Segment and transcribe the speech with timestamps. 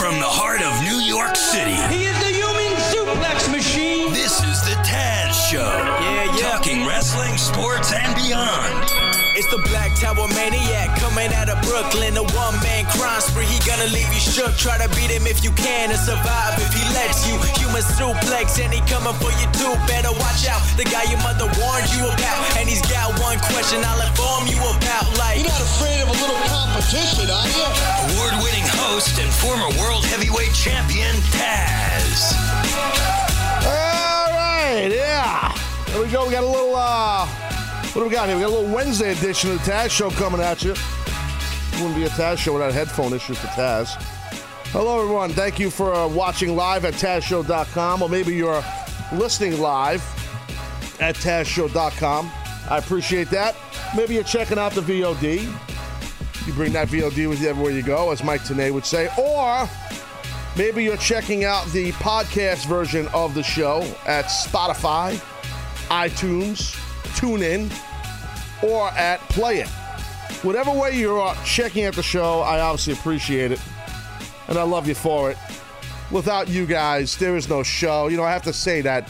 [0.00, 4.12] From the heart of New York City, He is the human suplex machine.
[4.14, 5.60] this is the Taz Show.
[5.60, 6.50] Yeah, yeah.
[6.50, 8.89] Talking wrestling, sports, and beyond.
[9.40, 12.12] It's the Black Tower Maniac coming out of Brooklyn.
[12.12, 13.48] A one man crime spree.
[13.48, 14.52] He gonna leave you shook.
[14.60, 17.40] Try to beat him if you can and survive if he lets you.
[17.56, 19.72] Human suplex and he coming for you too.
[19.88, 20.60] Better watch out.
[20.76, 22.36] The guy your mother warned you about.
[22.60, 25.08] And he's got one question I'll inform you about.
[25.16, 27.64] Like, You're not afraid of a little competition, are you?
[28.12, 32.36] Award winning host and former world heavyweight champion, Taz.
[33.64, 35.56] All right, yeah.
[35.88, 36.28] There we go.
[36.28, 37.49] We got a little, uh,
[37.92, 38.36] what do we got here?
[38.36, 40.74] We got a little Wednesday edition of the Taz Show coming at you.
[41.74, 43.96] Wouldn't be a Taz Show without headphone issues for Taz.
[44.72, 45.30] Hello, everyone.
[45.30, 48.62] Thank you for uh, watching live at TazShow.com, or maybe you're
[49.12, 50.00] listening live
[51.00, 52.30] at TazShow.com.
[52.70, 53.56] I appreciate that.
[53.96, 55.42] Maybe you're checking out the VOD.
[56.46, 59.08] You bring that VOD with you everywhere you go, as Mike Tenay would say.
[59.18, 59.68] Or
[60.56, 65.16] maybe you're checking out the podcast version of the show at Spotify,
[65.88, 66.76] iTunes,
[67.18, 67.72] TuneIn,
[68.62, 69.68] or at Play It.
[70.42, 73.60] Whatever way you're checking out the show, I obviously appreciate it.
[74.48, 75.36] And I love you for it.
[76.10, 78.08] Without you guys, there is no show.
[78.08, 79.08] You know, I have to say that,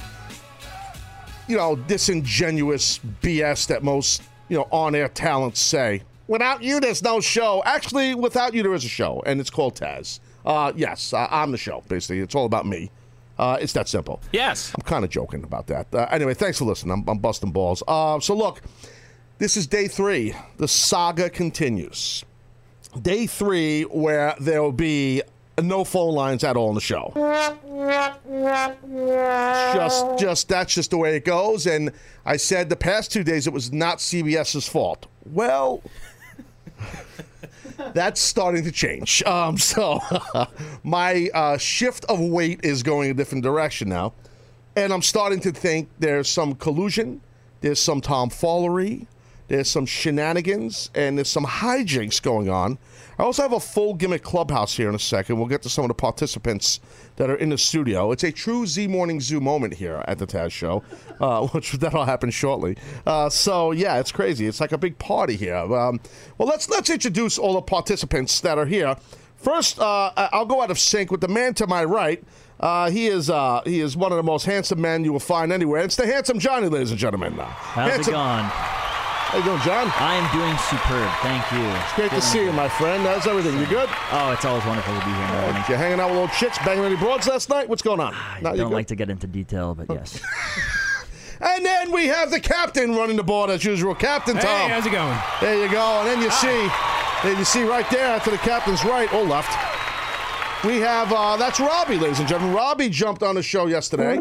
[1.47, 6.03] you know, disingenuous BS that most, you know, on air talents say.
[6.27, 7.63] Without you, there's no show.
[7.65, 10.21] Actually, without you, there is a show, and it's called Taz.
[10.45, 12.21] Uh, yes, I'm the show, basically.
[12.21, 12.91] It's all about me.
[13.39, 14.21] Uh, it's that simple.
[14.33, 14.73] Yes.
[14.77, 15.93] I'm kind of joking about that.
[15.95, 16.93] Uh, anyway, thanks for listening.
[16.93, 17.83] I'm, I'm busting balls.
[17.89, 18.61] Uh, so, look,
[19.41, 20.35] this is day three.
[20.59, 22.25] The saga continues.
[23.01, 25.23] Day three, where there will be
[25.61, 27.13] no phone lines at all in the show.
[29.75, 31.67] Just, just that's just the way it goes.
[31.67, 31.91] And
[32.27, 35.07] I said the past two days it was not CBS's fault.
[35.25, 35.83] Well,
[37.95, 39.23] that's starting to change.
[39.23, 40.01] Um, so
[40.83, 44.13] my uh, shift of weight is going a different direction now,
[44.77, 47.23] and I'm starting to think there's some collusion,
[47.63, 49.07] there's some tomfoolery,
[49.51, 52.79] there's some shenanigans, and there's some hijinks going on.
[53.19, 55.39] I also have a full gimmick clubhouse here in a second.
[55.39, 56.79] We'll get to some of the participants
[57.17, 58.13] that are in the studio.
[58.13, 60.85] It's a true Z Morning Zoo moment here at the Taz Show,
[61.21, 62.77] uh, which that'll happen shortly.
[63.05, 64.47] Uh, so yeah, it's crazy.
[64.47, 65.57] It's like a big party here.
[65.57, 65.99] Um,
[66.39, 68.95] well, let's let's introduce all the participants that are here.
[69.37, 72.23] First, uh, I'll go out of sync with the man to my right.
[72.61, 75.51] Uh, he is uh, he is one of the most handsome men you will find
[75.51, 75.83] anywhere.
[75.83, 77.33] It's the handsome Johnny, ladies and gentlemen.
[77.33, 78.51] How's handsome, it going?
[79.31, 79.87] How you doing, John?
[79.95, 81.09] I am doing superb.
[81.23, 81.63] Thank you.
[81.85, 83.05] It's Great to see you, my friend.
[83.05, 83.57] How's everything?
[83.61, 83.89] You good?
[84.11, 85.27] Oh, it's always wonderful to be here.
[85.29, 85.65] Melanie.
[85.69, 87.69] You hanging out with little chicks, banging any broads last night?
[87.69, 88.13] What's going on?
[88.13, 90.21] I No, you don't like to get into detail, but yes.
[91.41, 93.95] And then we have the captain running the board as usual.
[93.95, 94.43] Captain Tom.
[94.45, 95.17] Hey, how's it going?
[95.41, 96.01] There you go.
[96.01, 96.69] And then you see,
[97.23, 99.49] then you see right there to the captain's right or left.
[100.65, 102.55] We have uh, that's Robbie, ladies and gentlemen.
[102.55, 104.19] Robbie jumped on the show yesterday.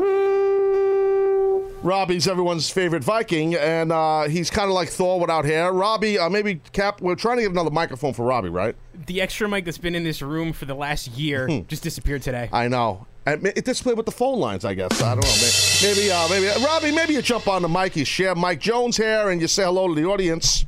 [1.82, 5.72] Robbie's everyone's favorite Viking, and uh, he's kind of like Thor without hair.
[5.72, 7.00] Robbie, uh, maybe Cap.
[7.00, 8.76] We're trying to get another microphone for Robbie, right?
[9.06, 12.48] The extra mic that's been in this room for the last year just disappeared today.
[12.48, 12.56] Hmm.
[12.56, 13.08] I know.
[13.26, 15.02] And It displayed with the phone lines, I guess.
[15.02, 15.82] I don't know.
[15.82, 18.98] Maybe, maybe, uh, maybe Robbie, maybe you jump on the mic, you share Mike Jones
[18.98, 20.66] here, and you say hello to the audience.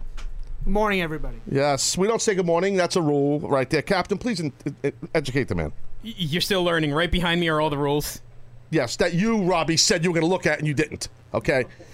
[0.63, 1.41] Good morning, everybody.
[1.51, 2.75] Yes, we don't say good morning.
[2.77, 3.81] That's a rule right there.
[3.81, 5.73] Captain, please in, in- educate the man.
[6.05, 6.93] Y- You're still learning.
[6.93, 8.21] Right behind me are all the rules.
[8.71, 11.09] Yes, that you, Robbie, said you were going to look at and you didn't.
[11.33, 11.65] Okay?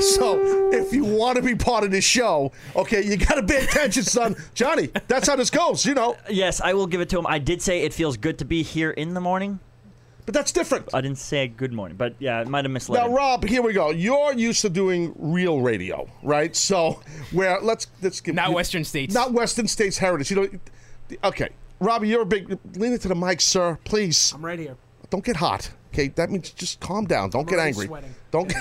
[0.00, 3.64] so, if you want to be part of this show, okay, you got to pay
[3.64, 4.34] attention, son.
[4.54, 6.16] Johnny, that's how this goes, you know.
[6.28, 7.26] yes, I will give it to him.
[7.28, 9.60] I did say it feels good to be here in the morning.
[10.26, 10.92] But that's different.
[10.92, 13.00] I didn't say good morning, but yeah, it might have misled.
[13.00, 13.14] Now, him.
[13.14, 13.90] Rob, here we go.
[13.92, 16.54] You're used to doing real radio, right?
[16.54, 17.00] So,
[17.32, 19.14] where let's let's give Not you- Western states.
[19.14, 20.30] not Western States heritage.
[20.30, 21.48] You know, okay,
[21.80, 23.78] Robbie, you're a big lean into the mic, sir.
[23.84, 24.76] Please I'm right here.
[25.10, 25.70] Don't get hot.
[25.92, 27.30] Okay, that means just calm down.
[27.30, 27.86] Don't get angry.
[27.86, 28.14] sweating.
[28.30, 28.52] Don't.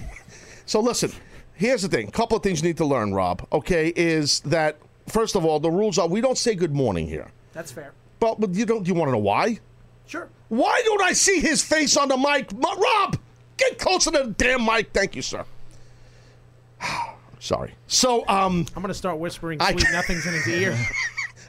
[0.66, 1.12] so listen,
[1.54, 2.08] here's the thing.
[2.08, 3.46] A couple of things you need to learn, Rob.
[3.52, 7.28] Okay, is that first of all, the rules are we don't say good morning here.
[7.52, 7.92] That's fair.
[8.20, 8.86] But, but you don't.
[8.86, 9.58] You want to know why?
[10.06, 10.28] Sure.
[10.48, 12.52] Why don't I see his face on the mic?
[12.52, 13.18] Ma- Rob,
[13.56, 14.90] get closer to the damn mic.
[14.92, 15.44] Thank you, sir.
[17.40, 17.74] Sorry.
[17.88, 20.78] So, um, I'm gonna start whispering I- sweet nothings in his ear.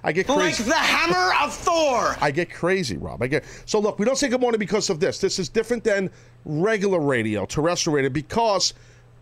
[0.03, 0.63] I get Like crazy.
[0.63, 2.15] the hammer of Thor.
[2.19, 3.21] I get crazy, Rob.
[3.23, 3.99] I get so look.
[3.99, 5.19] We don't say good morning because of this.
[5.19, 6.09] This is different than
[6.45, 8.73] regular radio, terrestrial radio, because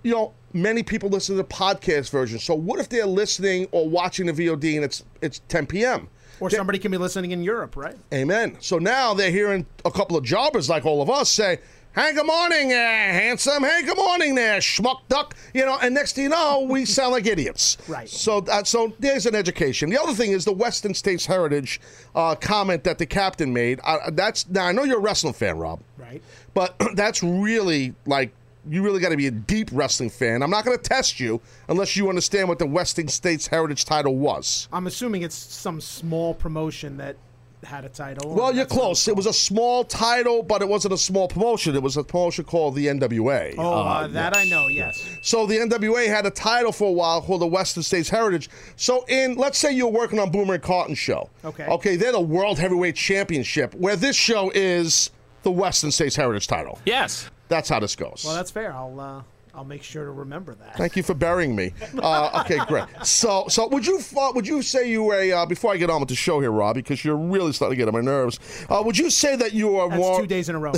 [0.04, 2.40] you know many people listen to the podcast version.
[2.40, 6.08] So what if they're listening or watching the VOD and it's it's 10 p.m.
[6.40, 7.96] Or They- somebody can be listening in Europe, right?
[8.12, 8.58] Amen.
[8.60, 11.60] So now they're hearing a couple of jobbers like all of us say,
[11.94, 13.64] Hey, good morning, uh, handsome.
[13.64, 15.36] Hey, good morning there, schmuck duck.
[15.54, 17.78] You know, and next thing you know, we sound like idiots.
[17.86, 18.08] Right.
[18.08, 19.90] So, uh, so there's an education.
[19.90, 21.82] The other thing is the Western States Heritage
[22.16, 23.82] uh, comment that the captain made.
[23.84, 26.22] Uh, that's now I know you're a wrestling fan, Rob, Right.
[26.54, 28.32] but that's really like
[28.70, 30.42] you really got to be a deep wrestling fan.
[30.44, 34.16] I'm not going to test you unless you understand what the Western States Heritage title
[34.16, 34.70] was.
[34.72, 37.18] I'm assuming it's some small promotion that
[37.64, 38.34] had a title.
[38.34, 39.08] Well, you're close.
[39.08, 41.76] It was a small title, but it wasn't a small promotion.
[41.76, 43.56] It was a promotion called the NWA.
[43.58, 44.68] Oh, uh, that I know.
[44.68, 45.08] Yes.
[45.22, 48.50] So the NWA had a title for a while called the Western States Heritage.
[48.76, 51.30] So in let's say you're working on Boomer and Carton show.
[51.46, 51.66] Okay.
[51.68, 55.12] Okay, they're the World Heavyweight Championship, where this show is
[55.44, 56.80] the Western States Heritage title.
[56.86, 57.30] Yes.
[57.48, 58.24] That's how this goes.
[58.26, 58.74] Well, that's fair.
[58.74, 59.22] I'll uh,
[59.54, 60.78] I'll make sure to remember that.
[60.78, 61.74] Thank you for burying me.
[62.02, 62.86] Uh, okay, great.
[63.04, 65.90] So, so would you uh, would you say you were a uh, before I get
[65.90, 68.40] on with the show here, Rob, because you're really starting to get on my nerves.
[68.70, 70.22] Uh, would you say that you are That's more?
[70.22, 70.72] two days in a row.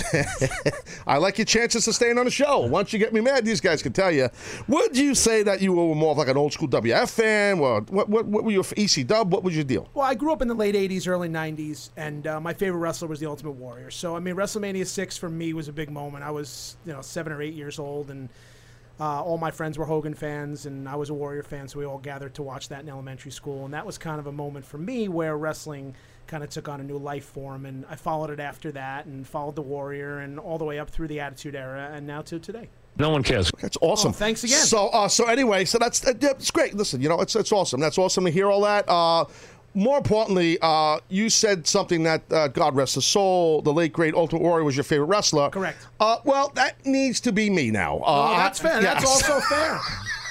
[1.08, 2.60] I like your chances of staying on the show.
[2.62, 4.30] Once you get me mad, these guys can tell you.
[4.68, 7.60] Would you say that you were more of like an old school WF fan?
[7.60, 9.31] Or what, what, what were you for EC Dub?
[9.31, 9.88] What was your deal?
[9.94, 13.08] Well, I grew up in the late '80s, early '90s, and uh, my favorite wrestler
[13.08, 13.92] was the Ultimate Warrior.
[13.92, 16.24] So, I mean, WrestleMania six for me was a big moment.
[16.24, 18.30] I was, you know, seven or eight years old, and
[19.04, 21.68] uh, all my friends were Hogan fans, and I was a Warrior fan.
[21.68, 24.28] So we all gathered to watch that in elementary school, and that was kind of
[24.28, 25.94] a moment for me where wrestling
[26.26, 27.66] kind of took on a new life form.
[27.66, 30.90] And I followed it after that, and followed the Warrior, and all the way up
[30.90, 32.70] through the Attitude Era, and now to today.
[32.96, 33.52] No one cares.
[33.60, 34.12] That's awesome.
[34.12, 34.60] Oh, thanks again.
[34.60, 36.74] So, uh, so anyway, so that's uh, it's great.
[36.74, 37.82] Listen, you know, it's it's awesome.
[37.82, 38.88] That's awesome to hear all that.
[38.88, 39.26] Uh,
[39.74, 43.62] more importantly, uh, you said something that uh, God rest his soul.
[43.62, 45.50] The late great Ultimate Warrior was your favorite wrestler.
[45.50, 45.78] Correct.
[46.00, 47.98] Uh, well, that needs to be me now.
[48.00, 48.81] Uh, Oh, that's fair.
[48.81, 49.80] That's also fair.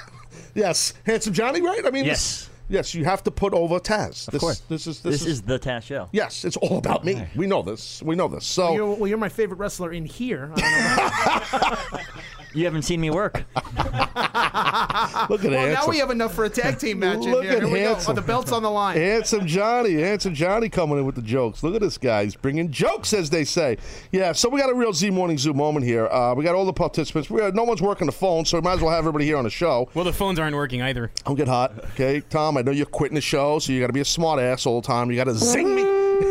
[0.55, 1.85] yes, handsome Johnny, right?
[1.87, 2.47] I mean, Yes.
[2.47, 4.27] this- yes, you have to put over Taz.
[4.27, 4.59] Of this, course.
[4.69, 6.09] This is this, This is the Taz show.
[6.13, 7.25] Yes, it's all about me.
[7.37, 8.03] We know this.
[8.03, 8.45] We know this.
[8.45, 10.51] So You're, well, you're my favorite wrestler in here.
[10.57, 12.09] I don't know
[12.55, 13.45] You haven't seen me work.
[13.57, 15.73] look at well, handsome.
[15.73, 17.25] now we have enough for a tag team match.
[17.25, 17.53] in Look here.
[17.55, 17.89] at Here we go.
[17.95, 18.13] handsome.
[18.13, 18.97] Oh, the belt's on the line.
[18.97, 21.63] Handsome Johnny, handsome Johnny coming in with the jokes.
[21.63, 22.25] Look at this guy.
[22.25, 23.79] He's bringing jokes, as they say.
[24.11, 26.07] Yeah, so we got a real Z Morning Zoo moment here.
[26.09, 27.31] Uh, we got all the participants.
[27.31, 29.37] We got, no one's working the phone, so we might as well have everybody here
[29.39, 29.89] on the show.
[29.95, 31.11] Well, the phones aren't working either.
[31.25, 32.21] Don't get hot, okay?
[32.21, 34.67] Tom, I know you're quitting the show, so you got to be a smart ass
[34.67, 35.11] all the time.
[35.11, 35.83] You got to zing me.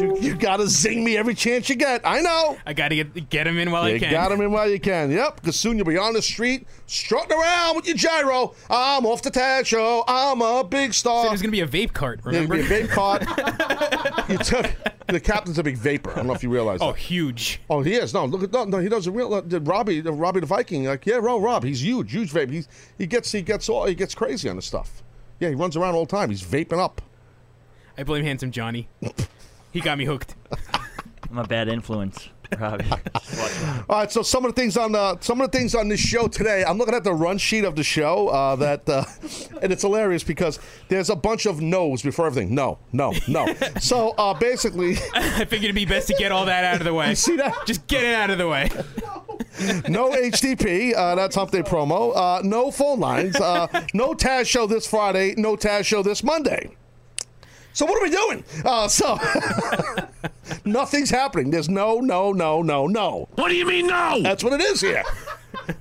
[0.00, 2.02] you you got to zing me every chance you get.
[2.04, 2.58] I know.
[2.66, 4.10] I got to get get him in while I can.
[4.10, 5.10] You got him in while you can.
[5.10, 8.54] Yep, because soon you'll be on the street strutting around with your gyro.
[8.68, 10.04] I'm off the Taz show.
[10.06, 11.26] I'm a big star.
[11.26, 12.20] It was gonna be a vape cart.
[12.24, 12.56] Remember?
[12.56, 13.22] be a vape cart.
[14.28, 14.66] you took
[15.06, 16.10] the captain's a big vapor.
[16.12, 16.98] I don't know if you realize oh, that.
[16.98, 17.60] huge.
[17.70, 18.12] Oh, he is.
[18.12, 18.78] No, look at no, no.
[18.78, 19.32] He doesn't real.
[19.34, 20.84] Uh, Robbie, uh, Robbie the Viking.
[20.84, 21.64] Like, yeah, Rob, Rob.
[21.64, 22.50] He's huge, huge vape.
[22.50, 22.68] He's
[22.98, 25.02] he gets he gets all he gets crazy on this stuff.
[25.40, 26.30] Yeah, he runs around all the time.
[26.30, 27.02] He's vaping up.
[27.98, 28.88] I blame handsome Johnny.
[29.72, 30.34] he got me hooked.
[31.30, 32.28] I'm a bad influence,
[32.60, 32.78] All
[33.88, 36.28] right, so some of the things on the some of the things on this show
[36.28, 36.64] today.
[36.64, 38.28] I'm looking at the run sheet of the show.
[38.28, 39.04] Uh, that uh,
[39.62, 42.54] and it's hilarious because there's a bunch of no's before everything.
[42.54, 43.52] No, no, no.
[43.80, 46.94] so uh, basically, I figured it'd be best to get all that out of the
[46.94, 47.14] way.
[47.14, 47.66] see that?
[47.66, 48.70] Just get it out of the way.
[49.02, 49.25] no
[50.16, 50.94] HTTP.
[50.94, 52.16] Uh, that's Hump Day promo.
[52.16, 53.36] Uh, no phone lines.
[53.36, 55.34] Uh, no Taz show this Friday.
[55.36, 56.70] No Taz show this Monday.
[57.72, 58.44] So what are we doing?
[58.64, 59.18] Uh, so
[60.64, 61.50] nothing's happening.
[61.50, 63.28] There's no, no, no, no, no.
[63.34, 64.22] What do you mean no?
[64.22, 65.04] That's what it is here.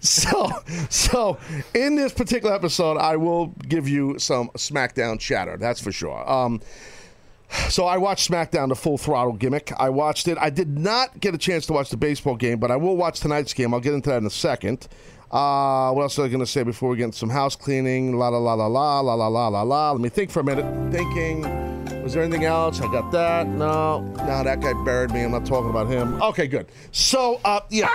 [0.02, 0.52] so,
[0.90, 1.38] so
[1.74, 5.56] in this particular episode, I will give you some SmackDown chatter.
[5.56, 6.30] That's for sure.
[6.30, 6.60] Um,
[7.69, 9.71] so I watched SmackDown, the full throttle gimmick.
[9.77, 10.38] I watched it.
[10.39, 13.19] I did not get a chance to watch the baseball game, but I will watch
[13.19, 13.73] tonight's game.
[13.73, 14.87] I'll get into that in a second.
[15.31, 18.18] Uh, what else was I going to say before we get into some house cleaning?
[18.18, 19.92] La la la la la la la la la la.
[19.92, 20.66] Let me think for a minute.
[20.92, 21.42] Thinking.
[22.04, 22.81] Was there anything else?
[22.81, 23.47] I got that.
[23.47, 25.23] No, no, that guy buried me.
[25.23, 26.21] I'm not talking about him.
[26.21, 26.68] Okay, good.
[26.92, 27.90] So, uh, yeah,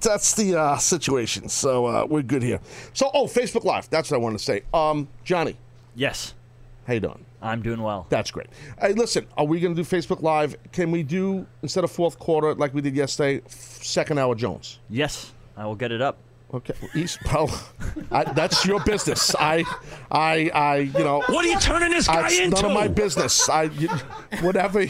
[0.00, 1.48] that's the uh, situation.
[1.48, 2.60] So uh, we're good here.
[2.92, 3.88] So, oh, Facebook Live.
[3.88, 4.62] That's what I wanted to say.
[4.74, 5.56] Um, Johnny,
[5.94, 6.34] yes,
[6.86, 7.24] how you doing?
[7.44, 8.06] I'm doing well.
[8.08, 8.48] That's great.
[8.80, 10.56] Hey, listen, are we going to do Facebook Live?
[10.72, 14.78] Can we do, instead of fourth quarter like we did yesterday, second hour Jones?
[14.88, 16.16] Yes, I will get it up.
[16.54, 17.50] Okay, East, well,
[18.10, 19.34] I, that's your business.
[19.38, 19.64] I,
[20.10, 22.62] I, I, you know, What are you turning this guy it's into?
[22.62, 23.48] none of my business.
[23.48, 23.88] I, you,
[24.40, 24.86] whatever.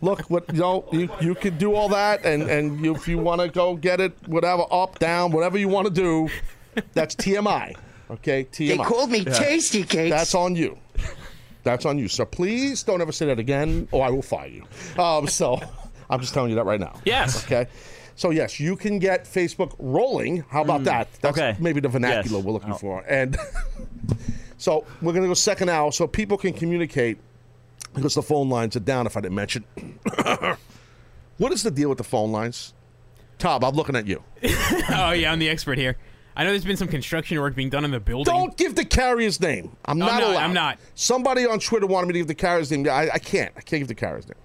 [0.00, 3.18] Look, what you know, you you can do all that, and and you, if you
[3.18, 6.28] want to go get it, whatever, up, down, whatever you want to do,
[6.92, 7.76] that's TMI.
[8.10, 8.68] Okay, TMI.
[8.68, 10.10] They called me Tasty Cakes.
[10.10, 10.76] That's on you.
[11.66, 12.06] That's on you.
[12.06, 14.64] So please don't ever say that again, or I will fire you.
[15.02, 15.60] Um, so
[16.10, 16.94] I'm just telling you that right now.
[17.04, 17.44] Yes.
[17.44, 17.66] Okay.
[18.14, 20.44] So yes, you can get Facebook rolling.
[20.48, 21.12] How about that?
[21.20, 21.56] That's okay.
[21.60, 22.44] maybe the vernacular Yes.
[22.46, 22.76] we're looking Oh.
[22.76, 23.00] for.
[23.08, 23.36] And
[24.58, 27.18] so we're gonna go second hour, so people can communicate
[27.94, 29.06] because the phone lines are down.
[29.06, 29.64] If I didn't mention,
[31.38, 32.74] what is the deal with the phone lines?
[33.38, 34.22] Tom, I'm looking at you.
[34.90, 35.96] oh yeah, I'm the expert here.
[36.36, 38.32] I know there's been some construction work being done in the building.
[38.32, 39.74] Don't give the carrier's name.
[39.86, 40.42] I'm oh, I'm not not, allowed.
[40.42, 40.78] I'm not.
[40.94, 42.86] Somebody on Twitter wanted me to give the carrier's name.
[42.88, 43.52] I, I can't.
[43.56, 44.36] I can't give the carrier's name.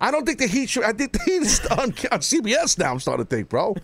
[0.00, 0.84] I don't think the Heat should.
[0.84, 2.92] I think the Heat is on, on CBS now.
[2.92, 3.76] I'm starting to think, bro.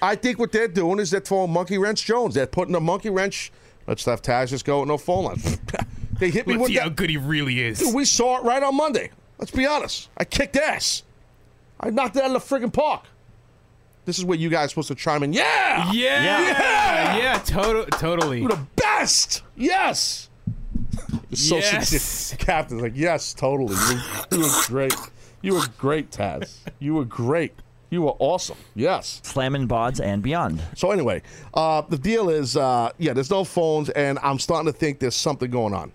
[0.00, 2.34] I think what they're doing is they're throwing monkey wrench Jones.
[2.34, 3.52] They're putting a monkey wrench.
[3.86, 5.40] Let's have Taz just go with no phone line.
[6.18, 6.82] they hit me Let's with see that.
[6.84, 7.80] how good he really is.
[7.80, 9.10] Dude, we saw it right on Monday.
[9.38, 10.08] Let's be honest.
[10.16, 11.02] I kicked ass.
[11.78, 13.04] I knocked it out of the friggin' park.
[14.10, 15.32] This is where you guys are supposed to chime in.
[15.32, 15.92] Yeah!
[15.92, 17.16] yeah, Yeah!
[17.16, 18.40] yeah, total, totally.
[18.40, 19.44] You're the best!
[19.54, 20.28] Yes!
[21.30, 21.90] It's so Yes.
[21.90, 22.38] sincere.
[22.38, 23.76] Captain's like, yes, totally.
[23.76, 24.94] You were, you were great.
[25.42, 26.56] You were great, Taz.
[26.80, 27.52] You were great.
[27.90, 28.56] You were awesome.
[28.74, 29.20] Yes.
[29.22, 30.60] Slamming bods and beyond.
[30.74, 31.22] So anyway,
[31.54, 35.14] uh, the deal is, uh, yeah, there's no phones, and I'm starting to think there's
[35.14, 35.92] something going on.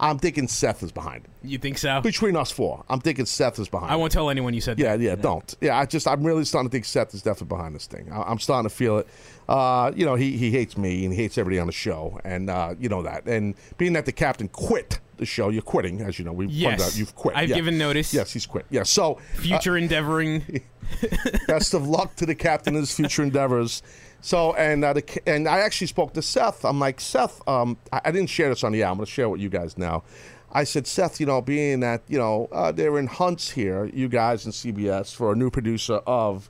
[0.00, 1.30] I'm thinking Seth is behind it.
[1.42, 2.00] You think so?
[2.00, 4.96] Between us four, I'm thinking Seth is behind I won't tell anyone you said Yeah,
[4.96, 5.02] that.
[5.02, 5.54] yeah, yeah, don't.
[5.60, 8.08] Yeah, I just, I'm really starting to think Seth is definitely behind this thing.
[8.12, 9.08] I, I'm starting to feel it.
[9.48, 12.48] Uh, you know, he, he hates me and he hates everybody on the show, and
[12.50, 13.26] uh, you know that.
[13.26, 16.32] And being that the captain quit the show, you're quitting, as you know.
[16.32, 16.86] We pointed Yes.
[16.92, 17.36] out you've quit.
[17.36, 17.56] I've Yeah.
[17.56, 18.12] given notice.
[18.14, 18.66] Yes, he's quit.
[18.70, 18.84] Yeah.
[18.84, 20.62] So, Future endeavoring.
[21.48, 23.82] best of luck to the captain in his future endeavors.
[24.20, 26.64] So, and uh, the, and I actually spoke to Seth.
[26.64, 28.88] I'm like, Seth, um, I, I didn't share this on the air.
[28.88, 30.02] I'm going to share with you guys now.
[30.50, 34.08] I said, Seth, you know, being that you know uh, they're in hunts here, you
[34.08, 36.48] guys in CBS for a new producer of,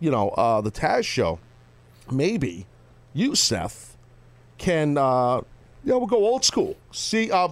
[0.00, 1.38] you know, uh, the Taz show.
[2.10, 2.66] Maybe
[3.14, 3.96] you, Seth,
[4.58, 5.40] can uh,
[5.84, 6.76] you know we'll go old school.
[6.90, 7.48] See, uh,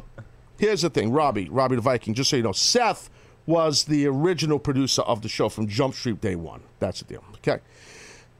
[0.58, 2.14] here's the thing, Robbie, Robbie the Viking.
[2.14, 3.08] Just so you know, Seth
[3.46, 6.62] was the original producer of the show from Jump Street day one.
[6.80, 7.24] That's the deal.
[7.36, 7.62] Okay,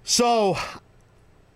[0.02, 0.57] so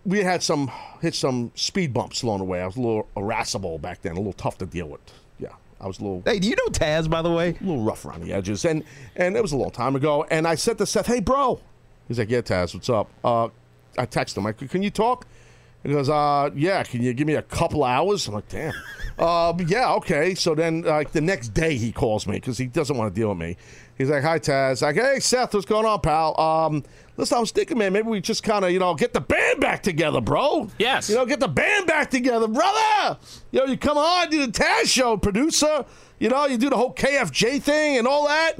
[0.09, 2.61] we had some hit some speed bumps along the way.
[2.61, 5.01] I was a little irascible back then, a little tough to deal with.
[5.39, 5.49] Yeah,
[5.79, 7.49] I was a little Hey, do you know Taz, by the way?
[7.49, 8.83] a little rough around the edges, and
[9.15, 10.25] and it was a long time ago.
[10.29, 11.59] And I said to Seth, "Hey, bro,"
[12.07, 13.49] he's like, "Yeah, Taz, what's up?" Uh,
[13.97, 15.25] I text him, like, "Can you talk?"
[15.83, 16.83] He goes, "Uh, yeah.
[16.83, 18.73] Can you give me a couple hours?" I'm like, "Damn."
[19.17, 20.33] Uh, yeah, okay.
[20.35, 23.29] So then, like the next day, he calls me because he doesn't want to deal
[23.29, 23.57] with me.
[23.99, 26.83] He's like, "Hi, Taz." Like, "Hey, Seth, what's going on, pal?" Um,
[27.17, 29.59] listen, I was thinking, man, maybe we just kind of, you know, get the band
[29.59, 30.69] back together, bro.
[30.79, 31.09] Yes.
[31.09, 33.19] You know, get the band back together, brother.
[33.51, 35.85] You know, you come on, do the Taz show, producer.
[36.17, 38.53] You know, you do the whole KFJ thing and all that.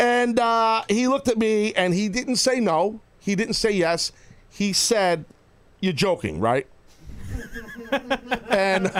[0.00, 3.00] And uh, he looked at me and he didn't say no.
[3.20, 4.10] He didn't say yes.
[4.50, 5.26] He said,
[5.80, 6.66] You're joking, right?
[8.48, 8.90] and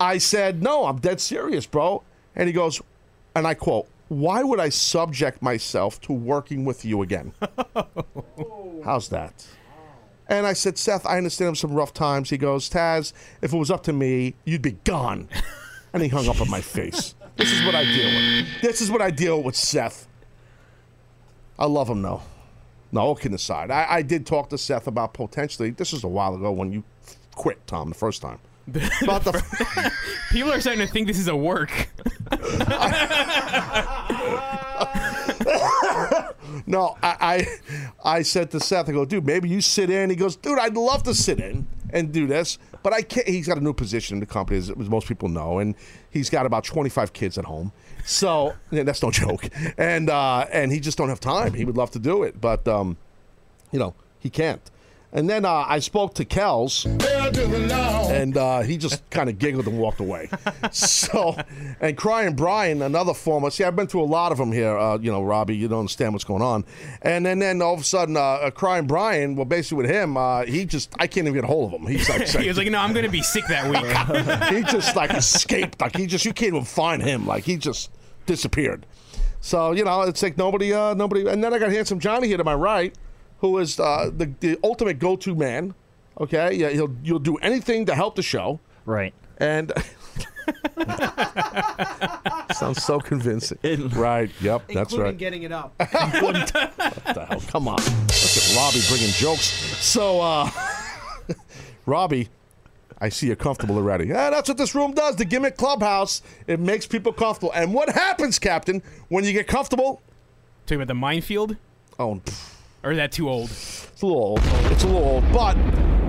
[0.00, 2.02] I said, No, I'm dead serious, bro.
[2.34, 2.80] And he goes,
[3.34, 7.32] and I quote, Why would I subject myself to working with you again?
[8.84, 9.46] How's that?
[10.28, 12.30] And I said, Seth, I understand some rough times.
[12.30, 15.28] He goes, Taz, if it was up to me, you'd be gone.
[15.92, 17.14] And he hung up on my face.
[17.36, 18.60] This is what I deal with.
[18.60, 20.06] This is what I deal with, Seth.
[21.58, 22.22] I love him, though.
[22.92, 23.70] No, all kidding aside.
[23.70, 26.84] I, I did talk to Seth about potentially, this was a while ago when you
[27.34, 28.38] quit, Tom, the first time.
[29.02, 29.92] About the,
[30.30, 31.88] People are starting to think this is a work.
[36.66, 37.46] No, I,
[38.04, 40.10] I I said to Seth, I go, dude, maybe you sit in.
[40.10, 43.28] He goes, dude, I'd love to sit in and do this, but I can't.
[43.28, 45.74] He's got a new position in the company, as, most people know, and
[46.10, 47.72] he's got about 25 kids at home.
[48.04, 51.54] So yeah, that's no joke, and uh, and he just don't have time.
[51.54, 52.96] He would love to do it, but um,
[53.70, 54.62] you know, he can't.
[55.12, 59.78] And then uh, I spoke to Kells, and uh, he just kind of giggled and
[59.78, 60.28] walked away.
[60.72, 61.36] so,
[61.80, 63.50] and Crying Brian, another former.
[63.50, 64.76] See, I've been through a lot of them here.
[64.76, 66.64] Uh, you know, Robbie, you don't understand what's going on.
[67.02, 69.36] And then, then all of a sudden, uh, uh, Crying Brian.
[69.36, 71.86] Well, basically with him, uh, he just I can't even get a hold of him.
[71.86, 74.96] He's like, he was like, "No, I'm going to be sick that week." he just
[74.96, 75.80] like escaped.
[75.80, 77.26] Like he just you can't even find him.
[77.26, 77.90] Like he just
[78.26, 78.86] disappeared.
[79.40, 81.26] So you know, it's like nobody, uh, nobody.
[81.26, 82.94] And then I got handsome Johnny here to my right,
[83.38, 85.74] who is uh, the the ultimate go-to man.
[86.20, 88.60] Okay, yeah, he'll you'll do anything to help the show.
[88.84, 89.12] Right.
[89.38, 89.72] And
[92.54, 93.58] sounds so convincing.
[93.90, 94.30] right?
[94.40, 94.80] Yep, that's right.
[94.80, 95.18] including right.
[95.18, 95.74] getting it up.
[95.78, 95.88] what
[96.52, 97.40] the hell?
[97.48, 97.76] Come on.
[97.76, 99.42] Look at Robbie bringing jokes.
[99.84, 100.50] So, uh,
[101.86, 102.28] Robbie,
[102.98, 104.06] I see you're comfortable already.
[104.06, 105.16] Yeah, that's what this room does.
[105.16, 106.22] The gimmick clubhouse.
[106.46, 107.52] It makes people comfortable.
[107.52, 110.00] And what happens, Captain, when you get comfortable?
[110.64, 111.56] Talking about the minefield,
[111.98, 112.55] Oh, pff,
[112.86, 113.50] or is that too old?
[113.50, 114.40] it's a little old.
[114.70, 115.54] It's a little old, but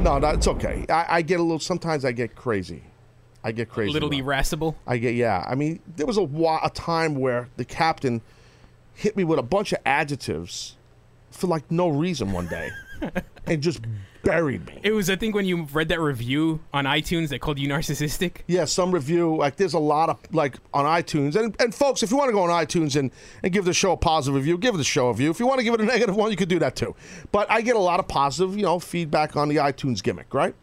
[0.03, 0.85] no, no, it's okay.
[0.87, 1.59] I, I get a little.
[1.59, 2.83] Sometimes I get crazy.
[3.43, 3.89] I get crazy.
[3.89, 4.19] A Little Rob.
[4.19, 4.77] irascible.
[4.85, 5.43] I get yeah.
[5.47, 8.21] I mean, there was a wa- a time where the captain
[8.93, 10.77] hit me with a bunch of adjectives
[11.31, 12.69] for like no reason one day.
[13.47, 13.81] and just
[14.27, 14.79] buried me.
[14.83, 18.39] It was, I think, when you read that review on iTunes that called you narcissistic.
[18.47, 22.11] Yeah, some review like there's a lot of like on iTunes and, and folks, if
[22.11, 24.75] you want to go on iTunes and, and give the show a positive review, give
[24.75, 25.31] the show a review.
[25.31, 26.93] If you want to give it a negative one, you could do that too.
[27.31, 30.53] But I get a lot of positive, you know, feedback on the iTunes gimmick, right?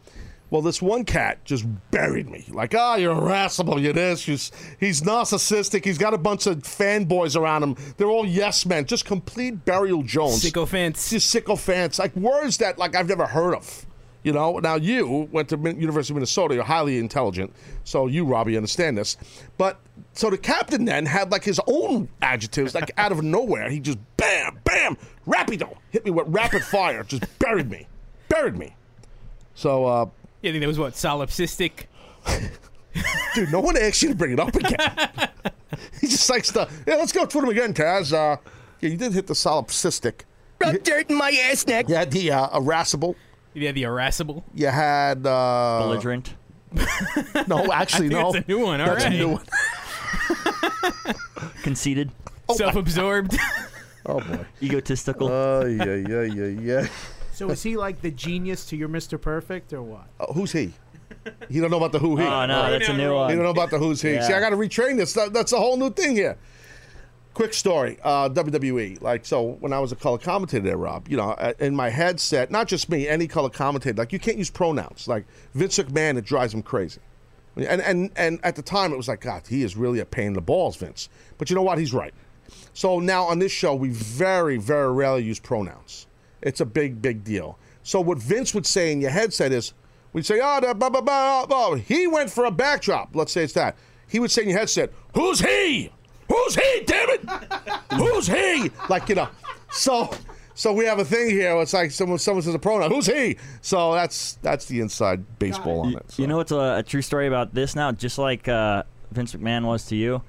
[0.55, 2.45] Well, this one cat just buried me.
[2.49, 4.29] Like, ah, you're irascible, you're this.
[4.29, 4.39] You're,
[4.79, 5.85] he's narcissistic.
[5.85, 7.77] He's got a bunch of fanboys around him.
[7.97, 8.85] They're all yes men.
[8.85, 10.43] Just complete burial Jones.
[10.43, 11.11] Sycophants.
[11.11, 11.99] Just sycophants.
[11.99, 13.85] Like words that like I've never heard of.
[14.23, 16.55] You know, now you went to University of Minnesota.
[16.55, 19.17] You're highly intelligent, so you, Robbie, understand this.
[19.59, 19.81] But
[20.13, 23.69] so the captain then had like his own adjectives, like out of nowhere.
[23.71, 27.89] He just bam, bam, rapido, hit me with rapid fire, just buried me,
[28.29, 28.77] buried me.
[29.57, 30.07] So, uh,
[30.45, 31.87] Yeah, I think that was what solipsistic.
[33.35, 34.77] dude, no one asked you to bring it up again.
[36.03, 38.13] he just likes to, yeah, let's go through them again, Taz.
[38.13, 38.37] Uh,
[38.83, 40.25] yeah, you did hit the solipsistic.
[40.61, 41.89] Rub dirt in my ass neck.
[41.89, 43.17] You had the uh, irascible.
[43.55, 44.45] Yeah, the irascible.
[44.55, 46.35] You had uh, Belligerent.
[47.49, 48.33] No, actually, I think no.
[48.33, 48.81] that's a new one.
[48.83, 49.17] All That's a right.
[49.17, 49.47] new one.
[51.63, 52.11] Conceited.
[52.53, 53.39] Self-absorbed.
[54.05, 54.45] Oh boy.
[54.63, 55.29] Egotistical.
[55.29, 56.87] Oh yeah, yeah, yeah, yeah.
[57.35, 59.21] So is he like the genius to your Mr.
[59.21, 60.07] Perfect or what?
[60.21, 60.73] Uh, who's he?
[61.49, 62.25] You don't know about the who he.
[62.25, 63.31] oh, no, that's a new one.
[63.31, 64.21] You don't know about the who's he.
[64.21, 65.13] See, I got to retrain this.
[65.15, 66.37] That, that's a whole new thing here.
[67.35, 69.01] Quick story, uh, WWE.
[69.03, 71.91] Like, so when I was a color commentator there, Rob, you know, uh, in my
[71.91, 75.09] headset, not just me, any color commentator, like you can't use pronouns.
[75.09, 77.01] Like Vince McMahon, it drives him crazy.
[77.57, 80.29] And and and at the time, it was like, God, he is really a pain
[80.29, 81.09] in the balls, Vince.
[81.39, 81.79] But you know what?
[81.79, 82.15] He's right.
[82.73, 86.07] So now on this show, we very, very rarely use pronouns.
[86.45, 87.59] It's a big, big deal.
[87.83, 89.75] So what Vince would say in your headset is,
[90.13, 91.75] we'd say, oh, da, blah, blah, blah, blah.
[91.75, 93.17] he went for a backdrop.
[93.17, 93.77] Let's say it's that.
[94.09, 95.91] He would say in your headset, who's he?
[96.29, 97.29] Who's he, damn it?
[97.93, 98.71] Who's he?
[98.89, 99.29] Like, you know,
[99.71, 100.11] so
[100.55, 101.57] so we have a thing here.
[101.61, 102.91] It's like someone someone says a pronoun.
[102.91, 103.37] Who's he?
[103.61, 106.13] So that's that's the inside baseball on it.
[106.13, 106.23] So.
[106.23, 107.93] You know what's a, a true story about this now?
[107.93, 110.23] Just like uh, Vince McMahon was to you,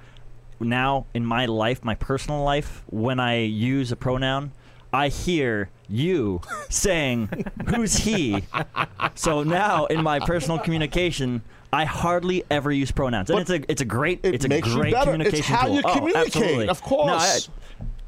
[0.60, 4.52] now in my life, my personal life, when I use a pronoun,
[4.96, 7.28] I hear you saying,
[7.66, 8.42] "Who's he?"
[9.14, 13.70] So now in my personal communication, I hardly ever use pronouns, and But it's a
[13.70, 15.10] it's a great it it's a makes you great better.
[15.10, 15.74] It's communication how tool.
[15.76, 16.68] you Oh, communicate, absolutely.
[16.68, 17.48] of No, I- course.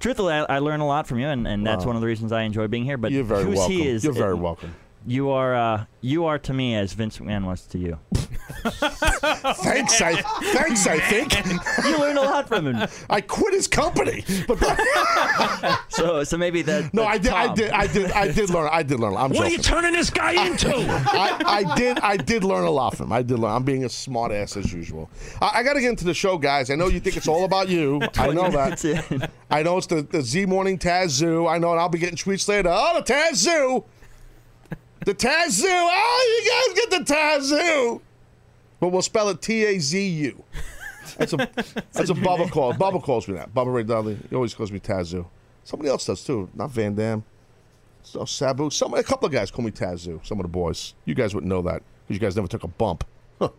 [0.00, 1.88] truthfully, I, I learn a lot from you, and, and that's Wow.
[1.88, 2.96] one of the reasons I enjoy being here.
[2.96, 3.76] But You're very who's welcome.
[3.76, 4.74] he is You're very it- welcome.
[5.08, 7.98] You are uh, you are to me as Vince McMahon was to you.
[8.62, 10.20] Thanks, I
[10.52, 10.86] thanks.
[10.86, 11.32] I think
[11.84, 12.88] You learn a lot from him.
[13.08, 14.58] I quit his company, but
[15.88, 16.92] So so maybe that.
[16.92, 18.68] no, I did, I did, I did, I did learn.
[18.70, 19.16] I did learn.
[19.16, 20.74] I'm What are you turning this guy into?
[20.76, 23.12] I, I did I did learn a lot from him.
[23.14, 23.52] I did learn.
[23.52, 25.08] I'm being a smart ass as usual.
[25.40, 26.68] I, I got to get into the show, guys.
[26.70, 28.02] I know you think it's all about you.
[28.18, 28.78] I know that.
[28.78, 29.32] That's.
[29.50, 31.46] I know it's the, the Z Morning Taz Zoo.
[31.46, 32.68] I know, and I'll be getting tweets later.
[32.70, 33.84] Oh, the Taz Zoo.
[35.04, 35.66] The Taz Zoo.
[35.68, 38.02] Oh, you guys get the Taz Zoo.
[38.80, 40.44] But we'll spell it T A Z U.
[41.16, 41.36] That's a
[41.92, 42.76] that's a Bubba calls.
[42.76, 43.54] Bubba calls me that.
[43.54, 44.18] Bubba Ray Dudley.
[44.28, 45.26] He always calls me Tazoo.
[45.64, 46.48] Somebody else does too.
[46.54, 47.24] Not Van Dam.
[48.02, 48.70] So Sabu.
[48.70, 50.20] Some a couple of guys call me Tazoo.
[50.24, 50.94] Some of the boys.
[51.04, 53.04] You guys wouldn't know that because you guys never took a bump.
[53.38, 53.50] Huh.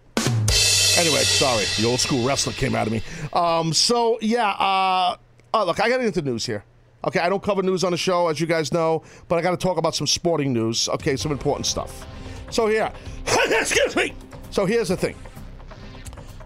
[0.97, 1.65] Anyway, sorry.
[1.77, 3.01] The old school wrestler came out of me.
[3.33, 4.49] Um, so yeah.
[4.51, 5.17] Uh,
[5.53, 6.63] oh, look, I got to get into the news here.
[7.05, 9.51] Okay, I don't cover news on the show, as you guys know, but I got
[9.51, 10.89] to talk about some sporting news.
[10.89, 12.05] Okay, some important stuff.
[12.49, 12.91] So here,
[13.51, 14.13] excuse me.
[14.51, 15.15] So here's the thing.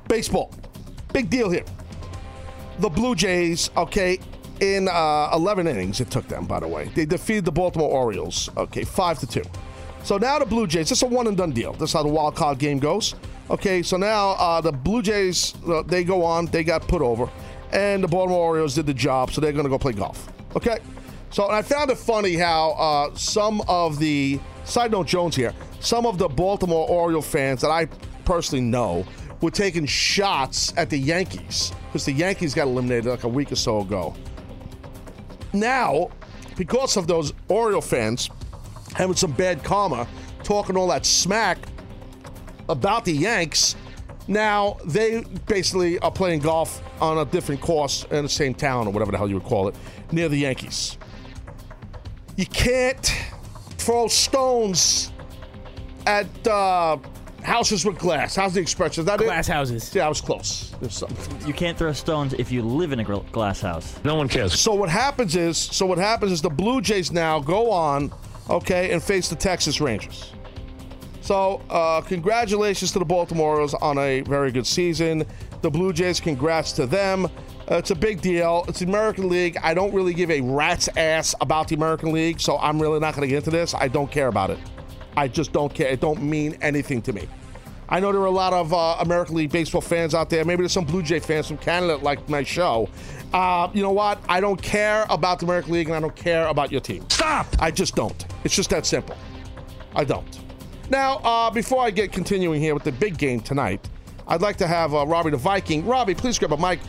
[0.08, 0.52] Baseball,
[1.12, 1.66] big deal here.
[2.80, 4.20] The Blue Jays, okay,
[4.60, 6.90] in uh, 11 innings it took them, by the way.
[6.94, 9.44] They defeated the Baltimore Orioles, okay, five to two.
[10.04, 11.74] So now the Blue Jays, this is a one and done deal.
[11.74, 13.16] This is how the wild card game goes.
[13.50, 17.30] Okay, so now uh, the Blue Jays, uh, they go on, they got put over,
[17.72, 20.33] and the Baltimore Orioles did the job, so they're going to go play golf.
[20.56, 20.78] Okay,
[21.32, 26.06] so I found it funny how uh, some of the side note Jones here, some
[26.06, 27.86] of the Baltimore Oriole fans that I
[28.24, 29.06] personally know
[29.42, 33.56] were taking shots at the Yankees because the Yankees got eliminated like a week or
[33.56, 34.14] so ago.
[35.54, 36.10] Now,
[36.56, 38.30] because of those Oriole fans
[38.96, 40.08] having some bad karma,
[40.44, 41.58] talking all that smack
[42.70, 43.76] about the Yanks,
[44.28, 48.92] now they basically are playing golf on a different course in the same town or
[48.94, 49.76] whatever the hell you would call it,
[50.12, 50.98] near the Yankees.
[52.38, 53.14] You can't
[53.78, 55.12] throw stones
[56.08, 56.98] at uh,
[57.44, 58.36] houses with glass.
[58.36, 59.02] How's the expression?
[59.02, 59.52] Is that Glass it?
[59.52, 59.94] houses.
[59.94, 60.74] Yeah, I was close.
[60.80, 61.48] There's something.
[61.48, 64.00] You can't throw stones if you live in a glass house.
[64.04, 64.60] No one cares.
[64.60, 68.12] So what happens is, so what happens is the Blue Jays now go on,
[68.50, 70.33] okay, and face the Texas Rangers.
[71.24, 75.26] So uh, congratulations to the Baltimore Orioles on a very good season.
[75.62, 77.26] The Blue Jays, congrats to them.
[77.26, 78.66] Uh, It's a big deal.
[78.68, 79.56] It's the American League.
[79.64, 83.16] I don't really give a rat's ass about the American League, so I'm really not
[83.16, 83.74] going to get into this.
[83.74, 84.60] I don't care about it.
[85.16, 85.88] I just don't care.
[85.88, 87.30] It don't mean anything to me.
[87.88, 90.44] I know there are a lot of uh, American League baseball fans out there.
[90.44, 92.90] Maybe there's some Blue Jay fans from Canada that like my show.
[93.34, 94.20] Uh, you know what?
[94.28, 97.10] I don't care about the American League, and I don't care about your team.
[97.10, 97.48] Stop!
[97.60, 98.26] I just don't.
[98.44, 99.16] It's just that simple.
[99.96, 100.43] I don't.
[100.90, 103.88] Now, uh, before I get continuing here with the big game tonight,
[104.28, 105.86] I'd like to have uh, Robbie the Viking.
[105.86, 106.80] Robbie, please grab a mic.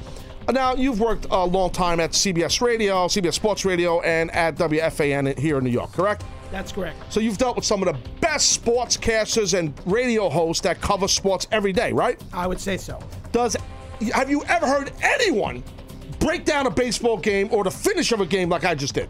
[0.48, 4.56] Uh, Now, you've worked a long time at CBS Radio, CBS Sports Radio, and at
[4.56, 6.24] WFAN here in New York, correct?
[6.50, 6.96] That's correct.
[7.12, 11.48] So you've dealt with some of the best sportscasters and radio hosts that cover sports
[11.50, 12.20] every day, right?
[12.32, 13.00] I would say so.
[13.32, 13.56] Does
[14.12, 15.64] have you ever heard anyone
[16.18, 19.08] break down a baseball game or the finish of a game like I just did?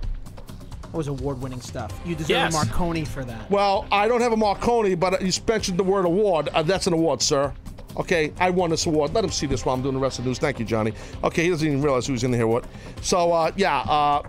[0.95, 1.93] That was award-winning stuff.
[2.07, 2.53] You deserve Yes.
[2.55, 3.51] a Marconi for that.
[3.51, 6.51] Well, I don't have a Marconi, but you mentioned the word award.
[6.55, 7.53] Uh, that's an award, sir.
[7.97, 9.13] Okay, I won this award.
[9.13, 10.39] Let him see this while I'm doing the rest of the news.
[10.39, 10.93] Thank you, Johnny.
[11.25, 12.47] Okay, he doesn't even realize who's in the here.
[12.47, 12.65] What?
[13.03, 14.23] So, uh, yeah, uh,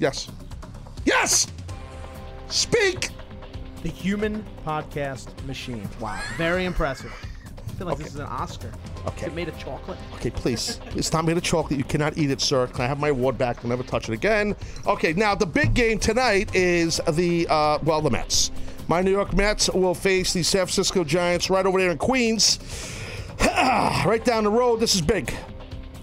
[0.00, 0.28] yes,
[1.04, 1.46] yes.
[2.48, 3.10] Speak.
[3.84, 5.88] The Human Podcast Machine.
[6.00, 7.12] Wow, very impressive.
[7.68, 8.72] I feel like this is an Oscar.
[9.06, 9.26] Okay.
[9.26, 9.98] Is it made of chocolate?
[10.14, 10.80] Okay, please.
[10.94, 11.78] It's not made of chocolate.
[11.78, 12.66] You cannot eat it, sir.
[12.66, 13.58] Can I have my award back?
[13.62, 14.56] I'll never touch it again.
[14.86, 18.50] Okay, now the big game tonight is the, uh, well, the Mets.
[18.88, 22.58] My New York Mets will face the San Francisco Giants right over there in Queens.
[23.40, 24.80] right down the road.
[24.80, 25.32] This is big.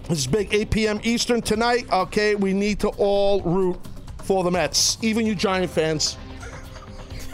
[0.08, 0.52] This is big.
[0.52, 1.00] 8 p.m.
[1.02, 1.90] Eastern tonight.
[1.92, 3.78] Okay, we need to all root
[4.22, 6.16] for the Mets, even you Giant fans.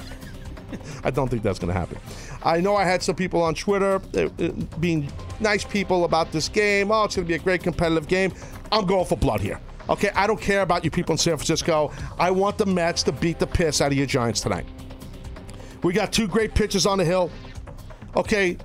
[1.05, 1.99] I don't think that's going to happen.
[2.49, 4.49] I know I had some people on Twitter uh, uh,
[4.81, 6.91] being nice people about this game.
[6.91, 8.33] Oh, it's going to be a great competitive game.
[8.73, 9.61] I'm going for blood here.
[9.91, 11.93] Okay, I don't care about you people in San Francisco.
[12.19, 14.65] I want the Mets to beat the piss out of your Giants tonight.
[15.83, 17.31] We got two great pitchers on the hill.
[18.17, 18.57] Okay,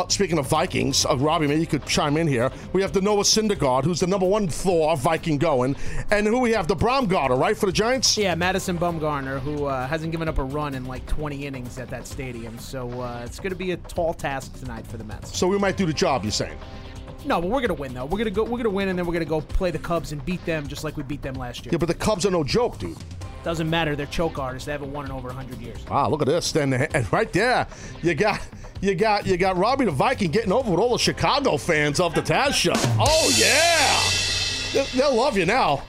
[0.00, 2.50] uh, speaking of Vikings, uh, Robbie, maybe you could chime in here.
[2.72, 5.76] We have the Noah Syndergaard, who's the number one Thor Viking going,
[6.10, 8.16] and who we have the Bromgarter, right, for the Giants.
[8.16, 11.88] Yeah, Madison Bumgarner, who uh, hasn't given up a run in like 20 innings at
[11.90, 12.58] that stadium.
[12.58, 15.36] So uh, it's going to be a tall task tonight for the Mets.
[15.36, 16.24] So we might do the job.
[16.24, 16.58] You're saying?
[17.24, 18.04] No, but we're going to win though.
[18.04, 18.44] We're going to go.
[18.44, 20.66] We're to win, and then we're going to go play the Cubs and beat them
[20.66, 21.70] just like we beat them last year.
[21.72, 22.96] Yeah, but the Cubs are no joke, dude.
[23.42, 23.96] Doesn't matter.
[23.96, 24.66] They're choke artists.
[24.66, 25.84] They haven't won in over 100 years.
[25.86, 26.52] Wow, look at this.
[26.52, 27.66] Then and right there,
[28.02, 28.40] you got
[28.80, 32.14] you got you got Robbie the Viking getting over with all the Chicago fans of
[32.14, 32.72] the Taz show.
[32.76, 35.82] Oh yeah, They- they'll love you now.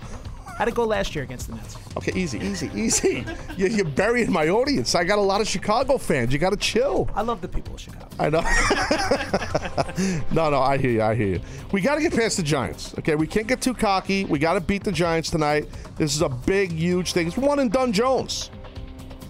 [0.61, 1.75] How'd it go last year against the Mets?
[1.97, 3.25] Okay, easy, easy, easy.
[3.57, 4.93] You- You're burying my audience.
[4.93, 6.31] I got a lot of Chicago fans.
[6.31, 7.09] You got to chill.
[7.15, 8.07] I love the people of Chicago.
[8.19, 8.41] I know.
[10.31, 11.01] no, no, I hear you.
[11.01, 11.41] I hear you.
[11.71, 12.93] We got to get past the Giants.
[12.99, 14.25] Okay, we can't get too cocky.
[14.25, 15.67] We got to beat the Giants tonight.
[15.97, 17.25] This is a big, huge thing.
[17.25, 18.51] It's one and done Jones.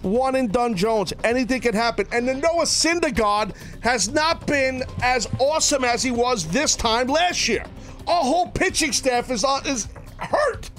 [0.02, 1.14] One and done Jones.
[1.24, 2.08] Anything can happen.
[2.12, 7.48] And the Noah Syndergaard has not been as awesome as he was this time last
[7.48, 7.64] year.
[8.06, 10.70] Our whole pitching staff is on, is hurt.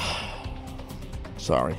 [1.36, 1.76] Sorry.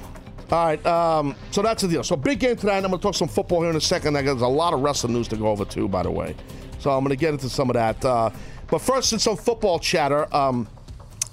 [0.52, 2.04] All right, um, so that's the deal.
[2.04, 2.78] So big game tonight.
[2.78, 4.14] I'm going to talk some football here in a second.
[4.14, 6.36] There's a lot of wrestling news to go over too, by the way.
[6.80, 8.04] So I'm going to get into some of that.
[8.04, 8.32] Uh,
[8.70, 10.68] but first, in some football chatter, um,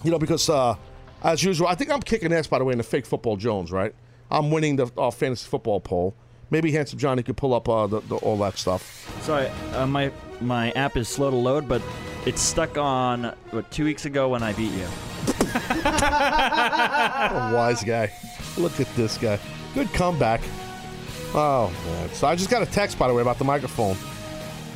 [0.04, 0.76] you know, because uh,
[1.24, 3.72] as usual, I think I'm kicking ass, by the way, in the fake football Jones,
[3.72, 3.92] right?
[4.30, 6.14] I'm winning the uh, fantasy football poll.
[6.50, 9.20] Maybe Handsome Johnny could pull up uh, the, the, all that stuff.
[9.22, 11.82] Sorry, uh, my my app is slow to load, but
[12.24, 14.86] it's stuck on what two weeks ago when I beat you.
[15.84, 18.10] A wise guy.
[18.56, 19.38] Look at this guy.
[19.74, 20.40] Good comeback.
[21.34, 22.08] Oh, man.
[22.10, 23.96] So I just got a text, by the way, about the microphone.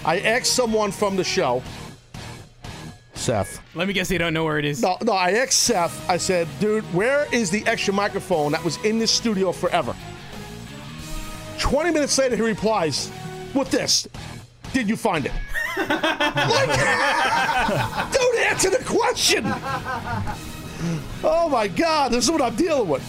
[0.05, 1.63] I asked someone from the show,
[3.15, 3.61] Seth.
[3.75, 4.83] Let me guess you don't know where it is.
[4.83, 8.77] No, no, I asked Seth, I said, dude, where is the extra microphone that was
[8.85, 9.95] in this studio forever?
[11.59, 13.11] 20 minutes later, he replies
[13.55, 14.09] with this
[14.73, 15.33] Did you find it?
[15.77, 16.69] like,
[18.13, 19.45] don't answer the question.
[21.25, 23.03] Oh my God, this is what I'm dealing with.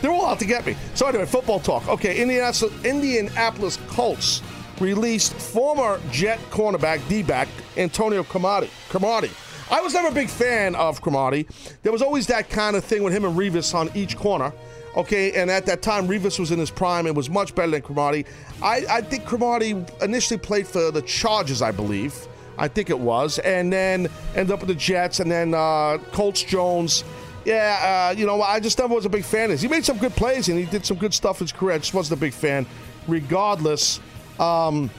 [0.00, 0.76] They're all out to get me.
[0.94, 1.88] So anyway, football talk.
[1.88, 4.42] Okay, Indianapolis, Indianapolis Colts
[4.80, 8.70] released former Jet cornerback D-back Antonio Cromartie.
[8.88, 9.30] Cromartie.
[9.70, 11.46] I was never a big fan of Cromartie.
[11.82, 14.52] There was always that kind of thing with him and Revis on each corner.
[14.96, 17.82] Okay, and at that time, Revis was in his prime and was much better than
[17.82, 18.26] Cromartie.
[18.62, 22.26] I, I think Cromartie initially played for the Chargers, I believe.
[22.56, 26.42] I think it was, and then ended up with the Jets, and then uh, Colts
[26.42, 27.04] Jones.
[27.44, 29.62] Yeah, uh, you know, I just never was a big fan of his.
[29.62, 31.76] He made some good plays and he did some good stuff in his career.
[31.76, 32.66] I just wasn't a big fan.
[33.06, 34.00] Regardless,
[34.38, 34.90] um,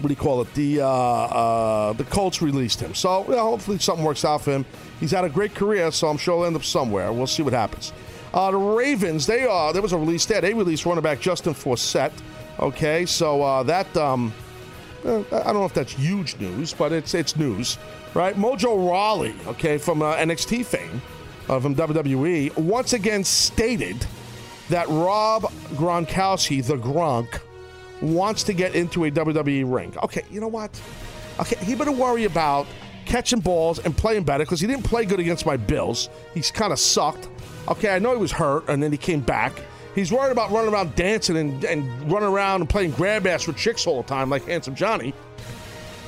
[0.00, 0.52] what do you call it?
[0.54, 2.94] The uh, uh, the Colts released him.
[2.94, 4.66] So you know, hopefully something works out for him.
[5.00, 7.12] He's had a great career, so I'm sure he'll end up somewhere.
[7.12, 7.92] We'll see what happens.
[8.34, 10.40] Uh, the Ravens, they are, there was a release there.
[10.40, 12.12] They released running back Justin Forsett.
[12.58, 14.32] Okay, so uh, that um,
[15.04, 17.78] uh, I don't know if that's huge news, but it's it's news,
[18.14, 18.36] right?
[18.36, 21.02] Mojo Rawley, okay, from uh, NXT fame,
[21.48, 24.06] uh, from WWE, once again stated
[24.68, 25.42] that Rob
[25.74, 27.40] Gronkowski, the Gronk,
[28.00, 29.94] wants to get into a WWE ring.
[30.02, 30.80] Okay, you know what?
[31.40, 32.66] Okay, he better worry about
[33.04, 36.08] catching balls and playing better because he didn't play good against my Bills.
[36.34, 37.28] He's kind of sucked.
[37.68, 39.52] Okay, I know he was hurt and then he came back.
[39.94, 43.56] He's worried about running around dancing and, and running around and playing grab ass with
[43.56, 45.12] chicks all the time like Handsome Johnny.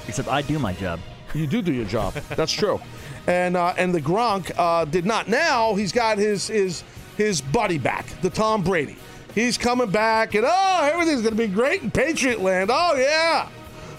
[0.09, 1.01] Except I do my job.
[1.35, 2.15] You do do your job.
[2.31, 2.81] That's true.
[3.27, 5.29] And uh, and the Gronk uh, did not.
[5.29, 6.85] Now he's got his his
[7.17, 8.97] his buddy back, the Tom Brady.
[9.35, 12.71] He's coming back, and oh, everything's gonna be great in Patriot Land.
[12.73, 13.49] Oh yeah,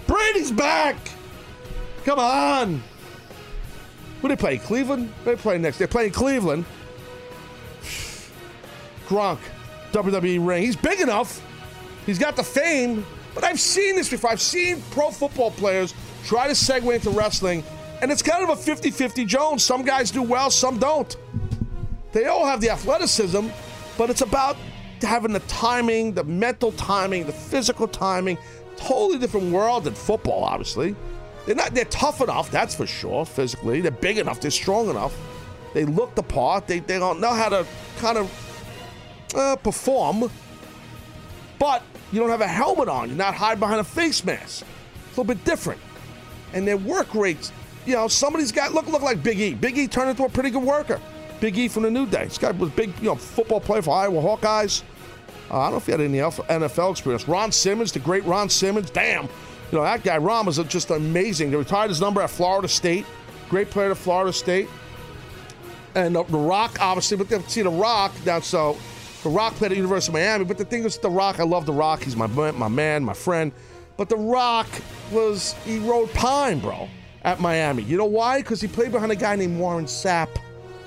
[0.08, 0.96] Brady's back.
[2.06, 2.82] Come on.
[4.22, 4.58] Who they play?
[4.58, 5.12] Cleveland.
[5.26, 5.78] They play next.
[5.78, 6.65] They're playing Cleveland.
[9.08, 9.39] Gronk,
[9.91, 10.63] WWE ring.
[10.63, 11.41] He's big enough.
[12.06, 13.06] He's got the fame.
[13.34, 14.32] But I've seen this before.
[14.32, 17.63] I've seen pro football players try to segue into wrestling,
[18.02, 19.63] and it's kind of a 50 50 Jones.
[19.63, 21.15] Some guys do well, some don't.
[22.13, 23.48] They all have the athleticism,
[23.98, 24.56] but it's about
[25.02, 28.38] having the timing, the mental timing, the physical timing.
[28.78, 30.96] Totally different world than football, obviously.
[31.46, 33.82] They're not they're tough enough, that's for sure, physically.
[33.82, 35.13] They're big enough, they're strong enough.
[35.74, 36.68] They look the part.
[36.68, 37.68] They, they don't know how to
[38.00, 38.32] kind of
[39.36, 40.30] uh, perform.
[41.60, 43.10] But you don't have a helmet on.
[43.10, 44.65] You're not hiding behind a face mask.
[45.08, 45.82] It's a little bit different.
[46.54, 47.52] And their work rates,
[47.86, 49.54] you know, somebody's got look look like Big E.
[49.54, 51.00] Big E turned into a pretty good worker.
[51.39, 52.26] Big E from the New Day.
[52.26, 54.84] This guy was big, you know, football player for Iowa Hawkeyes.
[55.52, 57.28] Uh, I don't know if he had any NFL experience.
[57.28, 58.89] Ron Simmons, the great Ron Simmons.
[58.89, 60.17] Damn, you know that guy.
[60.17, 61.50] Ron was just amazing.
[61.50, 63.06] He retired his number at Florida State.
[63.50, 64.67] Great player at Florida State.
[65.93, 68.39] And uh, the Rock, obviously, but they see the Rock now.
[68.39, 68.78] So
[69.26, 70.46] the Rock played at University of Miami.
[70.46, 72.04] But the thing is, the Rock, I love the Rock.
[72.04, 73.52] He's my my man, my friend.
[73.98, 74.68] But the Rock
[75.12, 76.88] was he rode pine, bro,
[77.24, 77.82] at Miami.
[77.82, 78.42] You know why?
[78.42, 80.30] Because he played behind a guy named Warren Sapp.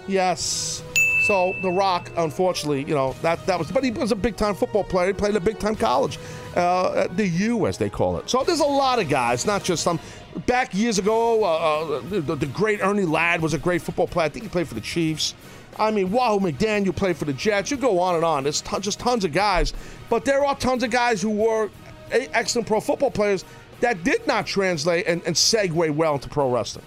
[0.07, 0.85] Yes.
[1.27, 4.55] So The Rock, unfortunately, you know that that was, but he was a big time
[4.55, 5.09] football player.
[5.09, 6.17] He played at a big time college,
[6.55, 8.31] uh, the U as they call it.
[8.31, 9.99] So there's a lot of guys, not just some.
[10.47, 14.27] Back years ago, uh, uh, the, the great Ernie Ladd was a great football player.
[14.27, 15.35] I think he played for the Chiefs.
[15.79, 17.71] I mean, Wahoo McDaniel played for the Jets.
[17.71, 18.43] You go on and on.
[18.43, 19.73] There's ton, just tons of guys,
[20.09, 21.71] but there are tons of guys who were
[22.11, 23.45] excellent pro football players
[23.81, 26.85] that did not translate and, and segue well into pro wrestling.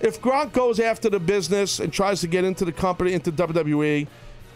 [0.00, 4.06] If Gronk goes after the business and tries to get into the company, into WWE,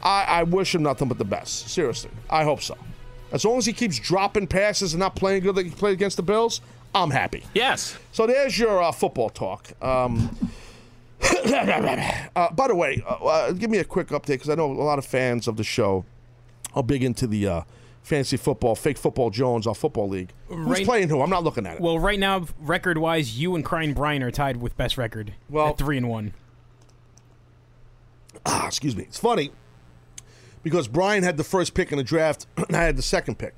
[0.02, 1.68] I, I wish him nothing but the best.
[1.68, 2.76] Seriously, I hope so.
[3.32, 6.16] As long as he keeps dropping passes and not playing good like he played against
[6.16, 6.60] the Bills,
[6.94, 7.44] I'm happy.
[7.54, 7.96] Yes.
[8.12, 9.70] So there's your uh, football talk.
[9.82, 10.36] Um,
[12.36, 14.72] uh, by the way, uh, uh, give me a quick update because I know a
[14.72, 16.04] lot of fans of the show
[16.74, 17.62] are big into the uh,
[18.02, 20.30] fantasy football, fake football Jones, our football league.
[20.48, 21.22] Who's Right- playing who?
[21.22, 21.80] I'm not looking at it.
[21.80, 25.32] Well, right now, record-wise, you and Crying Brian are tied with best record.
[25.48, 26.34] Well- at three and one.
[28.46, 29.04] ah, excuse me.
[29.04, 29.50] It's funny
[30.62, 33.56] because Brian had the first pick in the draft and I had the second pick.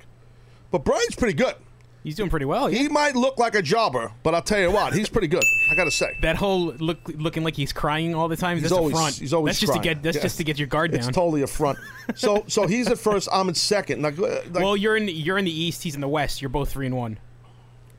[0.71, 1.55] But Brian's pretty good.
[2.03, 2.67] He's doing pretty well.
[2.67, 5.43] He might look like a jobber, but I'll tell you what, he's pretty good.
[5.69, 6.07] I got to say.
[6.21, 8.55] That whole look, looking like he's crying all the time.
[8.57, 9.15] He's that's always- a front.
[9.15, 9.95] he's always That's just to crying.
[9.95, 10.03] get.
[10.03, 10.23] That's Yeah.
[10.23, 10.99] just to get your guard down.
[10.99, 11.77] It's totally a front.
[12.15, 13.29] So, so he's at first.
[13.31, 14.01] I'm in second.
[14.01, 15.07] Like, like- well, you're in.
[15.09, 15.83] You're in the East.
[15.83, 16.41] He's in the West.
[16.41, 17.19] You're both three and one.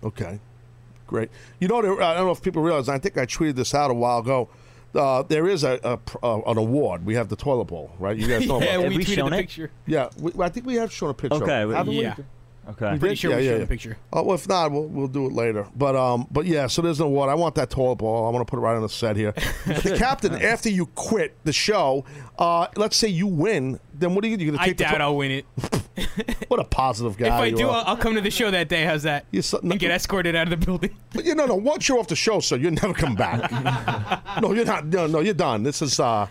[0.03, 0.41] Okay,
[1.07, 1.31] great.
[1.61, 2.89] You know, there, I don't know if people realize.
[2.89, 4.49] I think I tweeted this out a while ago.
[4.95, 7.07] Uh, there is a, a pr- uh, an award.
[7.07, 8.17] We have the toilet bowl, right?
[8.17, 9.41] You guys know yeah, about Have we we tweeted shown the it?
[9.43, 9.71] picture.
[9.87, 11.37] Yeah, we, I think we have shown a picture.
[11.45, 12.17] Okay, it, we- Yeah.
[12.69, 12.87] Okay.
[12.87, 13.61] I'm Pretty sure Yeah, we yeah, showed yeah.
[13.61, 13.97] the picture.
[14.13, 15.67] Oh, well, if not, we'll, we'll do it later.
[15.75, 17.29] But um, but yeah, so there's no award.
[17.31, 18.27] I want that toilet bowl.
[18.27, 19.33] I want to put it right on the set here.
[19.67, 22.05] But the captain, after you quit the show,
[22.39, 24.85] uh, let's say you win, then what are you, you going to I take the
[24.85, 25.47] doubt to- I'll win it.
[26.49, 27.77] What a positive guy if I you do, are.
[27.83, 28.85] I'll, I'll come to the show that day.
[28.85, 29.27] How's that?
[29.31, 30.97] You so- and get escorted out of the building.
[31.15, 31.55] But you know, no.
[31.57, 33.51] Once you're off the show, sir, you're never come back.
[34.41, 34.87] no, you're not.
[34.87, 35.63] No, no, you're done.
[35.63, 36.01] This is.
[36.01, 36.27] uh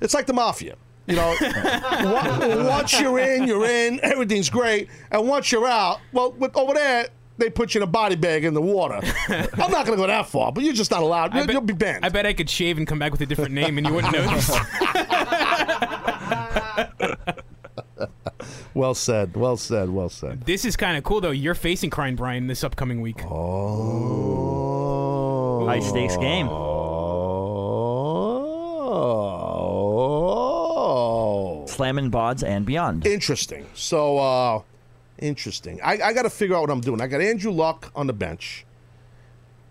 [0.00, 0.76] It's like the mafia.
[1.06, 1.36] You know,
[2.70, 4.00] once you're in, you're in.
[4.02, 7.08] Everything's great, and once you're out, well, with, over there.
[7.38, 9.00] They put you in a body bag in the water.
[9.28, 11.34] I'm not going to go that far, but you're just not allowed.
[11.34, 12.04] You'll, bet- you'll be banned.
[12.04, 14.12] I bet I could shave and come back with a different name, and you wouldn't
[14.12, 14.54] notice.
[18.74, 19.36] Well said.
[19.36, 19.90] Well said.
[19.90, 20.40] Well said.
[20.42, 21.30] this is kind of cool, though.
[21.30, 23.22] You're facing Crying Brian this upcoming week.
[23.26, 25.66] Oh.
[25.66, 26.48] High stakes game.
[26.48, 26.62] Oh.
[31.66, 33.06] Slamming bods and beyond.
[33.06, 33.66] Interesting.
[33.74, 34.62] So, uh,
[35.18, 35.80] interesting.
[35.82, 37.00] I, I got to figure out what I'm doing.
[37.00, 38.64] I got Andrew Luck on the bench.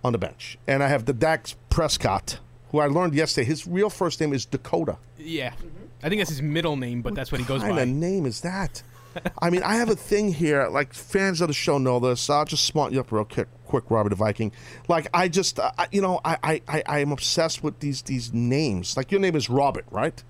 [0.03, 0.57] On the bench.
[0.67, 2.39] And I have the Dak Prescott,
[2.71, 3.45] who I learned yesterday.
[3.45, 4.97] His real first name is Dakota.
[5.19, 5.53] Yeah,
[6.01, 7.81] I think that's his middle name, but that's what he goes What kind by.
[7.83, 8.81] of name is that?
[9.41, 10.67] I mean, I have a thing here.
[10.69, 12.29] Like fans of the show know this.
[12.29, 14.53] I'll just smart you up real quick, quick, Robert the Viking.
[14.87, 18.01] Like I just, uh, I- you know, I, I, I, I am obsessed with these
[18.03, 18.95] these names.
[18.95, 20.23] Like your name is Robert, right?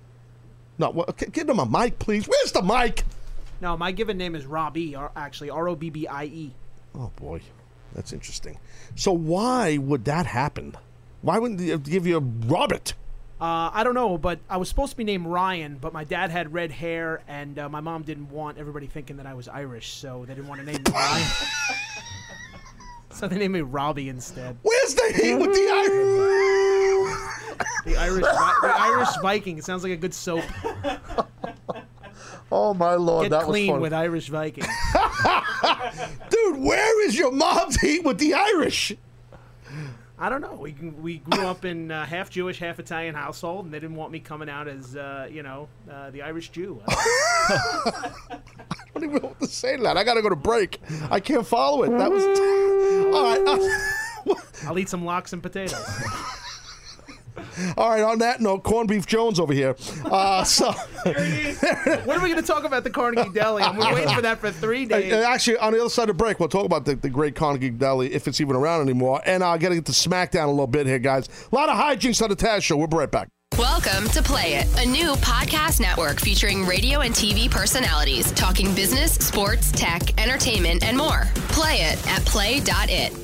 [0.78, 2.26] No, well, okay, give him a mic, please.
[2.26, 3.04] Where's the mic?
[3.60, 6.52] No, my given name is Robbie, or actually R O B B I E.
[6.94, 7.40] Oh boy,
[7.94, 8.58] that's interesting.
[8.96, 10.76] So why would that happen?
[11.22, 12.94] Why wouldn't they give you a Robert?
[13.40, 16.30] Uh, I don't know, but I was supposed to be named Ryan, but my dad
[16.30, 19.94] had red hair, and uh, my mom didn't want everybody thinking that I was Irish,
[19.94, 21.28] so they didn't want to name me Ryan.
[23.10, 24.58] so they named me Robbie instead.
[24.62, 26.61] Where's the heat with the Irish?
[27.84, 29.58] The Irish, the Irish Viking.
[29.58, 30.44] It sounds like a good soap.
[32.50, 33.80] Oh my lord, Get that was clean fun.
[33.80, 34.64] with Irish Viking.
[36.30, 38.92] Dude, where is your mom's heat with the Irish?
[40.18, 40.52] I don't know.
[40.54, 44.12] We we grew up in uh, half Jewish, half Italian household, and they didn't want
[44.12, 46.80] me coming out as uh, you know uh, the Irish Jew.
[46.88, 48.10] I
[48.94, 49.96] don't even know what to say to that.
[49.96, 50.78] I gotta go to break.
[51.10, 51.90] I can't follow it.
[51.96, 52.22] That was
[53.14, 53.40] all right.
[54.28, 55.82] uh, I'll eat some lox and potatoes.
[57.76, 58.02] All right.
[58.02, 59.76] On that note, corned beef Jones over here.
[60.04, 61.16] Uh, so when
[62.18, 63.62] are we going to talk about the Carnegie Deli?
[63.62, 65.12] I'm waiting for that for three Uh, days.
[65.12, 67.70] actually, on the other side of the break, we'll talk about the, the great Carnegie
[67.70, 69.20] Deli if it's even around anymore.
[69.24, 71.28] And I got to get to SmackDown a little bit here, guys.
[71.50, 72.76] A lot of hijinks on the Taz show.
[72.76, 73.28] We'll be right back.
[73.58, 79.12] Welcome to Play It, a new podcast network featuring radio and TV personalities talking business,
[79.14, 81.24] sports, tech, entertainment, and more.
[81.48, 83.21] Play it at play.it.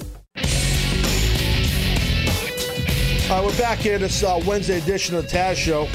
[3.31, 3.99] All right, we're back here.
[3.99, 5.87] This uh, Wednesday edition of the Taz Show.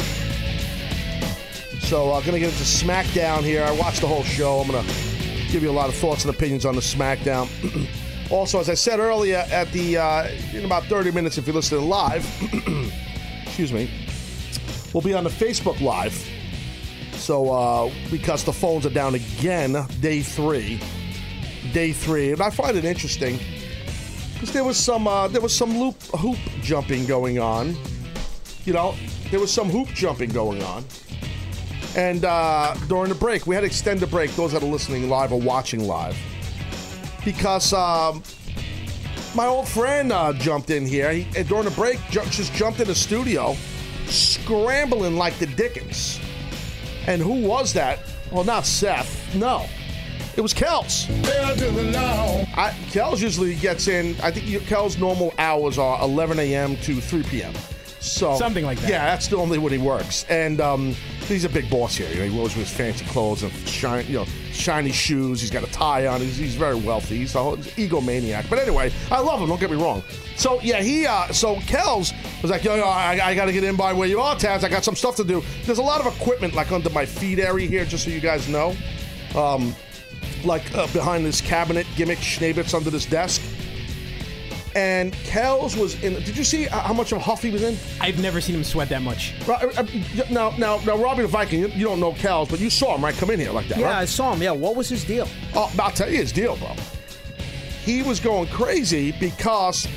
[1.79, 3.63] So, I'm uh, going to get into SmackDown here.
[3.63, 4.59] I watched the whole show.
[4.59, 4.93] I'm going to
[5.51, 7.49] give you a lot of thoughts and opinions on the SmackDown.
[8.29, 11.89] also, as I said earlier, at the uh, in about 30 minutes, if you're listening
[11.89, 12.23] live,
[13.41, 13.89] excuse me,
[14.93, 16.13] we'll be on the Facebook Live.
[17.13, 20.79] So, uh, because the phones are down again, day three,
[21.71, 23.39] day three, and I find it interesting
[24.43, 27.77] because there was some uh, there was some loop hoop jumping going on.
[28.65, 28.93] You know,
[29.32, 30.84] there was some hoop jumping going on.
[31.95, 34.36] And uh, during the break, we had to extend the break.
[34.36, 36.17] Those that are listening live or watching live,
[37.23, 38.21] because um,
[39.34, 42.01] my old friend uh, jumped in here he, and during the break.
[42.10, 43.56] Ju- just jumped in the studio,
[44.08, 46.19] scrambling like the Dickens.
[47.08, 47.99] And who was that?
[48.29, 49.34] Well, not Seth.
[49.36, 49.67] No,
[50.35, 51.07] it was Kels.
[52.55, 54.15] I, Kels usually gets in.
[54.21, 56.75] I think Kels' normal hours are 11 a.m.
[56.77, 57.53] to 3 p.m.
[57.99, 58.89] So Something like that.
[58.89, 60.25] Yeah, that's normally when he works.
[60.27, 60.93] And um,
[61.25, 62.09] he's a big boss here.
[62.09, 65.39] You know, he wears fancy clothes and shiny, you know, shiny shoes.
[65.39, 66.19] He's got a tie on.
[66.19, 67.15] He's, he's very wealthy.
[67.19, 68.49] He's a whole- he's an egomaniac.
[68.49, 69.47] But anyway, I love him.
[69.47, 70.03] Don't get me wrong.
[70.35, 71.05] So yeah, he.
[71.05, 74.09] Uh, so Kels was like, yo, yo, I, I got to get in by where
[74.09, 74.65] you are, Taz.
[74.65, 75.41] I got some stuff to do.
[75.63, 78.49] There's a lot of equipment like under my feet area here, just so you guys
[78.49, 78.75] know.
[79.33, 79.73] Um,
[80.45, 83.41] like uh, behind this cabinet gimmick schnabitz under this desk.
[84.75, 86.13] And Kells was in.
[86.23, 87.77] Did you see how much of a huff he was in?
[88.01, 89.36] I've never seen him sweat that much.
[89.47, 89.86] Ro- uh, uh,
[90.32, 93.03] Now, now, now, Robbie the Viking, you, you don't know Kells, but you saw him
[93.03, 93.95] right come in here like that, yeah, right?
[93.97, 94.41] I saw him.
[94.41, 95.27] Yeah, what was his deal?
[95.53, 96.73] Oh, I'll tell you his deal, bro.
[97.84, 99.88] He was going crazy because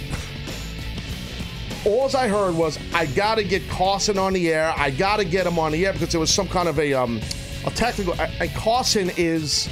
[1.86, 4.74] all I heard was, I got to get Carson on the air.
[4.76, 6.92] I got to get him on the air because there was some kind of a,
[6.92, 7.18] um,
[7.64, 8.14] a technical.
[8.20, 9.70] And Carson is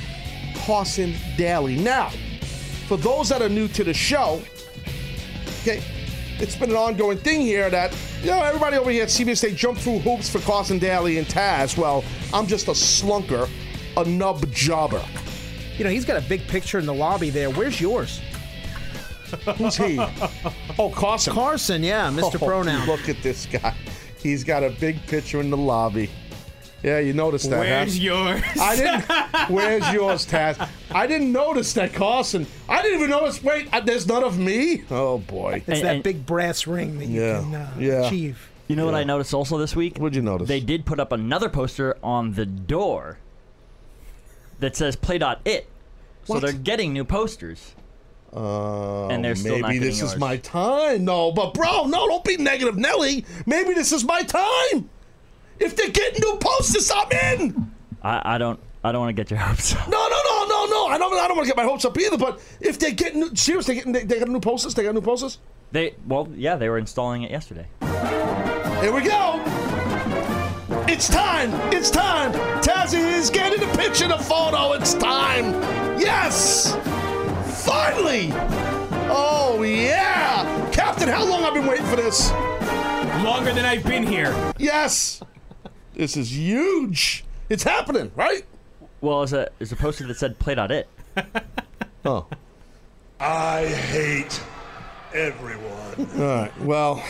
[0.64, 1.76] Carson Daly.
[1.76, 2.08] Now,
[2.88, 4.40] for those that are new to the show,
[5.60, 5.82] okay,
[6.38, 9.52] it's been an ongoing thing here that, you know, everybody over here at CBS, they
[9.52, 11.76] jump through hoops for Carson Daly and Taz.
[11.76, 13.48] Well, I'm just a slunker,
[13.98, 15.04] a nub jobber.
[15.76, 17.50] You know, he's got a big picture in the lobby there.
[17.50, 18.20] Where's yours?
[19.56, 19.98] Who's he?
[20.76, 21.32] Oh, Carson.
[21.34, 22.34] Carson, yeah, Mr.
[22.34, 22.86] Oh, Pronoun.
[22.86, 23.74] Look at this guy.
[24.20, 26.10] He's got a big picture in the lobby.
[26.84, 27.60] Yeah, you noticed that.
[27.60, 28.02] Where's huh?
[28.02, 28.42] yours?
[28.60, 29.04] I didn't.
[29.50, 30.68] Where's yours, Taz?
[30.90, 32.46] I didn't notice that Carson.
[32.68, 33.42] I didn't even notice.
[33.42, 34.84] Wait, uh, there's none of me.
[34.90, 35.62] Oh boy.
[35.66, 38.06] It's And- that and- big brass ring that you Yeah, can uh, yeah.
[38.06, 38.50] achieve.
[38.68, 39.96] You know what I noticed also this week?
[39.98, 40.46] What'd you notice?
[40.48, 43.18] They did put up another poster on the door
[44.60, 45.68] that says play.it.
[46.24, 46.42] So What?
[46.42, 47.74] they're getting new posters.
[48.32, 51.04] Oh, And they're still maybe not getting this is my time.
[51.04, 53.24] No, but bro, no, don't be negative, Nelly.
[53.46, 54.90] Maybe this is my time.
[55.58, 57.70] If they're getting new posters, I'm in.
[58.02, 59.88] I, I don't I don't want to get your hopes up.
[59.88, 60.86] No, no, no, no, no.
[60.88, 61.14] I don't.
[61.14, 62.18] I don't want to get my hopes up either.
[62.18, 64.74] But if they get new, seriously, they, getting, they, they got new posters.
[64.74, 65.38] They got new posters.
[65.72, 67.66] They well, yeah, they were installing it yesterday.
[67.80, 69.42] Here we go.
[70.86, 71.50] It's time.
[71.72, 72.32] It's time.
[72.60, 74.74] Tazzy is getting a picture, the photo.
[74.74, 75.52] It's time.
[75.98, 76.76] Yes.
[77.64, 78.28] Finally.
[79.08, 81.08] Oh yeah, Captain.
[81.08, 82.30] How long I've been waiting for this?
[83.24, 84.34] Longer than I've been here.
[84.58, 85.22] Yes.
[85.94, 87.24] This is huge.
[87.48, 88.44] It's happening, right?
[89.00, 90.88] Well, there's a there's a poster that said "Play Not It."
[92.06, 92.26] Oh.
[93.18, 94.38] I hate
[95.14, 96.20] everyone.
[96.20, 96.60] All right.
[96.60, 97.02] Well,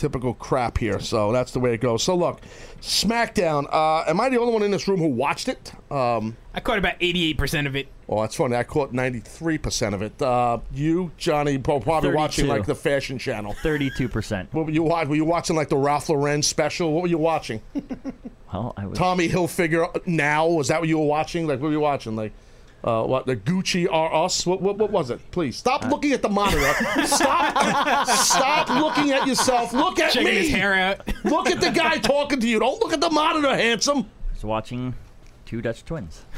[0.00, 0.98] typical crap here.
[0.98, 2.02] So that's the way it goes.
[2.02, 2.40] So look,
[2.80, 3.66] SmackDown.
[3.72, 5.72] Uh, am I the only one in this room who watched it?
[5.90, 7.88] Um, I caught about 88% of it.
[8.08, 8.56] oh, that's funny.
[8.56, 10.20] I caught ninety three percent of it.
[10.20, 13.52] Uh, you, Johnny, pro- probably watching like the Fashion Channel.
[13.62, 14.52] Thirty-two percent.
[14.52, 15.10] What were you watching?
[15.10, 16.92] Were you watching like the Ralph Lauren special?
[16.92, 17.60] What were you watching?
[18.52, 18.98] Well, I was.
[18.98, 20.48] Tommy Hilfiger now?
[20.48, 21.46] Was that what you were watching?
[21.46, 22.16] Like what were you watching?
[22.16, 22.32] Like
[22.82, 24.46] uh, what the Gucci are us?
[24.46, 25.20] What, what what was it?
[25.30, 26.72] Please stop looking at the monitor.
[27.06, 29.72] stop stop looking at yourself.
[29.72, 30.38] Look at Checking me.
[30.38, 31.00] his hair out.
[31.24, 32.58] Look at the guy talking to you.
[32.60, 34.10] Don't look at the monitor, handsome.
[34.32, 34.94] was watching
[35.46, 36.24] two Dutch twins.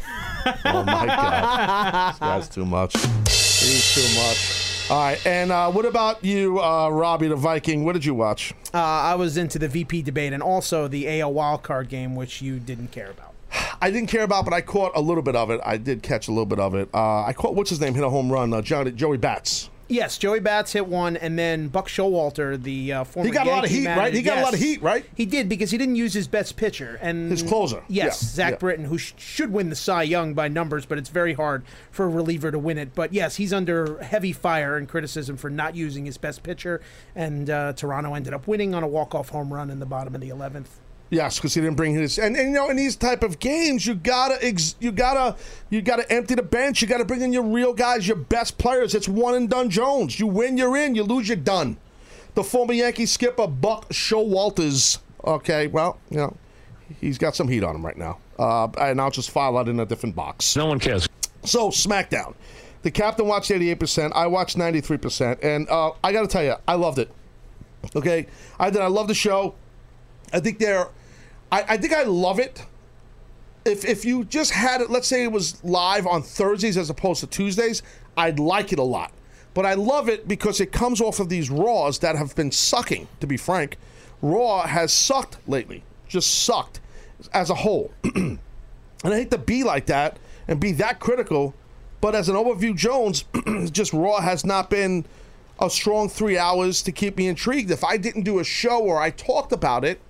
[0.64, 2.94] Oh my god, this guy's too much.
[3.28, 4.90] He's too much.
[4.90, 7.84] All right, and uh, what about you, uh, Robbie the Viking?
[7.84, 8.52] What did you watch?
[8.74, 12.58] Uh, I was into the VP debate and also the AL wildcard game, which you
[12.58, 13.31] didn't care about.
[13.80, 15.60] I didn't care about, but I caught a little bit of it.
[15.64, 16.88] I did catch a little bit of it.
[16.94, 18.52] Uh, I caught what's his name hit a home run.
[18.52, 19.68] Uh, Johnny, Joey Bats.
[19.88, 23.50] Yes, Joey Bats hit one, and then Buck Showalter, the uh, former He got a
[23.50, 24.14] lot of heat, manager- right?
[24.14, 25.04] He got a lot of heat, right?
[25.14, 27.82] He did because he didn't use his best pitcher and His closer.
[27.88, 28.56] Yes, Yeah, Zach yeah.
[28.58, 32.06] Britton, who sh- should win the Cy Young by numbers, but it's very hard for
[32.06, 32.94] a reliever to win it.
[32.94, 36.80] But yes, he's under heavy fire and criticism for not using his best pitcher,
[37.14, 40.22] and uh, Toronto ended up winning on a walk-off home run in the bottom of
[40.22, 40.78] the eleventh.
[41.12, 43.86] Yes, because he didn't bring his and, and you know in these type of games
[43.86, 45.36] you gotta ex, you gotta
[45.68, 46.80] you gotta empty the bench.
[46.80, 48.94] You gotta bring in your real guys, your best players.
[48.94, 50.18] It's one and done Jones.
[50.18, 50.94] You win, you're in.
[50.94, 51.76] You lose, you're done.
[52.34, 55.00] The former Yankee skipper Buck Showalters.
[55.22, 56.34] Okay, well you know
[56.98, 59.80] he's got some heat on him right now, uh, and I'll just file that in
[59.80, 60.56] a different box.
[60.56, 61.06] No one cares.
[61.44, 62.34] So SmackDown,
[62.84, 64.12] the captain watched 88 percent.
[64.16, 67.10] I watched 93 percent, and uh, I got to tell you, I loved it.
[67.94, 68.80] Okay, I did.
[68.80, 69.56] I love the show.
[70.32, 70.88] I think they're.
[71.52, 72.64] I, I think I love it.
[73.64, 77.20] If if you just had it, let's say it was live on Thursdays as opposed
[77.20, 77.82] to Tuesdays,
[78.16, 79.12] I'd like it a lot.
[79.54, 83.06] But I love it because it comes off of these Raws that have been sucking.
[83.20, 83.76] To be frank,
[84.22, 85.84] Raw has sucked lately.
[86.08, 86.80] Just sucked
[87.32, 87.92] as a whole.
[89.04, 91.54] And I hate to be like that and be that critical,
[92.00, 93.24] but as an overview Jones,
[93.72, 95.04] just Raw has not been
[95.60, 97.70] a strong three hours to keep me intrigued.
[97.70, 100.00] If I didn't do a show or I talked about it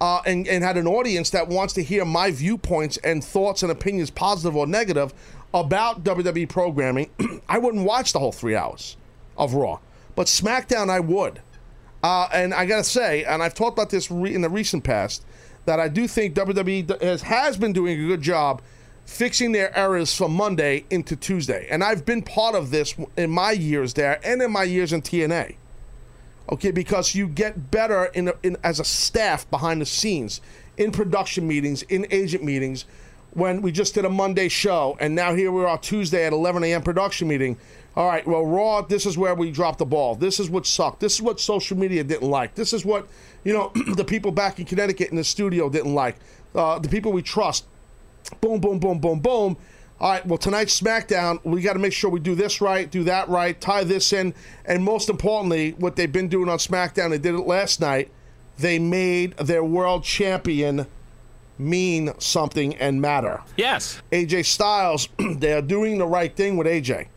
[0.00, 3.72] uh, and, and had an audience that wants to hear my viewpoints and thoughts and
[3.72, 5.14] opinions, positive or negative,
[5.54, 7.10] about WWE programming,
[7.48, 8.96] I wouldn't watch the whole three hours
[9.36, 9.78] of Raw.
[10.14, 11.40] But SmackDown, I would.
[12.02, 15.24] Uh, and I gotta say, and I've talked about this re- in the recent past,
[15.64, 18.62] that I do think WWE has, has been doing a good job
[19.06, 21.66] fixing their errors from Monday into Tuesday.
[21.70, 25.02] And I've been part of this in my years there and in my years in
[25.02, 25.56] TNA.
[26.50, 30.40] Okay, because you get better in, in as a staff behind the scenes,
[30.76, 32.84] in production meetings, in agent meetings.
[33.32, 36.64] When we just did a Monday show, and now here we are Tuesday at 11
[36.64, 36.82] a.m.
[36.82, 37.58] production meeting.
[37.94, 40.14] All right, well, Raw, this is where we dropped the ball.
[40.14, 41.00] This is what sucked.
[41.00, 42.54] This is what social media didn't like.
[42.54, 43.08] This is what,
[43.42, 46.16] you know, the people back in Connecticut in the studio didn't like.
[46.54, 47.66] Uh, the people we trust.
[48.40, 49.56] Boom, boom, boom, boom, boom.
[49.98, 53.04] All right, well, tonight's SmackDown, we got to make sure we do this right, do
[53.04, 54.34] that right, tie this in.
[54.66, 58.10] And most importantly, what they've been doing on SmackDown, they did it last night,
[58.58, 60.86] they made their world champion
[61.58, 63.42] mean something and matter.
[63.56, 64.02] Yes.
[64.12, 67.08] AJ Styles, they are doing the right thing with AJ.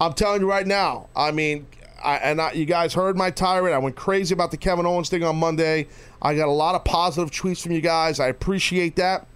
[0.00, 1.08] I'm telling you right now.
[1.14, 1.66] I mean,
[2.02, 3.74] I, and I, you guys heard my tirade.
[3.74, 5.88] I went crazy about the Kevin Owens thing on Monday.
[6.20, 8.20] I got a lot of positive tweets from you guys.
[8.20, 9.26] I appreciate that.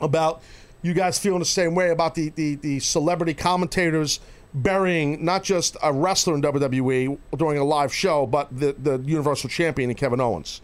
[0.00, 0.42] About
[0.84, 4.20] you guys feeling the same way about the the, the celebrity commentators
[4.52, 9.48] burying not just a wrestler in WWE during a live show, but the the Universal
[9.48, 10.60] Champion in Kevin Owens,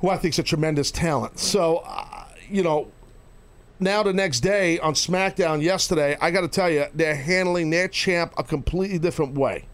[0.00, 1.38] who I think is a tremendous talent.
[1.38, 2.92] So, uh, you know,
[3.80, 7.88] now the next day on SmackDown yesterday, I got to tell you, they're handling their
[7.88, 9.64] champ a completely different way.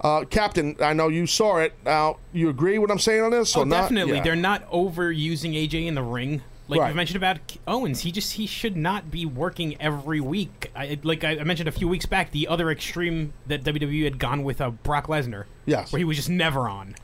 [0.00, 1.72] Uh, Captain, I know you saw it.
[1.84, 3.56] Now, you agree with what I'm saying on this?
[3.56, 3.82] Oh, or not?
[3.82, 4.16] definitely.
[4.16, 4.22] Yeah.
[4.24, 6.42] They're not overusing AJ in the ring.
[6.68, 6.88] Like Right.
[6.88, 7.38] you mentioned about
[7.68, 10.70] Owens, he just he should not be working every week.
[10.74, 14.42] I, like I mentioned a few weeks back, the other extreme that WWE had gone
[14.42, 15.44] with uh, Brock Lesnar.
[15.64, 15.92] Yes.
[15.92, 16.96] where he was just never on.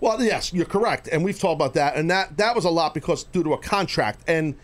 [0.00, 2.94] Well, yes, you're correct, and we've talked about that, and that that was a lot
[2.94, 4.54] because due to a contract and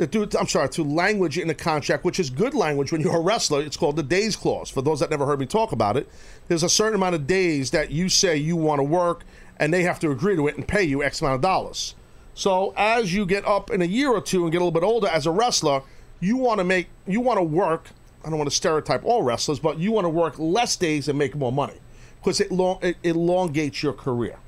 [0.00, 3.00] uh, due to, I'm sorry to language in a contract, which is good language when
[3.00, 3.60] you're a wrestler.
[3.62, 4.68] It's called the days clause.
[4.70, 6.08] For those that never heard me talk about it,
[6.48, 9.24] there's a certain amount of days that you say you want to work,
[9.58, 11.94] and they have to agree to it and pay you X amount of dollars.
[12.34, 14.86] So as you get up in a year or two and get a little bit
[14.86, 15.82] older as a wrestler,
[16.20, 17.90] you want to make you want to work.
[18.24, 21.18] I don't want to stereotype all wrestlers, but you want to work less days and
[21.18, 21.80] make more money
[22.18, 24.38] because it, long, it elongates your career.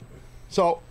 [0.50, 0.82] So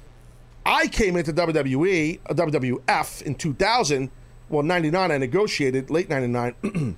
[0.65, 4.09] I came into WWE, uh, WWF in 2000
[4.51, 6.97] well, 99, I negotiated, late 99.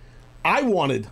[0.44, 1.08] I wanted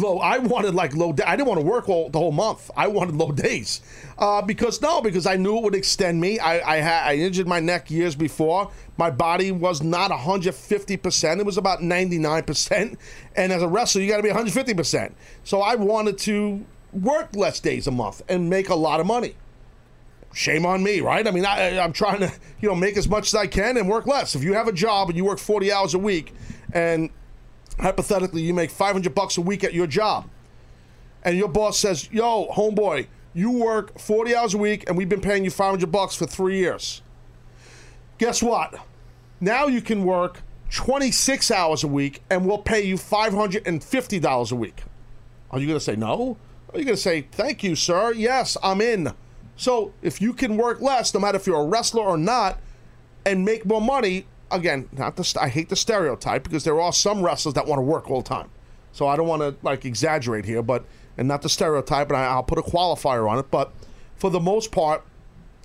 [0.00, 0.18] low.
[0.18, 1.12] I wanted like low.
[1.12, 1.24] Day.
[1.24, 2.70] I didn't want to work all the whole month.
[2.76, 3.80] I wanted low days
[4.18, 6.38] uh, because no, because I knew it would extend me.
[6.38, 8.70] I I, had, I injured my neck years before.
[8.96, 11.40] My body was not 150 percent.
[11.40, 12.98] It was about 99 percent.
[13.34, 15.16] And as a wrestler, you got to be 150 percent.
[15.44, 19.34] So I wanted to work less days a month and make a lot of money.
[20.32, 21.26] Shame on me, right?
[21.26, 23.88] I mean, I, I'm trying to you know make as much as I can and
[23.88, 24.34] work less.
[24.34, 26.34] If you have a job and you work 40 hours a week
[26.72, 27.10] and
[27.78, 30.28] hypothetically you make 500 bucks a week at your job.
[31.22, 33.06] And your boss says yo homeboy
[33.36, 36.56] you work 40 hours a week and we've been paying you 500 bucks for three
[36.56, 37.02] years.
[38.16, 38.74] Guess what?
[39.40, 44.82] Now you can work 26 hours a week and we'll pay you $550 a week.
[45.50, 46.38] Are you going to say no?
[46.72, 48.14] Are you going to say thank you sir.
[48.14, 49.12] Yes i'm in.
[49.56, 52.58] So if you can work less no matter if you're a wrestler or not
[53.26, 57.22] and make more money again, not the I hate the stereotype because there are some
[57.22, 58.50] wrestlers that want to work all the time.
[58.92, 60.84] So I don't want to like exaggerate here, but
[61.18, 63.50] and not the stereotype, and I, I'll put a qualifier on it.
[63.50, 63.72] But
[64.16, 65.02] for the most part,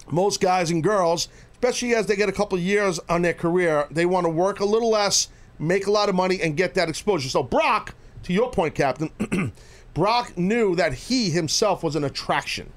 [0.10, 4.06] most guys and girls, especially as they get a couple years on their career, they
[4.06, 5.30] want to work a little less,
[5.60, 7.30] make a lot of money, and get that exposure.
[7.30, 9.12] So Brock, to your point, Captain,
[9.94, 12.72] Brock knew that he himself was an attraction.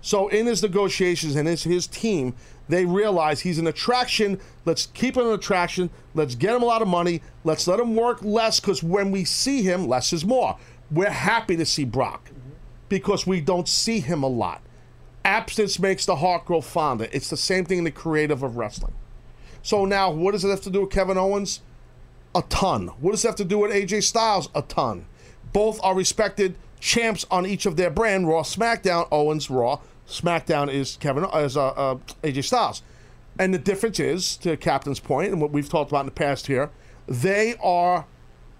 [0.00, 2.34] So in his negotiations and his his team,
[2.68, 4.40] they realize he's an attraction.
[4.64, 5.90] Let's keep him an attraction.
[6.14, 7.22] Let's get him a lot of money.
[7.44, 10.56] Let's let him work less because when we see him, less is more.
[10.90, 12.30] We're happy to see Brock
[12.88, 14.62] because we don't see him a lot.
[15.24, 17.08] Absence makes the heart grow fonder.
[17.12, 18.94] It's the same thing in the creative of wrestling.
[19.62, 21.60] So now, what does it have to do with Kevin Owens?
[22.34, 22.88] A ton.
[23.00, 24.48] What does it have to do with AJ Styles?
[24.54, 25.06] A ton.
[25.52, 28.28] Both are respected champs on each of their brand.
[28.28, 29.80] Raw, SmackDown, Owens, Raw.
[30.08, 32.82] SmackDown is Kevin as uh, uh, AJ Styles,
[33.38, 36.46] and the difference is to Captain's point and what we've talked about in the past
[36.46, 36.70] here,
[37.06, 38.06] they are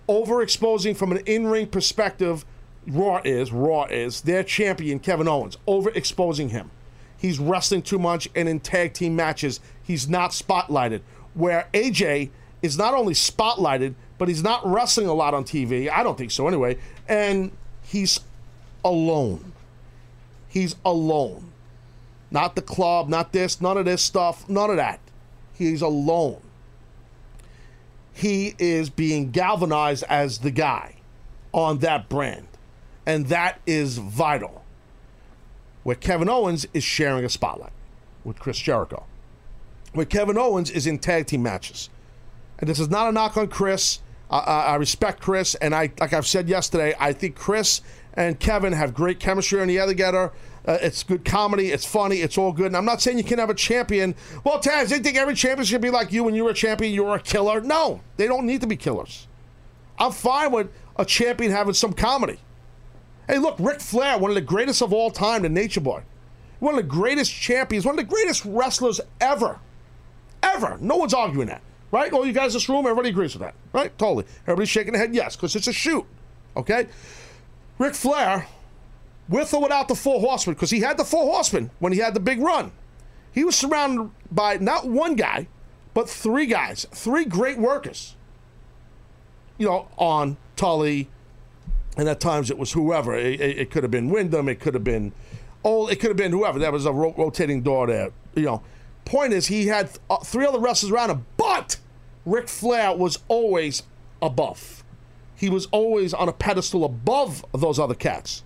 [0.08, 2.44] overexposing from an in-ring perspective.
[2.86, 6.70] Raw is Raw is their champion Kevin Owens overexposing him.
[7.16, 11.00] He's wrestling too much, and in tag team matches, he's not spotlighted.
[11.34, 12.30] Where AJ
[12.62, 15.90] is not only spotlighted, but he's not wrestling a lot on TV.
[15.90, 16.78] I don't think so anyway,
[17.08, 17.50] and
[17.82, 18.20] he's
[18.84, 19.52] alone.
[20.58, 21.52] He's alone.
[22.32, 24.98] Not the club, not this, none of this stuff, none of that.
[25.54, 26.40] He's alone.
[28.12, 30.96] He is being galvanized as the guy
[31.52, 32.48] on that brand.
[33.06, 34.64] And that is vital.
[35.84, 37.72] Where Kevin Owens is sharing a spotlight
[38.24, 39.04] with Chris Jericho.
[39.92, 41.88] Where Kevin Owens is in tag team matches.
[42.58, 44.00] And this is not a knock on Chris.
[44.28, 47.80] I, I respect Chris, and I, like I've said yesterday, I think Chris
[48.14, 50.32] and Kevin have great chemistry on the other together.
[50.66, 51.70] Uh, it's good comedy.
[51.70, 52.18] It's funny.
[52.18, 52.66] It's all good.
[52.66, 54.14] And I'm not saying you can have a champion.
[54.44, 56.24] Well, Taz, they think every champion should be like you.
[56.24, 57.60] When you're a champion, you're a killer.
[57.60, 59.26] No, they don't need to be killers.
[59.98, 62.38] I'm fine with a champion having some comedy.
[63.26, 66.02] Hey, look, Ric Flair, one of the greatest of all time, the Nature Boy,
[66.60, 69.58] one of the greatest champions, one of the greatest wrestlers ever,
[70.42, 70.78] ever.
[70.80, 72.12] No one's arguing that, right?
[72.12, 73.96] All you guys in this room, everybody agrees with that, right?
[73.98, 74.24] Totally.
[74.42, 76.04] Everybody's shaking their head yes, because it's a shoot.
[76.56, 76.86] Okay.
[77.78, 78.46] Ric Flair,
[79.28, 82.14] with or without the four horsemen, because he had the four horsemen when he had
[82.14, 82.72] the big run.
[83.32, 85.46] He was surrounded by not one guy,
[85.94, 88.16] but three guys, three great workers.
[89.58, 91.08] You know, Arn Tully,
[91.96, 93.14] and at times it was whoever.
[93.14, 95.12] It, it, it could have been Windham, it could have been,
[95.64, 96.58] oh, it could have been whoever.
[96.58, 98.10] That was a ro- rotating door there.
[98.34, 98.62] You know,
[99.04, 101.78] point is he had uh, three other wrestlers around him, but
[102.24, 103.82] Ric Flair was always
[104.20, 104.77] above
[105.38, 108.42] he was always on a pedestal above those other cats.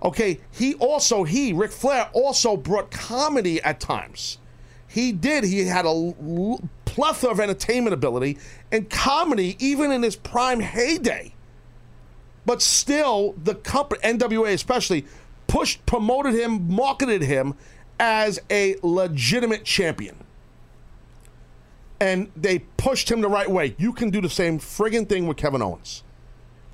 [0.00, 4.38] Okay, he also, he, Ric Flair, also brought comedy at times.
[4.86, 5.42] He did.
[5.42, 6.12] He had a
[6.84, 8.38] plethora of entertainment ability
[8.70, 11.34] and comedy, even in his prime heyday.
[12.46, 15.06] But still, the company, NWA especially,
[15.48, 17.54] pushed, promoted him, marketed him
[17.98, 20.14] as a legitimate champion.
[21.98, 23.74] And they pushed him the right way.
[23.78, 26.03] You can do the same friggin' thing with Kevin Owens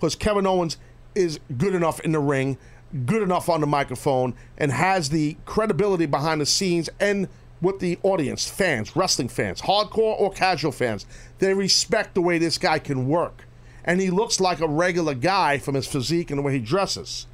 [0.00, 0.78] because Kevin Owens
[1.14, 2.56] is good enough in the ring,
[3.04, 7.28] good enough on the microphone, and has the credibility behind the scenes and
[7.60, 11.04] with the audience, fans, wrestling fans, hardcore or casual fans.
[11.38, 13.44] They respect the way this guy can work.
[13.84, 17.26] And he looks like a regular guy from his physique and the way he dresses.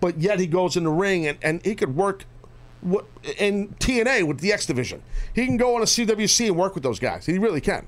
[0.00, 2.24] But yet he goes in the ring and, and he could work
[3.38, 5.02] in TNA with the X Division.
[5.34, 7.26] He can go on a CWC and work with those guys.
[7.26, 7.86] He really can.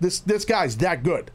[0.00, 1.30] This this guy's that good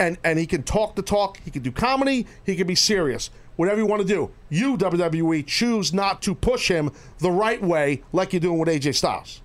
[0.00, 1.38] and and he can talk the talk.
[1.44, 2.26] He can do comedy.
[2.44, 3.30] He can be serious.
[3.56, 4.30] Whatever you want to do.
[4.48, 8.96] You WWE choose not to push him the right way, like you're doing with AJ
[8.96, 9.42] Styles.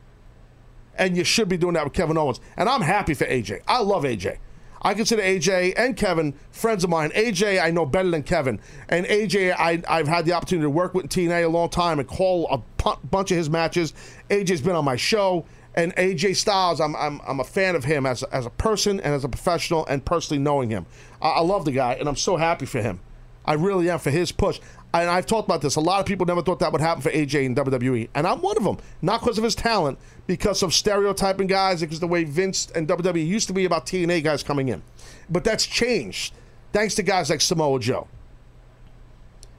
[0.98, 2.40] and you should be doing that with Kevin Owens.
[2.58, 3.62] And I'm happy for AJ.
[3.68, 4.38] I love AJ.
[4.82, 7.10] I consider AJ and Kevin friends of mine.
[7.12, 8.62] AJ, I know better than Kevin.
[8.88, 12.00] And AJ, I, I've had the opportunity to work with in TNA a long time
[12.00, 13.94] and call a bunch of his matches.
[14.30, 15.46] AJ's been on my show.
[15.76, 19.14] And AJ Styles, I'm, I'm, I'm a fan of him as, as a person and
[19.14, 20.86] as a professional and personally knowing him.
[21.22, 23.02] I, I love the guy, and I'm so happy for him.
[23.44, 24.60] I really am for his push.
[24.94, 25.76] And I've talked about this.
[25.76, 28.42] A lot of people never thought that would happen for AJ in WWE, and I'm
[28.42, 28.78] one of them.
[29.02, 33.28] Not because of his talent, because of stereotyping guys, because the way Vince and WWE
[33.28, 34.82] used to be about TNA guys coming in.
[35.30, 36.34] But that's changed
[36.72, 38.08] thanks to guys like Samoa Joe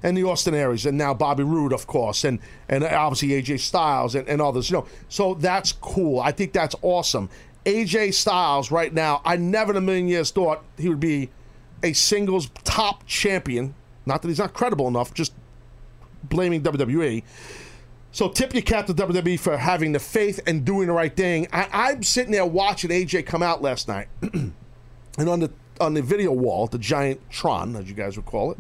[0.03, 2.39] and the Austin Aries, and now Bobby Roode, of course, and
[2.69, 4.71] and obviously AJ Styles and, and others.
[4.71, 6.21] You know, so that's cool.
[6.21, 7.29] I think that's awesome.
[7.65, 11.31] AJ Styles right now, I never in a million years thought he would be
[11.83, 13.75] a singles top champion.
[14.07, 15.33] Not that he's not credible enough, just
[16.23, 17.25] blaming WWE.
[18.13, 21.49] So tip your cap to WWE for having the faith and doing the right thing.
[21.53, 24.53] I, I'm sitting there watching AJ come out last night, and
[25.19, 28.59] on the on the video wall, the giant Tron, as you guys would call it,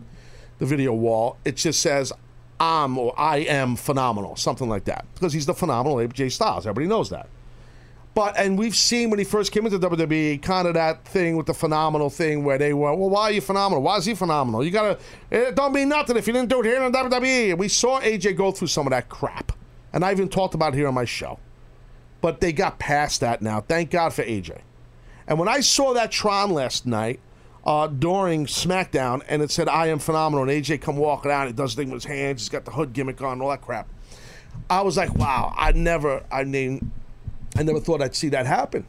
[0.59, 2.13] the video wall, it just says
[2.59, 6.67] "I'm" or "I am phenomenal," something like that, because he's the phenomenal AJ Styles.
[6.67, 7.29] Everybody knows that.
[8.17, 11.45] But and we've seen when he first came into WWE, kind of that thing with
[11.45, 13.83] the phenomenal thing where they were, well, why are you phenomenal?
[13.83, 14.65] Why is he phenomenal?
[14.65, 14.99] You gotta,
[15.31, 17.59] it don't mean nothing if you didn't do it here in WWE.
[17.59, 19.53] We saw AJ go through some of that crap,
[19.93, 21.39] and I even talked about it here on my show.
[22.23, 23.61] But they got past that now.
[23.61, 24.61] Thank God for AJ.
[25.29, 27.21] And when I saw that Tron last night
[27.67, 31.53] uh, during SmackDown, and it said "I am phenomenal," and AJ come walking out, he
[31.53, 33.89] does thing with his hands, he's got the hood gimmick on, all that crap.
[34.71, 36.91] I was like, wow, I never, I mean.
[37.59, 38.85] I never thought I'd see that happen.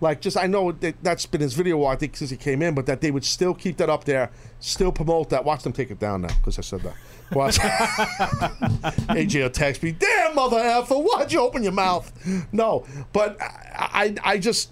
[0.00, 2.74] Like, just I know that that's been his video, I think, since he came in,
[2.74, 4.30] but that they would still keep that up there,
[4.60, 5.44] still promote that.
[5.44, 6.94] Watch them take it down now because I said that.
[7.32, 7.58] Watch.
[9.08, 12.12] AJ will text me, damn mother effer, why'd you open your mouth?
[12.52, 14.70] No, but I, I, I just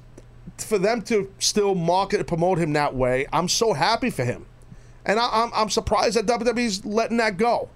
[0.59, 4.47] for them to still market and promote him that way, I'm so happy for him,
[5.05, 7.69] and I, I'm I'm surprised that WWE's letting that go.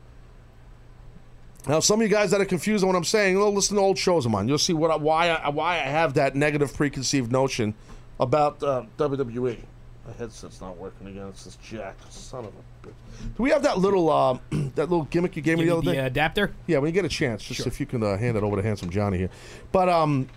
[1.68, 3.82] Now, some of you guys that are confused on what I'm saying, well, listen to
[3.82, 4.48] old shows of mine.
[4.48, 7.74] You'll see what I, why I, why I have that negative preconceived notion
[8.18, 9.58] about uh, WWE.
[10.06, 11.28] My headset's not working again.
[11.28, 11.96] It's this jack.
[12.08, 12.92] Son of a bitch.
[13.36, 15.92] Do we have that little uh, that little gimmick you gave me the other the
[15.92, 15.98] day?
[15.98, 16.52] adapter.
[16.66, 18.62] Yeah, when you get a chance, just if you can uh, hand it over to
[18.62, 19.30] Handsome Johnny here.
[19.70, 20.28] But um,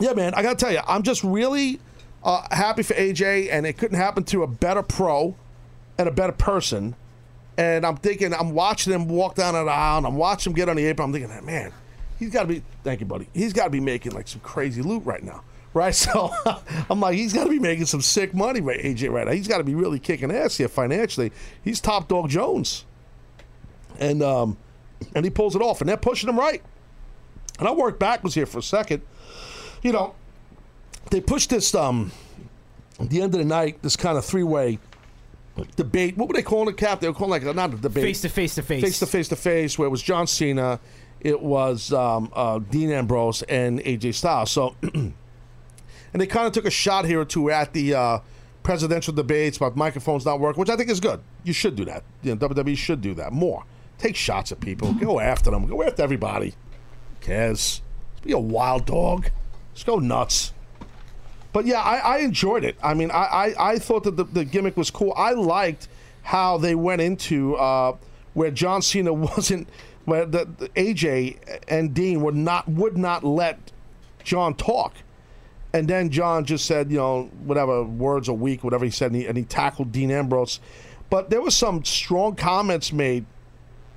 [0.00, 1.80] yeah, man, I gotta tell you, I'm just really
[2.24, 5.34] uh, happy for AJ, and it couldn't happen to a better pro
[5.98, 6.94] and a better person.
[7.58, 10.68] And I'm thinking, I'm watching him walk down an aisle, and I'm watching him get
[10.68, 11.08] on the apron.
[11.08, 11.72] I'm thinking, man,
[12.18, 12.62] he's got to be.
[12.82, 13.28] Thank you, buddy.
[13.34, 15.42] He's got to be making like some crazy loot right now,
[15.74, 15.94] right?
[15.94, 16.32] So
[16.88, 19.32] I'm like, he's got to be making some sick money, right, AJ, right now.
[19.32, 21.32] He's got to be really kicking ass here financially.
[21.62, 22.84] He's top dog Jones,
[23.98, 24.56] and um,
[25.14, 26.62] and he pulls it off, and they're pushing him right.
[27.58, 29.02] And I worked backwards here for a second.
[29.82, 30.14] You know,
[31.10, 32.12] they pushed this um,
[33.00, 34.78] at the end of the night, this kind of three way
[35.76, 36.16] debate.
[36.16, 37.00] What were they calling it, Cap?
[37.00, 38.82] They were calling like not a debate, Face to face to face.
[38.82, 40.80] face to face to face, where it was John Cena,
[41.20, 44.50] it was um, uh, Dean Ambrose, and AJ Styles.
[44.50, 45.12] So, and
[46.14, 48.18] they kind of took a shot here or two at the uh,
[48.62, 51.20] presidential debates about microphones not working, which I think is good.
[51.44, 52.04] You should do that.
[52.22, 53.64] You know, WWE should do that more.
[53.98, 54.92] Take shots at people.
[54.94, 55.66] Go after them.
[55.66, 56.50] Go after everybody.
[56.50, 57.82] Who cares?
[58.22, 59.30] Be a wild dog.
[59.74, 60.52] Just go nuts.
[61.52, 62.76] But yeah, I, I enjoyed it.
[62.82, 65.12] I mean, I, I, I thought that the, the gimmick was cool.
[65.16, 65.88] I liked
[66.22, 67.96] how they went into uh,
[68.34, 69.68] where John Cena wasn't,
[70.04, 73.70] where the, the AJ and Dean would not would not let
[74.24, 74.94] John talk,
[75.72, 79.16] and then John just said, you know, whatever words a week, whatever he said, and
[79.20, 80.60] he, and he tackled Dean Ambrose.
[81.10, 83.26] But there was some strong comments made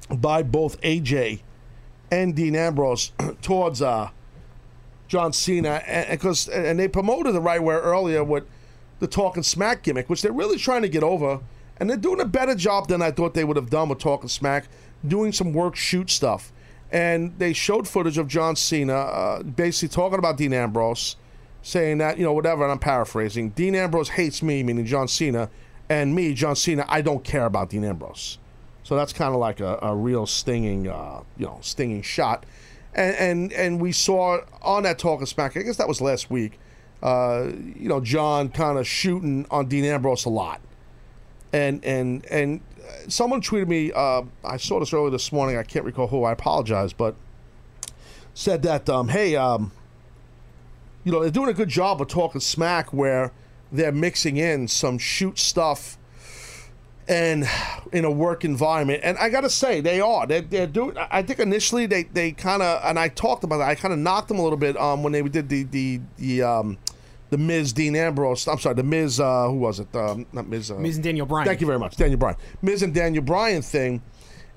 [0.10, 1.42] by both AJ
[2.12, 3.12] and Dean Ambrose
[3.42, 4.10] towards uh,
[5.08, 8.46] John Cena, and because and they promoted the right way earlier with
[9.00, 11.40] the talking smack gimmick, which they're really trying to get over,
[11.78, 14.30] and they're doing a better job than I thought they would have done with talking
[14.30, 14.68] smack,
[15.08, 16.52] doing some work shoot stuff,
[16.92, 21.18] and they showed footage of John Cena uh, basically talking about Dean Ambrose,
[21.62, 25.50] saying that you know whatever, and I'm paraphrasing, Dean Ambrose hates me, meaning John Cena,
[25.90, 28.40] and me, John Cena, I don't care about Dean Ambrose.
[28.84, 32.46] So that's kind of like a, a real stinging, uh, you know, stinging shot.
[32.96, 35.58] And, and and we saw on that talk of smack.
[35.58, 36.60] I guess that was last week.
[37.04, 40.62] Uh, you know, John kind of shooting on Dean Ambrose a lot.
[41.52, 42.62] And and and
[43.08, 43.92] someone tweeted me.
[43.92, 45.58] Uh, I saw this earlier this morning.
[45.58, 46.24] I can't recall who.
[46.24, 47.16] I apologize, but
[48.34, 49.72] said that um, hey, um,
[51.04, 53.32] you know, they're doing a good job of talking smack where
[53.72, 55.98] they're mixing in some shoot stuff
[57.08, 57.48] and
[57.92, 59.02] in a work environment.
[59.04, 60.26] And I got to say, they are.
[60.26, 60.98] They're, they're doing.
[60.98, 63.64] I think initially they, they kind of and I talked about it.
[63.64, 66.44] I kind of knocked them a little bit um, when they did the the the
[66.44, 66.78] um,
[67.30, 68.48] the Miz Dean Ambrose.
[68.48, 69.20] I'm sorry, the Miz.
[69.20, 69.94] Uh, who was it?
[69.96, 70.72] Um, not Miz.
[70.72, 71.46] Uh, Miz and Daniel Bryan.
[71.46, 72.38] Thank you very much, Daniel Bryan.
[72.62, 74.02] Miz and Daniel Bryan thing.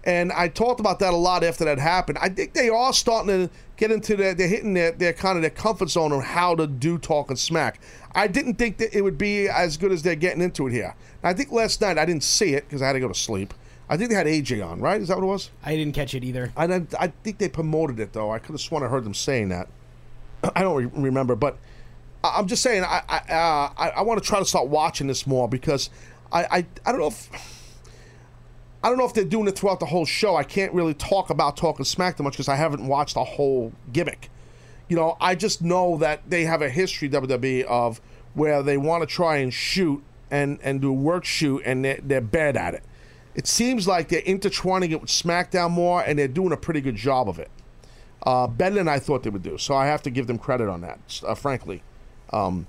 [0.04, 2.18] And I talked about that a lot after that happened.
[2.20, 5.42] I think they are starting to get into their, they're hitting their, their kind of
[5.42, 7.80] their comfort zone on how to do talk and smack.
[8.14, 10.94] I didn't think that it would be as good as they're getting into it here.
[11.22, 13.52] I think last night I didn't see it because I had to go to sleep.
[13.90, 15.00] I think they had AJ on, right?
[15.00, 15.50] Is that what it was?
[15.64, 16.52] I didn't catch it either.
[16.56, 16.66] I
[16.98, 18.30] I think they promoted it though.
[18.30, 19.68] I could have sworn I heard them saying that.
[20.54, 21.56] I don't re- remember, but
[22.22, 25.06] I- I'm just saying I I, uh, I, I want to try to start watching
[25.06, 25.90] this more because
[26.30, 27.57] I, I I don't know if
[28.82, 30.36] I don't know if they're doing it throughout the whole show.
[30.36, 33.72] I can't really talk about talking smack too much because I haven't watched the whole
[33.92, 34.30] gimmick.
[34.88, 38.00] You know, I just know that they have a history WWE of
[38.34, 42.20] where they want to try and shoot and and do work shoot and they're, they're
[42.20, 42.84] bad at it.
[43.34, 46.96] It seems like they're intertwining it with SmackDown more and they're doing a pretty good
[46.96, 47.50] job of it.
[48.22, 49.58] Uh, better than I thought they would do.
[49.58, 51.82] So I have to give them credit on that, uh, frankly.
[52.32, 52.66] Um,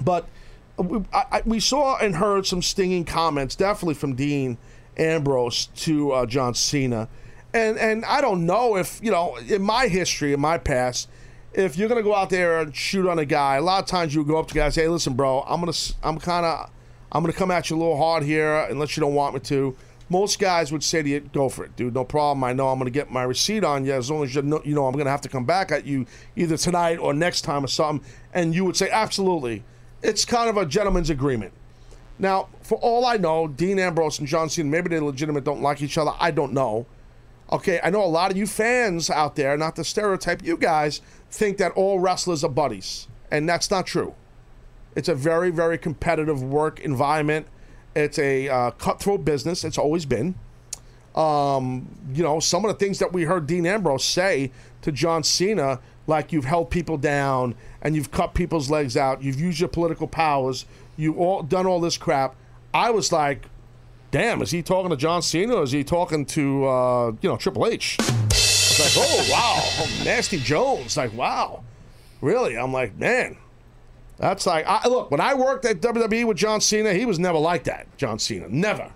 [0.00, 0.28] but
[0.76, 4.58] we, I, I, we saw and heard some stinging comments, definitely from Dean
[4.96, 7.08] Ambrose to uh, John Cena,
[7.52, 11.08] and and I don't know if you know in my history, in my past,
[11.52, 14.14] if you're gonna go out there and shoot on a guy, a lot of times
[14.14, 15.72] you would go up to guys, hey, listen, bro, I'm gonna
[16.02, 16.70] I'm kind of
[17.12, 19.76] I'm gonna come at you a little hard here, unless you don't want me to.
[20.10, 21.94] Most guys would say to you, "Go for it, dude.
[21.94, 22.44] No problem.
[22.44, 24.74] I know I'm gonna get my receipt on you as long as you know, you
[24.74, 27.68] know I'm gonna have to come back at you either tonight or next time or
[27.68, 29.64] something." And you would say, "Absolutely."
[30.02, 31.52] It's kind of a gentleman's agreement.
[32.18, 35.82] Now, for all I know, Dean Ambrose and John Cena, maybe they legitimate don't like
[35.82, 36.12] each other.
[36.18, 36.86] I don't know.
[37.52, 41.00] Okay, I know a lot of you fans out there, not to stereotype you guys,
[41.30, 43.08] think that all wrestlers are buddies.
[43.30, 44.14] And that's not true.
[44.96, 47.46] It's a very, very competitive work environment.
[47.96, 49.64] It's a uh, cutthroat business.
[49.64, 50.36] It's always been.
[51.14, 54.50] Um, you know, some of the things that we heard Dean Ambrose say
[54.82, 59.40] to John Cena, like you've held people down and you've cut people's legs out, you've
[59.40, 62.34] used your political powers, you've all done all this crap.
[62.72, 63.46] I was like,
[64.10, 67.36] damn, is he talking to John Cena or is he talking to uh, you know
[67.36, 67.96] Triple H?
[68.00, 71.62] I was like, oh wow, oh, Nasty Jones, like wow,
[72.20, 72.56] really?
[72.58, 73.36] I'm like, man,
[74.16, 77.38] that's like, I, look, when I worked at WWE with John Cena, he was never
[77.38, 77.86] like that.
[77.96, 78.90] John Cena, never.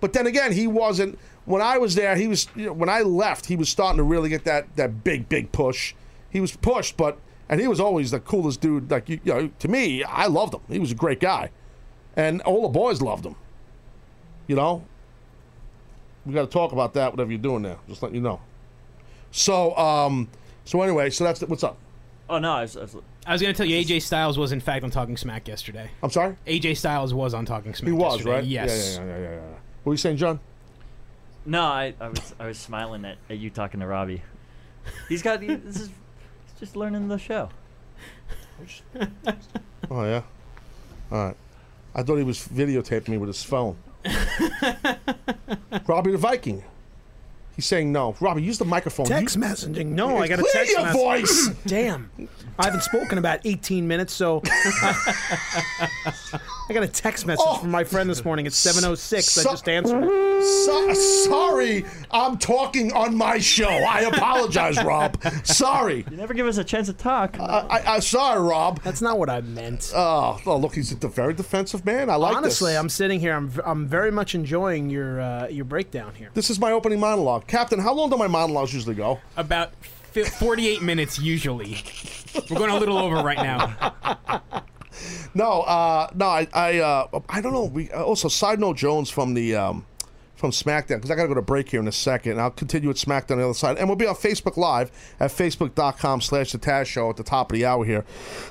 [0.00, 1.18] But then again, he wasn't.
[1.44, 2.48] When I was there, he was.
[2.54, 5.52] You know, when I left, he was starting to really get that that big big
[5.52, 5.94] push.
[6.30, 7.18] He was pushed, but
[7.48, 8.90] and he was always the coolest dude.
[8.90, 10.60] Like you, you know, to me, I loved him.
[10.68, 11.50] He was a great guy,
[12.16, 13.36] and all the boys loved him.
[14.46, 14.84] You know,
[16.24, 17.12] we got to talk about that.
[17.12, 18.40] Whatever you're doing there, just let you know.
[19.32, 20.28] So, um,
[20.64, 21.76] so anyway, so that's what's up.
[22.28, 24.52] Oh no, I was, I was, I was going to tell you, AJ Styles was
[24.52, 25.90] in fact on Talking Smack yesterday.
[26.02, 26.36] I'm sorry.
[26.46, 27.88] AJ Styles was on Talking Smack.
[27.88, 28.34] He was yesterday.
[28.36, 28.44] right.
[28.44, 28.96] Yes.
[28.96, 29.34] Yeah, yeah, yeah, yeah, yeah.
[29.36, 29.40] yeah.
[29.82, 30.40] What were you saying, John?
[31.46, 34.22] no, I, I was I was smiling at, at you talking to Robbie.
[35.08, 35.90] He's got this is he's
[36.60, 37.48] just learning the show.
[39.90, 40.22] Oh yeah.
[41.10, 41.36] All right.
[41.94, 43.76] I thought he was videotaping me with his phone.
[45.86, 46.62] Robbie the Viking.
[47.56, 48.14] He's saying no.
[48.20, 49.06] Robbie, use the microphone.
[49.06, 49.86] Text You- messaging.
[49.86, 51.00] No, I got a Clear text your message.
[51.00, 51.48] voice.
[51.66, 52.08] Damn.
[52.58, 54.42] I haven't spoken about 18 minutes, so
[56.70, 57.56] I got a text message Oh.
[57.56, 59.24] from my friend this morning at 7:06.
[59.28, 60.30] So- I just answered it.
[60.64, 63.68] So, sorry, I'm talking on my show.
[63.68, 65.20] I apologize, Rob.
[65.44, 66.06] Sorry.
[66.08, 67.38] You never give us a chance to talk.
[67.40, 68.80] I, I, I'm sorry, Rob.
[68.84, 69.90] That's not what I meant.
[69.94, 72.08] Oh, oh, look, he's a very defensive man.
[72.08, 72.78] I like Honestly, this.
[72.80, 73.34] I'm sitting here.
[73.34, 76.30] I'm v- I'm very much enjoying your uh, your breakdown here.
[76.34, 77.48] This is my opening monologue.
[77.48, 79.18] Captain, how long do my monologues usually go?
[79.36, 79.72] About
[80.14, 81.78] 48 minutes usually.
[82.48, 83.92] We're going a little over right now.
[85.34, 87.64] No, uh, no, I, I, uh, I don't know.
[87.64, 89.86] We uh, also side note Jones from the um,
[90.40, 92.40] from SmackDown because I got to go to break here in a second.
[92.40, 94.90] I'll continue with SmackDown on the other side, and we'll be on Facebook Live
[95.20, 98.04] at facebook.com/slash the Taz Show at the top of the hour here.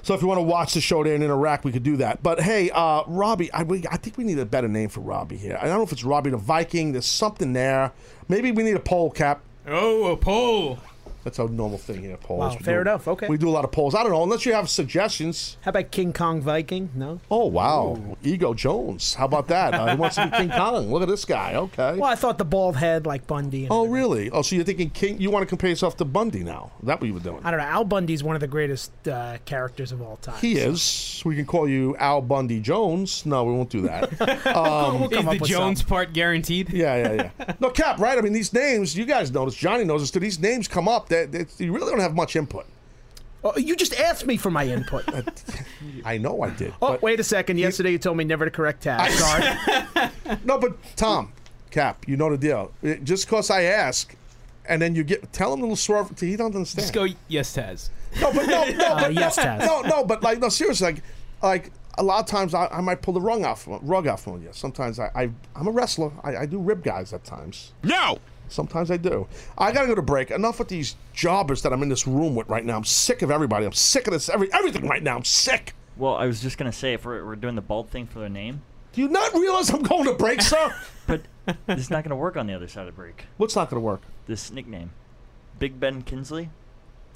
[0.04, 2.24] So if you want to watch the show there and interact, we could do that.
[2.24, 5.38] But hey, uh, Robbie, I, we, I think we need a better name for Robbie
[5.38, 5.58] here.
[5.60, 6.92] I don't know if it's Robbie the Viking.
[6.94, 7.92] There's something there.
[8.28, 9.42] Maybe we need a pole cap.
[9.68, 10.80] Oh, a poll.
[11.24, 12.18] That's a normal thing here.
[12.18, 12.40] Polls.
[12.40, 13.28] Wow, We fair do- enough, okay.
[13.28, 13.94] We do a lot of polls.
[13.96, 15.58] I don't know unless you have suggestions.
[15.62, 16.90] How about King Kong Viking?
[16.96, 17.20] No.
[17.30, 19.14] Oh wow, Ego Jones.
[19.16, 19.74] How about that?
[19.74, 20.92] Uh, he wants to be King Kong.
[20.92, 21.56] Look at this guy.
[21.56, 21.94] Okay.
[21.98, 23.64] Well, I thought the bald head like Bundy.
[23.64, 23.94] and Oh everything.
[23.94, 24.30] really?
[24.32, 25.20] Oh, so you're thinking King?
[25.20, 26.72] You want to compare yourself to Bundy now?
[26.82, 27.42] Is that what you were doing?
[27.44, 27.66] I don't know.
[27.66, 30.40] Al Bundy's one of the greatest uh, characters of all time.
[30.40, 31.22] He is.
[31.26, 33.26] We can call you Al Bundy Jones.
[33.26, 34.10] No, we won't do that.
[34.60, 35.86] We'll Is come the with Jones something.
[35.90, 36.72] part guaranteed?
[36.72, 37.54] yeah, yeah, yeah.
[37.60, 38.18] No cap, right?
[38.18, 38.98] I mean, these names.
[38.98, 39.56] You guys know this.
[39.56, 40.12] Johnny knows this.
[40.12, 40.20] Too.
[40.20, 41.09] These names come up.
[41.10, 42.66] That that- you really don't have much input.
[43.44, 45.06] Oh, you just asked me for my input.
[46.06, 46.74] I know I did.
[46.82, 47.58] oh, wait a second.
[47.58, 49.10] Yesterday you told me never to correct Taz.
[49.12, 50.10] Sorry.
[50.44, 51.32] No, but Tom,
[51.72, 52.72] Cap, you know the deal.
[52.84, 54.14] It- just because I ask,
[54.68, 56.18] and then you get tell him a little swerve.
[56.20, 56.82] He don't understand.
[56.84, 57.90] Just go, yes, Taz.
[58.20, 59.60] No, but no, no, Uh, but yes, Taz.
[59.60, 61.04] no, no, but like, no, seriously, like,
[61.42, 64.42] like a lot of times I, I might pull the rug off, rug off on
[64.42, 64.50] you.
[64.52, 66.12] Sometimes I, I I'm a wrestler.
[66.24, 67.72] I, I do rib guys at times.
[67.84, 68.18] No!
[68.50, 69.28] Sometimes I do.
[69.58, 70.32] I gotta go to break.
[70.32, 72.78] Enough with these jobbers that I'm in this room with right now.
[72.78, 73.66] I'm sick of everybody.
[73.66, 75.16] I'm sick of this every everything right now.
[75.16, 75.74] I'm sick.
[75.98, 78.30] Well, I was just gonna say if we're, we're doing the bald thing for their
[78.30, 78.62] name,
[78.94, 80.74] Do you not realize I'm going to break, sir?
[81.08, 81.22] but
[81.68, 83.26] it's not gonna work on the other side of the break.
[83.38, 84.02] What's not gonna work?
[84.26, 84.92] This nickname,
[85.60, 86.50] Big Ben Kingsley,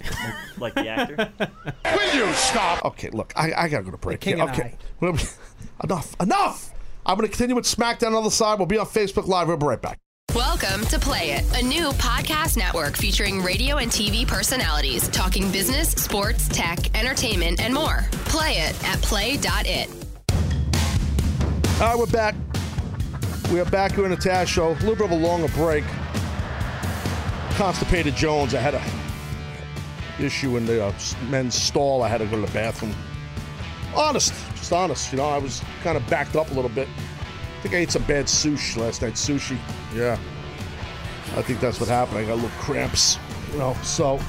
[0.02, 1.32] like, like the actor.
[1.86, 2.84] Will you stop?
[2.86, 4.20] Okay, look, I, I gotta go to break.
[4.20, 4.46] King here.
[4.48, 4.76] and okay,
[5.84, 6.72] enough, enough.
[7.06, 8.60] I'm gonna continue with SmackDown on the other side.
[8.60, 9.48] We'll be on Facebook Live.
[9.48, 10.00] We'll be right back.
[10.34, 15.90] Welcome to Play It, a new podcast network featuring radio and TV personalities talking business,
[15.92, 18.06] sports, tech, entertainment, and more.
[18.26, 19.90] Play it at play.it.
[21.80, 22.34] All right, we're back.
[23.52, 24.70] We are back here in the Taz Show.
[24.70, 25.84] A little bit of a longer break.
[27.56, 28.56] Constipated Jones.
[28.56, 28.82] I had a
[30.20, 30.94] issue in the uh,
[31.30, 32.02] men's stall.
[32.02, 32.96] I had to go to the bathroom.
[33.96, 35.12] Honest, just honest.
[35.12, 36.88] You know, I was kind of backed up a little bit.
[37.64, 39.14] I think I ate some bad sushi last night.
[39.14, 39.58] Sushi,
[39.96, 40.20] yeah.
[41.38, 42.18] I think that's what happened.
[42.18, 43.18] I got a little cramps.
[43.54, 44.20] You know, so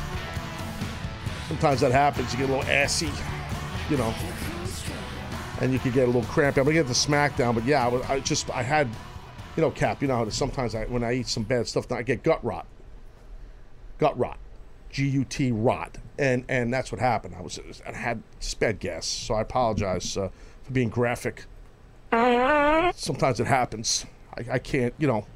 [1.48, 2.32] sometimes that happens.
[2.32, 3.10] You get a little assy.
[3.90, 4.14] You know,
[5.60, 6.60] and you could get a little crampy.
[6.60, 8.88] I'm gonna get the SmackDown, but yeah, I, was, I just I had,
[9.56, 10.00] you know, Cap.
[10.00, 12.42] You know how to, sometimes I when I eat some bad stuff, I get gut
[12.44, 12.66] rot.
[13.98, 14.38] Gut rot,
[14.90, 17.34] G U T rot, and and that's what happened.
[17.36, 18.22] I was I had
[18.60, 20.28] bad gas, so I apologize uh,
[20.62, 21.46] for being graphic.
[22.94, 24.06] Sometimes it happens.
[24.36, 25.26] I, I can't, you know,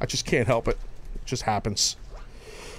[0.00, 0.78] I just can't help it.
[1.14, 1.96] It just happens.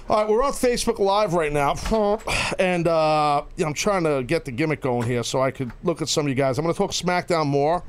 [0.08, 1.74] All right, we're on Facebook Live right now,
[2.58, 6.08] and uh, I'm trying to get the gimmick going here so I could look at
[6.08, 6.58] some of you guys.
[6.58, 7.84] I'm going to talk SmackDown more.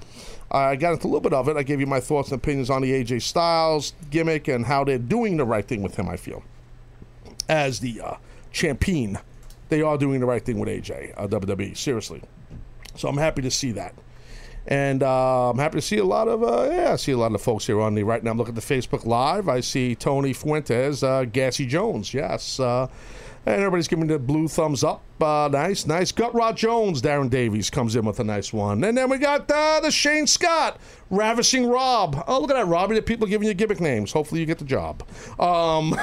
[0.51, 1.57] I got into a little bit of it.
[1.57, 4.99] I gave you my thoughts and opinions on the AJ Styles gimmick and how they're
[4.99, 6.09] doing the right thing with him.
[6.09, 6.43] I feel
[7.49, 8.15] as the uh,
[8.51, 9.17] champion,
[9.69, 11.76] they are doing the right thing with AJ uh, WWE.
[11.76, 12.22] Seriously,
[12.95, 13.95] so I'm happy to see that.
[14.68, 17.34] And uh, I'm happy to see a lot of uh, yeah, I see a lot
[17.34, 18.32] of folks here on the right now.
[18.32, 19.49] I'm looking at the Facebook Live.
[19.49, 22.88] I see Tony Fuentes, uh, Gassy Jones, yes, uh,
[23.45, 25.01] and everybody's giving the blue thumbs up.
[25.20, 26.12] Uh, nice, nice.
[26.12, 29.49] Gut Rod Jones, Darren Davies comes in with a nice one, and then we got
[29.49, 32.24] uh, the Shane Scott, Ravishing Rob.
[32.28, 32.95] Oh, look at that, Robbie.
[32.95, 34.12] The people giving you gimmick names.
[34.12, 35.03] Hopefully, you get the job.
[35.39, 35.99] Um,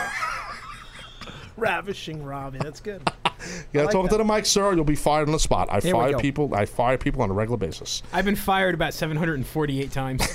[1.57, 2.59] Ravishing Robbie.
[2.59, 3.09] That's good.
[3.47, 4.11] you gotta like talk that.
[4.11, 4.74] to the mic, sir.
[4.74, 5.68] You'll be fired on the spot.
[5.70, 6.18] I Here we fire go.
[6.18, 6.55] people.
[6.55, 8.03] I fire people on a regular basis.
[8.12, 10.26] I've been fired about 748 times.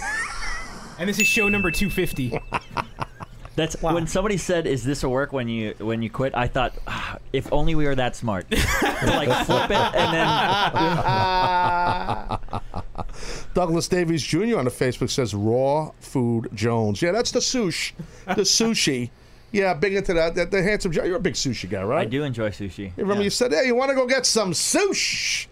[0.99, 2.39] and this is show number 250.
[3.55, 6.73] That's when somebody said, "Is this a work when you when you quit?" I thought,
[6.87, 10.13] ah, if only we were that smart, like flip it and
[12.41, 13.03] then.
[13.53, 14.57] Douglas Davies Jr.
[14.57, 16.99] on the Facebook says Raw Food Jones.
[17.03, 17.91] Yeah, that's the sushi.
[18.25, 19.11] The sushi.
[19.53, 20.33] Yeah, big into that.
[20.35, 21.03] that the handsome Joe.
[21.03, 22.01] You're a big sushi guy, right?
[22.01, 22.85] I do enjoy sushi.
[22.85, 25.45] You remember you said, "Hey, you want to go get some sushi?"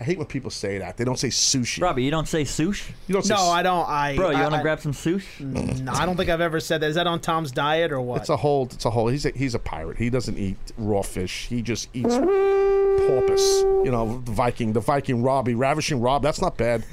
[0.00, 0.96] I hate when people say that.
[0.96, 1.82] They don't say sushi.
[1.82, 2.90] Robbie, you don't say sushi.
[3.06, 3.34] You don't say.
[3.34, 3.88] No, I don't.
[3.88, 5.40] I Bro, you want to grab some sushi?
[5.80, 6.88] No, I don't think I've ever said that.
[6.88, 8.22] Is that on Tom's diet or what?
[8.22, 8.64] It's a whole.
[8.72, 9.08] It's a whole.
[9.08, 9.98] He's a, he's a pirate.
[9.98, 11.46] He doesn't eat raw fish.
[11.48, 13.62] He just eats porpoise.
[13.84, 16.22] You know, the Viking, the Viking Robbie, ravishing Rob.
[16.22, 16.84] That's not bad.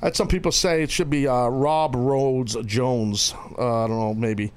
[0.00, 3.34] Had some people say it should be uh, Rob Rhodes Jones.
[3.58, 4.52] Uh, I don't know, maybe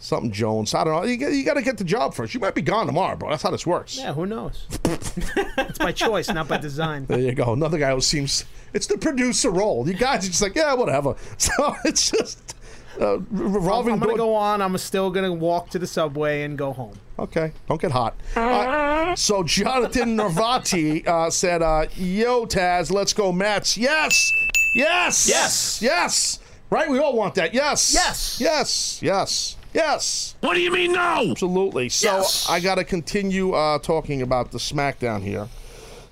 [0.00, 0.74] something Jones.
[0.74, 1.04] I don't know.
[1.08, 2.34] You, got- you got to get the job first.
[2.34, 3.30] You might be gone tomorrow, bro.
[3.30, 3.96] That's how this works.
[3.96, 4.66] yeah, who knows?
[4.84, 7.06] it's by choice, not by design.
[7.06, 7.52] There you go.
[7.52, 8.44] Another guy who seems.
[8.72, 9.86] It's the producer role.
[9.88, 11.14] You guys are just like, yeah, whatever.
[11.38, 12.56] So it's just
[13.00, 13.24] uh, I'm.
[13.38, 14.60] I'm gonna door- go on.
[14.62, 16.94] I'm still gonna walk to the subway and go home.
[17.18, 18.14] Okay, don't get hot.
[18.36, 24.32] Uh, so Jonathan Narvati uh, said, uh, "Yo, Taz, let's go Mets." Yes,
[24.74, 25.80] yes, Yes.
[25.82, 26.38] yes.
[26.70, 27.52] Right, we all want that.
[27.52, 28.40] Yes, Yes.
[28.40, 30.36] yes, yes, yes.
[30.40, 31.26] What do you mean no?
[31.30, 31.88] Absolutely.
[31.88, 32.48] So Yes.
[32.48, 35.48] I got to continue uh, talking about the SmackDown here.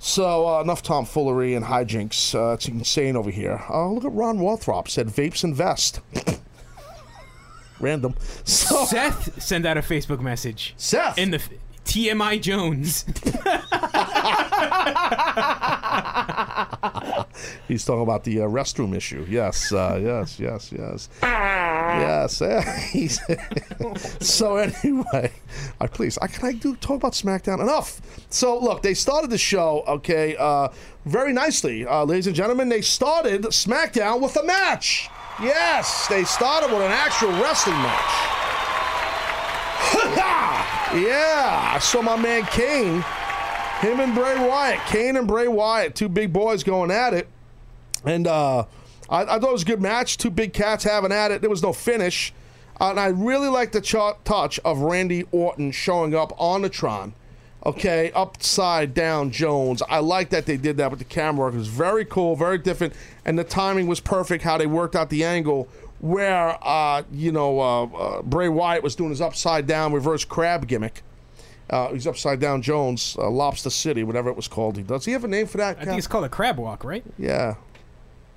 [0.01, 2.35] So uh, enough tomfoolery and hijinks.
[2.35, 3.63] Uh, it's insane over here.
[3.69, 6.01] Uh, look at Ron Walthrop said vapes invest.
[7.81, 8.15] Random.
[8.45, 10.75] So Seth sent out a Facebook message.
[10.77, 11.19] Seth.
[11.19, 11.51] In the f-
[11.85, 13.05] TMI Jones.
[17.69, 19.25] He's talking about the uh, restroom issue.
[19.29, 21.09] Yes, uh, yes, yes, yes,
[21.89, 22.39] yes.
[22.93, 23.21] he's-
[24.21, 25.33] so anyway,
[25.81, 28.01] I please, I can I do talk about SmackDown enough?
[28.31, 30.69] So look, they started the show, okay, uh,
[31.07, 32.69] very nicely, uh, ladies and gentlemen.
[32.69, 35.09] They started SmackDown with a match.
[35.41, 38.11] Yes, they started with an actual wrestling match.
[40.95, 43.05] yeah, I saw my man Kane
[43.81, 47.29] Him and Bray Wyatt, Kane and Bray Wyatt, two big boys going at it,
[48.05, 48.65] and uh,
[49.09, 50.19] I, I thought it was a good match.
[50.19, 51.41] Two big cats having at it.
[51.41, 52.33] There was no finish,
[52.81, 56.69] uh, and I really like the ch- touch of Randy Orton showing up on the
[56.69, 57.15] Tron.
[57.67, 59.83] Okay, upside down Jones.
[59.89, 61.55] I like that they did that with the camera work.
[61.55, 62.95] It was very cool, very different,
[63.25, 64.45] and the timing was perfect.
[64.45, 65.69] How they worked out the angle
[66.01, 70.67] where uh, you know uh, uh, Bray Wyatt was doing his upside down reverse crab
[70.67, 71.03] gimmick.
[71.71, 74.77] Uh, he's upside down Jones, uh, Lobster City, whatever it was called.
[74.77, 75.79] He does he have a name for that?
[75.81, 77.05] I think it's called a crab walk, right?
[77.19, 77.57] Yeah,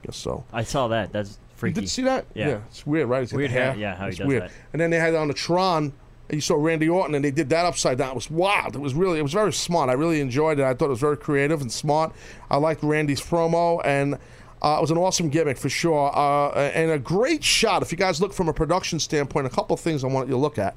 [0.05, 0.43] guess so.
[0.53, 1.11] I saw that.
[1.11, 1.75] That's freaky.
[1.75, 2.25] did you see that?
[2.33, 2.59] Yeah.
[2.69, 3.21] it's weird, right?
[3.21, 4.43] He's Weird hair, yeah, how he It's does weird.
[4.43, 4.51] that.
[4.73, 5.93] And then they had it on the Tron.
[6.29, 8.11] And you saw Randy Orton, and they did that upside down.
[8.11, 8.75] It was wild.
[8.75, 9.89] It was really, it was very smart.
[9.89, 10.63] I really enjoyed it.
[10.63, 12.13] I thought it was very creative and smart.
[12.49, 14.15] I liked Randy's promo, and
[14.61, 17.81] uh, it was an awesome gimmick for sure, uh, and a great shot.
[17.81, 20.35] If you guys look from a production standpoint, a couple of things I want you
[20.35, 20.73] to look at.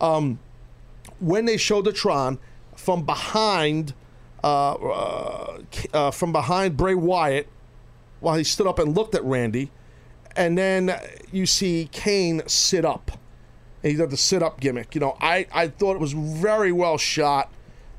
[0.00, 0.38] Um,
[1.20, 2.38] when they showed the Tron
[2.74, 3.92] from behind,
[4.42, 5.58] uh, uh,
[5.92, 7.48] uh, from behind Bray Wyatt,
[8.20, 9.70] while he stood up and looked at Randy,
[10.36, 10.98] and then
[11.32, 13.12] you see Kane sit up.
[13.82, 14.94] And he did the sit up gimmick.
[14.94, 17.52] You know, I, I thought it was very well shot.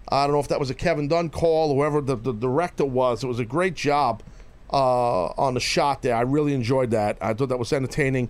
[0.09, 3.23] I don't know if that was a Kevin Dunn call whoever the, the director was.
[3.23, 4.23] It was a great job
[4.71, 6.15] uh, on the shot there.
[6.15, 7.17] I really enjoyed that.
[7.21, 8.29] I thought that was entertaining.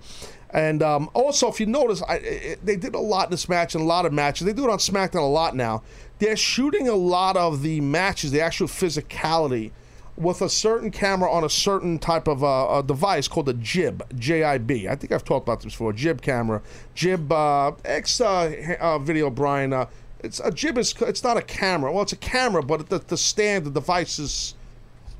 [0.51, 3.75] And um, also, if you notice, I, it, they did a lot in this match
[3.75, 4.45] and a lot of matches.
[4.45, 5.83] They do it on SmackDown a lot now.
[6.19, 9.71] They're shooting a lot of the matches, the actual physicality,
[10.17, 14.03] with a certain camera on a certain type of uh, a device called a jib,
[14.19, 14.87] J I B.
[14.87, 15.93] I think I've talked about this before.
[15.93, 16.61] Jib camera,
[16.95, 19.73] jib uh, X uh, uh, video, Brian.
[19.73, 19.85] Uh,
[20.19, 21.91] it's a jib is it's not a camera.
[21.93, 24.55] Well, it's a camera, but the, the stand, the device is.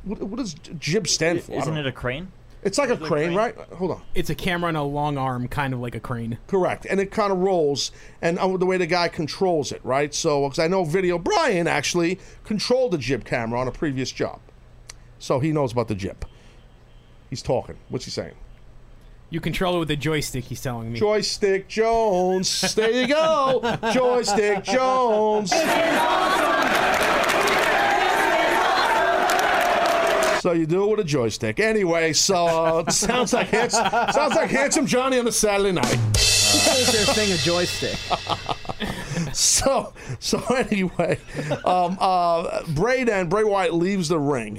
[0.04, 1.54] What, what does jib stand for?
[1.54, 2.32] Isn't it a crane?
[2.64, 3.56] It's like a crane, right?
[3.74, 4.02] Hold on.
[4.16, 6.38] It's a camera and a long arm, kind of like a crane.
[6.48, 7.92] Correct, and it kind of rolls,
[8.22, 10.14] and uh, the way the guy controls it, right?
[10.14, 14.40] So, because I know Video Brian actually controlled the jib camera on a previous job,
[15.20, 16.26] so he knows about the jib.
[17.30, 17.76] He's talking.
[17.90, 18.36] What's he saying?
[19.30, 20.46] You control it with a joystick.
[20.46, 21.00] He's telling me.
[21.00, 22.74] Joystick Jones.
[22.76, 23.78] There you go.
[23.92, 25.52] Joystick Jones.
[30.42, 31.60] So you do it with a joystick.
[31.60, 35.96] Anyway, so uh, it sounds like handsome, sounds like handsome Johnny on a Saturday night.
[36.16, 37.98] Who's their thing a joystick?
[39.38, 41.20] So so anyway,
[41.66, 44.56] um, uh, Bray Wyatt leaves the ring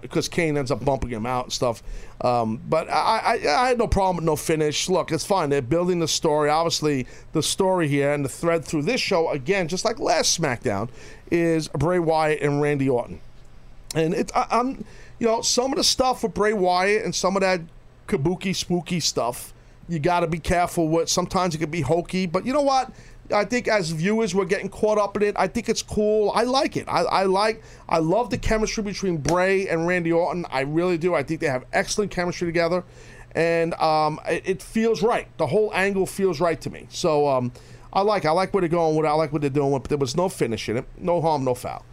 [0.00, 1.82] because Kane ends up bumping him out and stuff.
[2.20, 4.88] Um, but I, I, I had no problem with no finish.
[4.88, 5.50] Look, it's fine.
[5.50, 6.50] They're building the story.
[6.50, 10.88] Obviously, the story here and the thread through this show again, just like last SmackDown,
[11.30, 13.20] is Bray Wyatt and Randy Orton.
[13.94, 14.84] And it, I, I'm,
[15.18, 17.60] you know, some of the stuff with Bray Wyatt and some of that
[18.08, 19.54] kabuki spooky stuff,
[19.88, 21.08] you got to be careful with.
[21.08, 22.90] Sometimes it can be hokey, but you know what?
[23.32, 25.34] I think as viewers, we're getting caught up in it.
[25.38, 26.32] I think it's cool.
[26.34, 26.86] I like it.
[26.88, 27.62] I, I like.
[27.88, 30.46] I love the chemistry between Bray and Randy Orton.
[30.50, 31.14] I really do.
[31.14, 32.84] I think they have excellent chemistry together,
[33.34, 35.28] and um, it, it feels right.
[35.38, 36.86] The whole angle feels right to me.
[36.90, 37.52] So um,
[37.92, 38.24] I like.
[38.24, 39.06] I like where they're going with.
[39.06, 39.08] it.
[39.08, 39.84] I like what they're doing with.
[39.84, 39.88] it.
[39.88, 40.86] There was no finish in it.
[40.96, 41.84] No harm, no foul.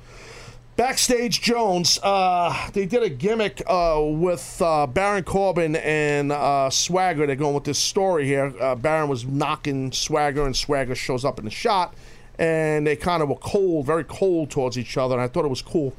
[0.75, 7.25] Backstage Jones, uh, they did a gimmick uh, with uh, Baron Corbin and uh, Swagger.
[7.25, 8.53] They're going with this story here.
[8.59, 11.93] Uh, Baron was knocking Swagger, and Swagger shows up in the shot,
[12.37, 15.15] and they kind of were cold, very cold towards each other.
[15.15, 15.93] And I thought it was cool.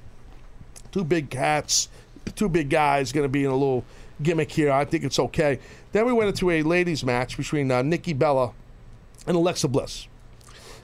[0.93, 1.89] Two big cats,
[2.35, 3.83] two big guys, going to be in a little
[4.23, 4.71] gimmick here.
[4.71, 5.59] I think it's okay.
[5.93, 8.53] Then we went into a ladies' match between uh, Nikki Bella
[9.27, 10.07] and Alexa Bliss.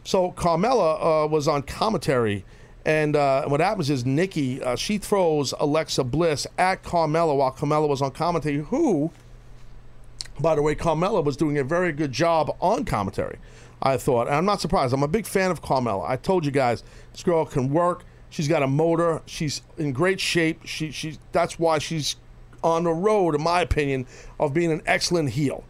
[0.03, 2.47] So Carmella was on commentary,
[2.85, 7.89] and uh, what happens is Nikki uh, she throws Alexa Bliss at Carmella while Carmella
[7.89, 8.59] was on commentary.
[8.59, 9.11] Who,
[10.41, 13.39] by the way, Carmella was doing a very good job on commentary.
[13.85, 14.95] I thought, and I'm not surprised.
[14.95, 16.09] I'm a big fan of Carmella.
[16.09, 18.05] I told you guys, this girl can work.
[18.31, 19.23] She's got a motor.
[19.27, 20.65] She's in great shape.
[20.65, 22.15] She, she, that's why she's
[22.63, 24.07] on the road, in my opinion,
[24.39, 25.65] of being an excellent heel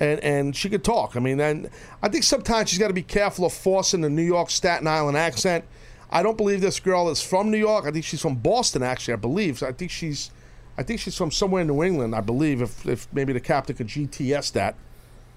[0.00, 1.16] and and she could talk.
[1.16, 1.70] I mean, and
[2.02, 5.16] I think sometimes she's got to be careful of forcing the New York Staten Island
[5.16, 5.64] accent.
[6.10, 7.84] I don't believe this girl is from New York.
[7.84, 9.14] I think she's from Boston, actually.
[9.14, 9.62] I believe.
[9.62, 10.30] I think she's,
[10.78, 12.14] I think she's from somewhere in New England.
[12.14, 12.62] I believe.
[12.62, 14.76] If if maybe the captain could GTS that.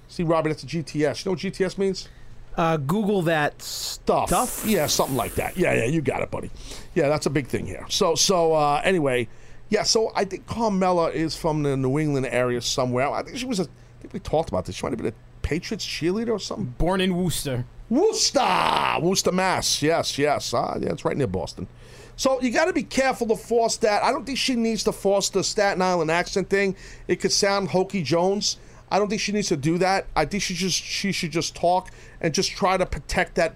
[0.07, 1.23] See, Robbie, that's a GTS.
[1.23, 2.09] You know what GTS means?
[2.57, 4.29] Uh, Google that Stuff.
[4.29, 4.63] Stuff?
[4.65, 5.55] Yeah, something like that.
[5.55, 6.49] Yeah, yeah, you got it, buddy.
[6.93, 7.85] Yeah, that's a big thing here.
[7.89, 9.27] So, so uh, anyway,
[9.69, 9.83] yeah.
[9.83, 13.09] So I think Carmella is from the New England area somewhere.
[13.11, 13.63] I think she was a.
[13.63, 14.75] I think we talked about this.
[14.75, 16.73] She might have been a Patriots cheerleader or something.
[16.77, 17.65] Born in Worcester.
[17.89, 19.81] Worcester, Worcester, Mass.
[19.81, 20.53] Yes, yes.
[20.53, 21.67] Ah, yeah, it's right near Boston.
[22.15, 24.03] So you got to be careful to force that.
[24.03, 26.75] I don't think she needs to force the Staten Island accent thing.
[27.07, 28.57] It could sound hokey Jones.
[28.91, 30.07] I don't think she needs to do that.
[30.15, 33.55] I think she just she should just talk and just try to protect that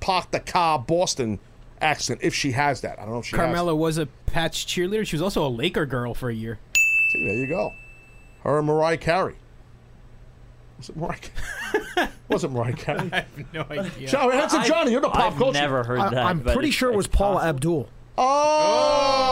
[0.00, 1.40] park the car Boston
[1.80, 2.98] accent if she has that.
[2.98, 3.46] I don't know if she has.
[3.46, 5.06] Carmella was a patch cheerleader.
[5.06, 6.58] She was also a Laker girl for a year.
[7.12, 7.72] See, there you go.
[8.44, 9.36] Her and Mariah Carey.
[10.78, 11.18] Was it Mariah?
[11.96, 13.10] Ca- was it Mariah Carey?
[13.12, 14.08] I have no idea.
[14.08, 15.60] Johnny, Handsome Johnny, you're the pop I've culture.
[15.60, 16.24] never heard I, that.
[16.26, 17.48] I'm but pretty it's- sure it was it's Paula possible.
[17.56, 17.88] Abdul.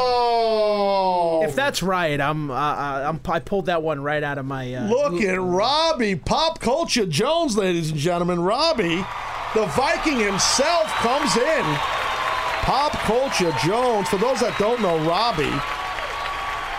[0.06, 4.46] Oh, If that's right, I'm, uh, uh, I'm I pulled that one right out of
[4.46, 4.72] my.
[4.74, 8.40] Uh, Look at Robbie, pop culture Jones, ladies and gentlemen.
[8.40, 9.04] Robbie,
[9.54, 11.64] the Viking himself, comes in.
[12.62, 14.08] Pop culture Jones.
[14.08, 15.52] For those that don't know, Robbie,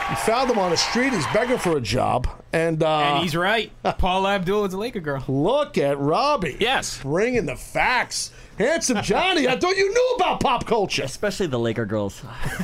[0.09, 1.13] he found him on the street.
[1.13, 3.71] He's begging for a job, and, uh, And he's right.
[3.97, 5.23] Paul Abdul is a Laker girl.
[5.27, 6.57] look at Robbie.
[6.59, 6.99] Yes.
[7.01, 8.31] bringing the facts.
[8.57, 11.03] Handsome Johnny, I thought you knew about pop culture.
[11.03, 12.21] Especially the Laker girls.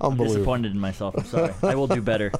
[0.00, 0.24] Unbelievable.
[0.34, 1.14] Disappointed in myself.
[1.18, 1.52] I'm sorry.
[1.62, 2.32] I will do better.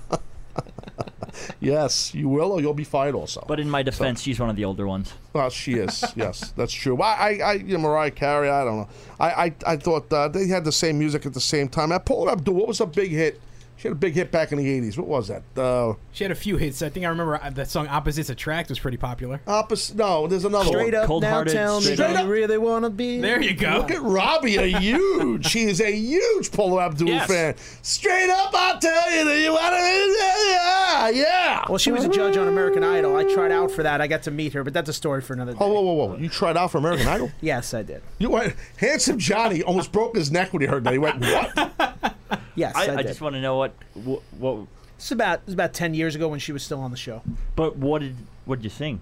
[1.60, 3.44] Yes, you will, or you'll be fired also.
[3.46, 5.12] But in my defense, she's one of the older ones.
[5.34, 6.02] Well, she is.
[6.16, 7.00] yes, that's true.
[7.02, 8.48] I, I, I you know, Mariah Carey.
[8.48, 8.88] I don't know.
[9.20, 11.92] I, I, I thought uh, they had the same music at the same time.
[11.92, 12.54] Uh, Paula Abdul.
[12.54, 13.40] What was a big hit?
[13.80, 14.98] She had a big hit back in the '80s.
[14.98, 15.42] What was that?
[15.56, 16.82] Uh, She had a few hits.
[16.82, 19.40] I think I remember uh, that song "Opposites Attract" was pretty popular.
[19.46, 19.96] opposite.
[19.96, 20.72] No, there's another one.
[20.72, 20.94] straight one.
[20.96, 22.24] up now, Cold-hearted, tell me, straight do up.
[22.24, 23.20] you really want to be?
[23.20, 23.78] There you go.
[23.78, 25.46] Look at Robbie, a huge.
[25.46, 27.26] she is a huge Paula Abdul Yes.
[27.26, 27.54] fan.
[27.80, 29.80] Straight up, I'll tell you that you want to.
[30.50, 31.64] Yeah, yeah.
[31.68, 33.16] Well, she was a judge on American Idol.
[33.16, 34.00] I tried out for that.
[34.02, 35.58] I got to meet her, but that's a story for another day.
[35.60, 36.16] Oh, whoa, whoa, whoa!
[36.16, 37.30] You tried out for American Idol.
[37.40, 38.02] Yes, I did.
[38.18, 38.54] You went.
[38.76, 40.92] Handsome Johnny almost broke his neck when he heard that.
[40.92, 42.14] He went, "What?"
[42.54, 44.66] Yes, I, I, I just want to know what, what, what.
[44.96, 47.22] It's about it was about ten years ago when she was still on the show.
[47.56, 49.00] But what did what did you sing?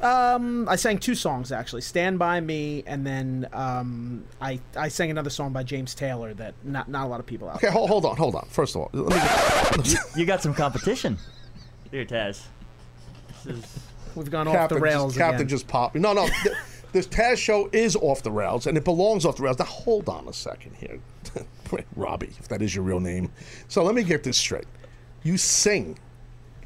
[0.00, 5.10] Um, I sang two songs actually, "Stand by Me," and then um, I I sang
[5.10, 7.56] another song by James Taylor that not not a lot of people out.
[7.56, 8.46] Okay, hold, hold on, hold on.
[8.50, 11.18] First of all, let me get, You got some competition.
[11.90, 12.44] Here, Taz.
[13.44, 13.80] This is
[14.14, 15.94] We've gone off Captain the rails just, Captain just popped.
[15.94, 16.28] No, no.
[16.92, 19.58] Th- this Taz show is off the rails, and it belongs off the rails.
[19.58, 20.98] Now, hold on a second here.
[21.96, 23.30] Robbie, if that is your real name.
[23.68, 24.66] So let me get this straight.
[25.22, 25.98] You sing.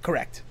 [0.03, 0.43] Correct.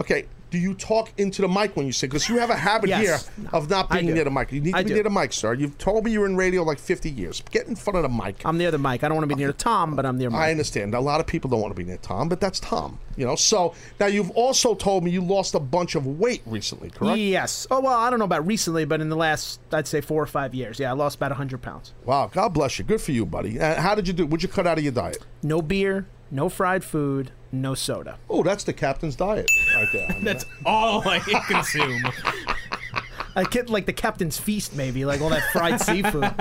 [0.00, 2.08] Okay, do you talk into the mic when you sing?
[2.08, 3.28] Because you have a habit Yes.
[3.36, 4.52] here of not being near the mic.
[4.52, 4.94] You need to I be do.
[4.94, 5.54] near the mic, sir.
[5.54, 7.42] You've told me you're in radio like 50 years.
[7.50, 8.42] Get in front of the mic.
[8.44, 9.02] I'm near the mic.
[9.04, 10.94] I don't want to be near Tom, but I'm near I understand.
[10.94, 12.98] A lot of people don't want to be near Tom, but that's Tom.
[13.16, 13.34] You know.
[13.36, 17.18] So now you've also told me you lost a bunch of weight recently, correct?
[17.18, 17.66] Yes.
[17.70, 20.26] Oh well, I don't know about recently, but in the last, I'd say four or
[20.26, 21.92] five years, yeah, I lost about hundred pounds.
[22.04, 22.30] Wow.
[22.32, 22.84] God bless you.
[22.84, 23.58] Good for you, buddy.
[23.58, 24.26] Uh, how did you do?
[24.26, 25.24] What'd you cut out of your diet?
[25.42, 28.18] No beer, no fried food, no soda.
[28.28, 30.06] Oh, that's the captain's diet right there.
[30.10, 31.18] I mean, That's all I
[31.48, 32.02] consume.
[33.38, 36.32] I get like the captain's feast, maybe like all that fried seafood.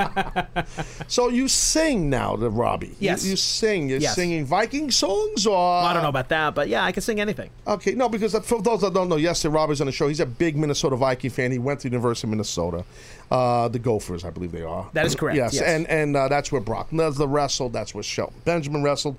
[1.10, 2.88] so you sing now, the Robbie.
[2.88, 3.26] You- Yes.
[3.26, 3.90] You, sing.
[3.90, 4.16] You're Yes.
[4.16, 7.50] singing Viking songs, or I don't know about that, but yeah, I can sing anything.
[7.68, 10.08] Okay, no, because for those that don't know, yesterday Robbie's on the show.
[10.08, 11.52] He's a big Minnesota Viking fan.
[11.52, 12.86] He went to the University of Minnesota,
[13.30, 14.90] uh, the Gophers, I believe they are.
[14.94, 15.64] That is correct, Yes, yes.
[15.64, 17.74] and and uh, that's where Brock Lesnar wrestled.
[17.74, 19.18] That's where Shelton Benjamin wrestled.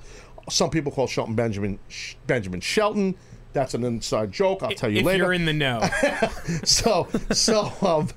[0.49, 3.15] Some people call Shelton Benjamin Sh- Benjamin Shelton.
[3.53, 4.63] That's an inside joke.
[4.63, 5.25] I'll tell you if later.
[5.25, 5.81] you're in the know.
[6.65, 8.09] so so um,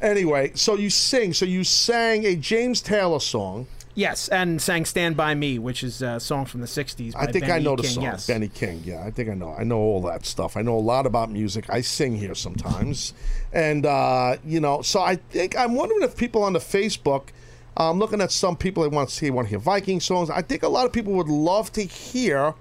[0.00, 1.32] anyway, so you sing.
[1.34, 3.66] So you sang a James Taylor song.
[3.94, 7.12] Yes, and sang "Stand by Me," which is a song from the '60s.
[7.14, 8.26] By I think I Benny know the King, song, Yes.
[8.26, 8.82] Benny King.
[8.84, 9.54] Yeah, I think I know.
[9.58, 10.56] I know all that stuff.
[10.56, 11.64] I know a lot about music.
[11.70, 13.14] I sing here sometimes,
[13.54, 17.28] and uh, you know, so I think I'm wondering if people on the Facebook.
[17.76, 20.30] I'm looking at some people that want to see, want to hear Viking songs.
[20.30, 22.54] I think a lot of people would love to hear.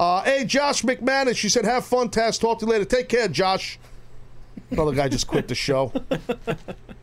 [0.00, 2.40] Uh, hey, Josh McManus, she said, "Have fun, Taz.
[2.40, 2.84] Talk to you later.
[2.84, 3.78] Take care, Josh."
[4.70, 5.92] Another guy just quit the show.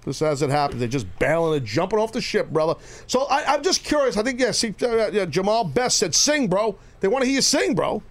[0.03, 0.80] This as it happens.
[0.80, 2.74] They're just bailing and jumping off the ship, brother.
[3.05, 4.18] So I, I'm just curious.
[4.18, 7.36] I think yeah, see, uh, yeah, Jamal Best said, "Sing, bro." They want to hear
[7.36, 8.01] you sing, bro.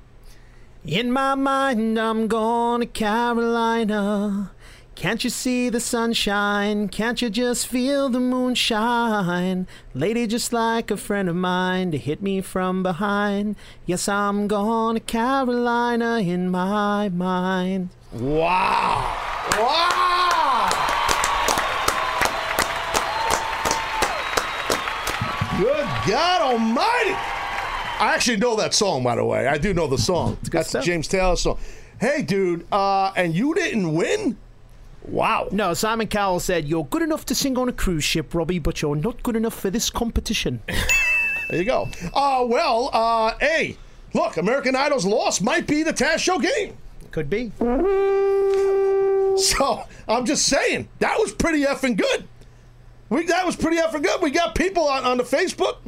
[0.85, 4.53] In my mind, I'm going to Carolina.
[5.01, 6.91] Can't you see the sunshine?
[6.91, 9.67] Can't you just feel the moonshine?
[9.95, 13.57] Lady, just like a friend of mine to hit me from behind.
[13.87, 17.89] Yes, I'm going to Carolina in my mind.
[18.13, 19.17] Wow!
[19.53, 20.69] Wow!
[25.57, 27.14] Good God Almighty!
[27.99, 29.47] I actually know that song, by the way.
[29.47, 30.37] I do know the song.
[30.43, 30.85] That's stuff.
[30.85, 31.57] James Taylor song.
[31.99, 34.37] Hey, dude, uh, and you didn't win?
[35.07, 35.49] Wow.
[35.51, 38.83] No, Simon Cowell said, You're good enough to sing on a cruise ship, Robbie, but
[38.83, 40.63] you're not good enough for this competition.
[41.51, 41.89] There you go.
[42.14, 43.77] Uh, well, uh, hey,
[44.14, 46.77] look, American Idol's loss might be the Taz Show game.
[47.11, 47.51] Could be.
[49.37, 52.29] So I'm just saying that was pretty effing good.
[53.09, 54.22] We that was pretty effing good.
[54.22, 55.79] We got people on, on the Facebook.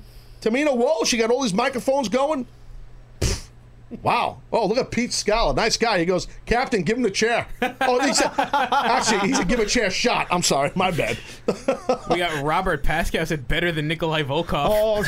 [0.40, 2.46] Tamina Wall, she got all these microphones going.
[4.02, 4.40] Wow.
[4.50, 5.54] Oh, look at Pete Scala.
[5.54, 5.98] Nice guy.
[5.98, 7.46] He goes, Captain, give him the chair.
[7.80, 10.26] Oh, he said, actually, he said, give a chair a shot.
[10.30, 10.72] I'm sorry.
[10.74, 11.18] My bad.
[12.10, 14.68] We got Robert Pascal said better than Nikolai Volkov.
[14.70, 15.02] Oh,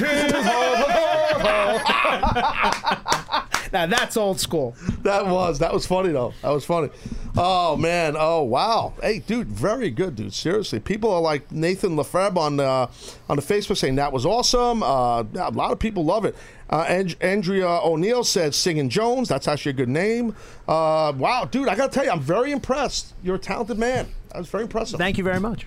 [3.75, 4.77] Now that's old school.
[5.03, 6.33] that was that was funny though.
[6.43, 6.91] That was funny.
[7.37, 8.15] Oh man.
[8.17, 8.93] Oh wow.
[9.03, 10.33] Hey, dude, very good, dude.
[10.33, 12.87] Seriously, people are like Nathan Lefebvre on uh,
[13.29, 14.85] on the Facebook saying that was awesome.
[14.85, 16.37] Uh, a lot of people love it.
[16.71, 19.29] Uh, and- Andrea O'Neill said singing Jones.
[19.29, 20.37] That's actually a good name.
[20.69, 23.13] Uh, wow, dude, I gotta tell you, I'm very impressed.
[23.25, 24.09] You're a talented man.
[24.31, 24.99] That was very impressive.
[24.99, 25.67] Thank you very much.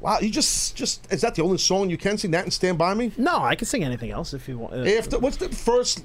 [0.00, 2.30] Wow, you just just is that the only song you can sing?
[2.30, 3.10] That and Stand by Me.
[3.18, 4.74] No, I can sing anything else if you want.
[4.74, 6.04] Uh, If the, what's the first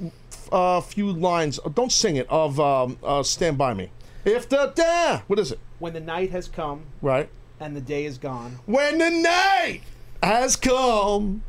[0.54, 1.60] uh, few lines?
[1.66, 3.90] oh, Don't sing it of um, uh, "Stand by Me."
[4.24, 5.60] If the da, what is it?
[5.80, 7.28] when the night has come Right.
[7.60, 8.60] and the day is gone.
[8.66, 9.82] When the night
[10.22, 11.44] has come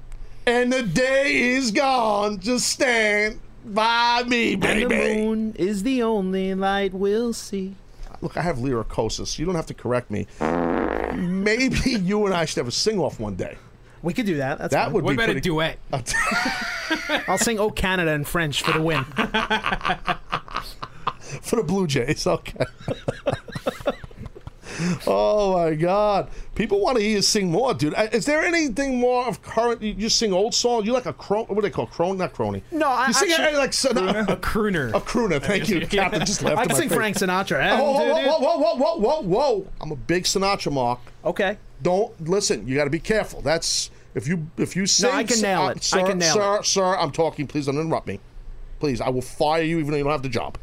[0.45, 4.83] and the day is gone, just stand by me, baby.
[4.83, 7.77] And the moon is the only light we'll see.
[8.21, 9.39] Look, I have lyricosis.
[9.39, 10.27] You don't have to correct me.
[11.15, 13.57] Maybe you and I should have a sing-off one day.
[14.05, 14.59] We could do that.
[14.59, 14.93] That's that fine.
[14.93, 15.79] would what be about a duet?
[17.27, 19.03] I'll sing "Oh Canada" in French for the win.
[21.41, 22.67] for the Blue Jays, okay.
[25.07, 26.29] oh my God!
[26.55, 27.95] People want to hear you sing more, dude.
[27.95, 29.81] Uh, is there anything more of current?
[29.81, 30.85] You just sing old songs.
[30.85, 31.47] You like a crone?
[31.47, 32.19] What do they call crone?
[32.19, 32.63] Not crony.
[32.73, 34.29] No, I sing actually, like crooner?
[34.29, 34.91] a crooner.
[34.91, 35.43] A crooner.
[35.43, 36.27] Thank you, Captain.
[36.27, 36.59] Just left.
[36.59, 36.97] I sing face.
[36.97, 37.79] Frank Sinatra.
[37.79, 39.67] Oh, whoa, whoa, whoa, whoa, whoa, whoa, whoa!
[39.81, 41.01] I'm a big Sinatra mark.
[41.25, 42.67] Okay don't listen.
[42.67, 43.41] You got to be careful.
[43.41, 45.11] That's if you if you sing.
[45.11, 45.77] I can nail uh, it.
[45.79, 47.47] I Sir, can nail sir, Sir, I'm talking.
[47.47, 48.21] Please don't interrupt me.
[48.81, 50.59] Please, I will fire you even though you don't have the job.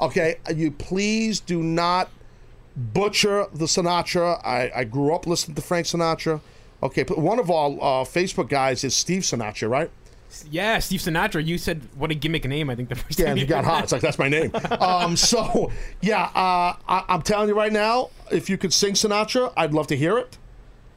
[0.00, 2.08] Okay, you please do not
[2.76, 4.40] butcher the Sinatra.
[4.44, 6.40] I, I grew up listening to Frank Sinatra.
[6.82, 9.90] Okay, but one of our uh, Facebook guys is Steve Sinatra, right?
[10.48, 11.44] Yeah, Steve Sinatra.
[11.44, 12.70] You said what a gimmick name.
[12.70, 13.82] I think the first Yeah, time and he you got hot.
[13.82, 14.52] It's like that's my name.
[14.80, 19.52] Um, so yeah, uh, I, I'm telling you right now, if you could sing Sinatra,
[19.56, 20.38] I'd love to hear it.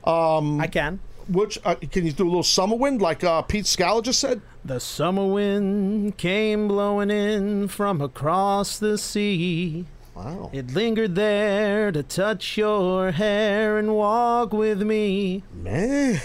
[0.05, 0.99] I can.
[1.27, 4.41] Which uh, can you do a little summer wind like uh, Pete Scala just said?
[4.65, 9.85] The summer wind came blowing in from across the sea.
[10.15, 10.51] Wow.
[10.53, 15.43] It lingered there to touch your hair and walk with me.
[15.51, 16.21] Man.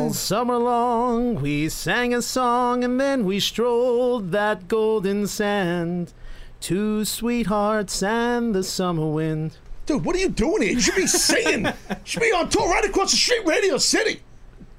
[0.00, 6.12] All summer long, we sang a song and then we strolled that golden sand.
[6.60, 9.56] Two sweethearts and the summer wind.
[9.86, 10.72] Dude, what are you doing here?
[10.72, 11.66] You should be singing.
[11.66, 14.22] you should be on tour right across the street, Radio City.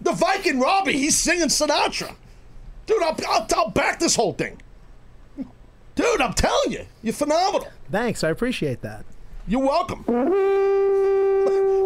[0.02, 2.16] The Viking Robbie, he's singing Sinatra.
[2.86, 4.62] Dude, I'll, I'll, I'll back this whole thing.
[5.96, 7.68] Dude, I'm telling you, you're phenomenal.
[7.90, 9.06] Thanks, I appreciate that.
[9.48, 10.04] You're welcome.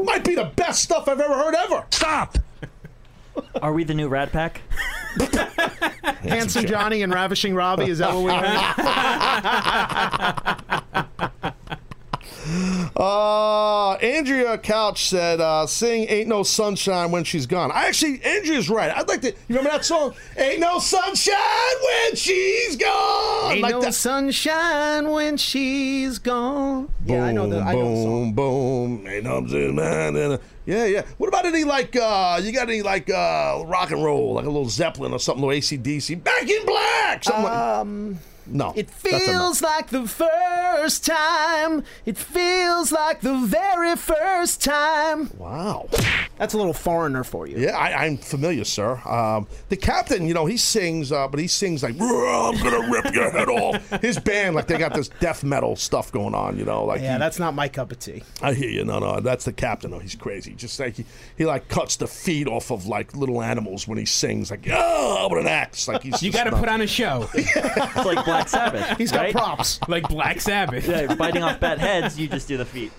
[0.05, 1.85] Might be the best stuff I've ever heard ever.
[1.91, 2.37] Stop.
[3.61, 4.61] Are we the new Rat Pack?
[6.21, 8.57] Handsome Johnny and Ravishing Robbie, is that what we heard?
[12.95, 18.69] Uh, Andrea Couch said, uh, "Sing Ain't No Sunshine when she's gone." I actually, Andrea's
[18.69, 18.91] right.
[18.95, 19.27] I'd like to.
[19.29, 20.13] You remember that song?
[20.37, 21.35] Ain't no sunshine
[21.83, 23.51] when she's gone.
[23.53, 23.93] Ain't like no that.
[23.93, 26.89] sunshine when she's gone.
[27.05, 28.33] yeah, I know the, I know the song.
[28.33, 29.07] boom, boom.
[29.07, 31.03] Ain't no a- Yeah, yeah.
[31.17, 31.95] What about any like?
[31.95, 35.45] uh You got any like uh rock and roll, like a little Zeppelin or something,
[35.45, 36.23] little ACDC?
[36.23, 37.23] Back in Black.
[37.23, 38.17] Something like.
[38.51, 39.19] No, It that's no.
[39.19, 41.83] feels like the first time.
[42.05, 45.29] It feels like the very first time.
[45.37, 45.87] Wow.
[46.37, 47.57] That's a little foreigner for you.
[47.59, 48.95] Yeah, I, I'm familiar, sir.
[49.05, 53.13] Um, the captain, you know, he sings, uh, but he sings like, "I'm gonna rip
[53.13, 56.63] your head off." His band, like, they got this death metal stuff going on, you
[56.65, 56.85] know.
[56.85, 58.23] Like, Yeah, he- that's not my cup of tea.
[58.41, 58.85] I hear you.
[58.85, 59.91] No, no, that's the captain.
[59.91, 59.99] though.
[59.99, 60.53] he's crazy.
[60.53, 61.05] Just like he,
[61.37, 65.27] he like cuts the feet off of like little animals when he sings, like, oh,
[65.29, 65.87] with an axe.
[65.89, 66.23] Like he's.
[66.23, 68.97] You got to put on a show, It's like Black Sabbath.
[68.97, 69.31] He's got right?
[69.33, 69.79] props.
[69.87, 70.87] like Black Sabbath.
[70.87, 72.91] Yeah, biting off bat heads, you just do the feet.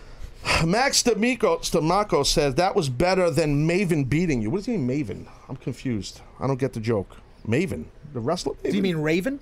[0.65, 4.51] Max D'Amico, Stamaco says that was better than Maven beating you.
[4.51, 5.27] What does he mean, Maven?
[5.49, 6.21] I'm confused.
[6.39, 7.17] I don't get the joke.
[7.47, 8.55] Maven, the wrestler.
[8.63, 9.41] Do you mean Raven?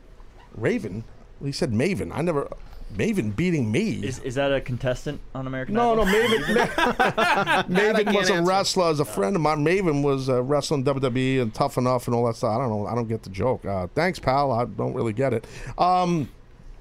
[0.54, 1.04] Raven?
[1.42, 2.10] He said Maven.
[2.12, 2.48] I never.
[2.96, 4.04] Maven beating me.
[4.04, 6.14] Is, is that a contestant on American No, no, Idol?
[6.14, 6.56] Maven.
[7.16, 8.48] Ma- Maven can't was a answer.
[8.48, 8.90] wrestler.
[8.90, 12.26] As a friend of mine, Maven was uh, wrestling WWE and Tough Enough and all
[12.26, 12.56] that stuff.
[12.56, 12.86] I don't know.
[12.86, 13.64] I don't get the joke.
[13.64, 14.50] Uh, thanks, pal.
[14.52, 15.46] I don't really get it.
[15.76, 16.28] Um,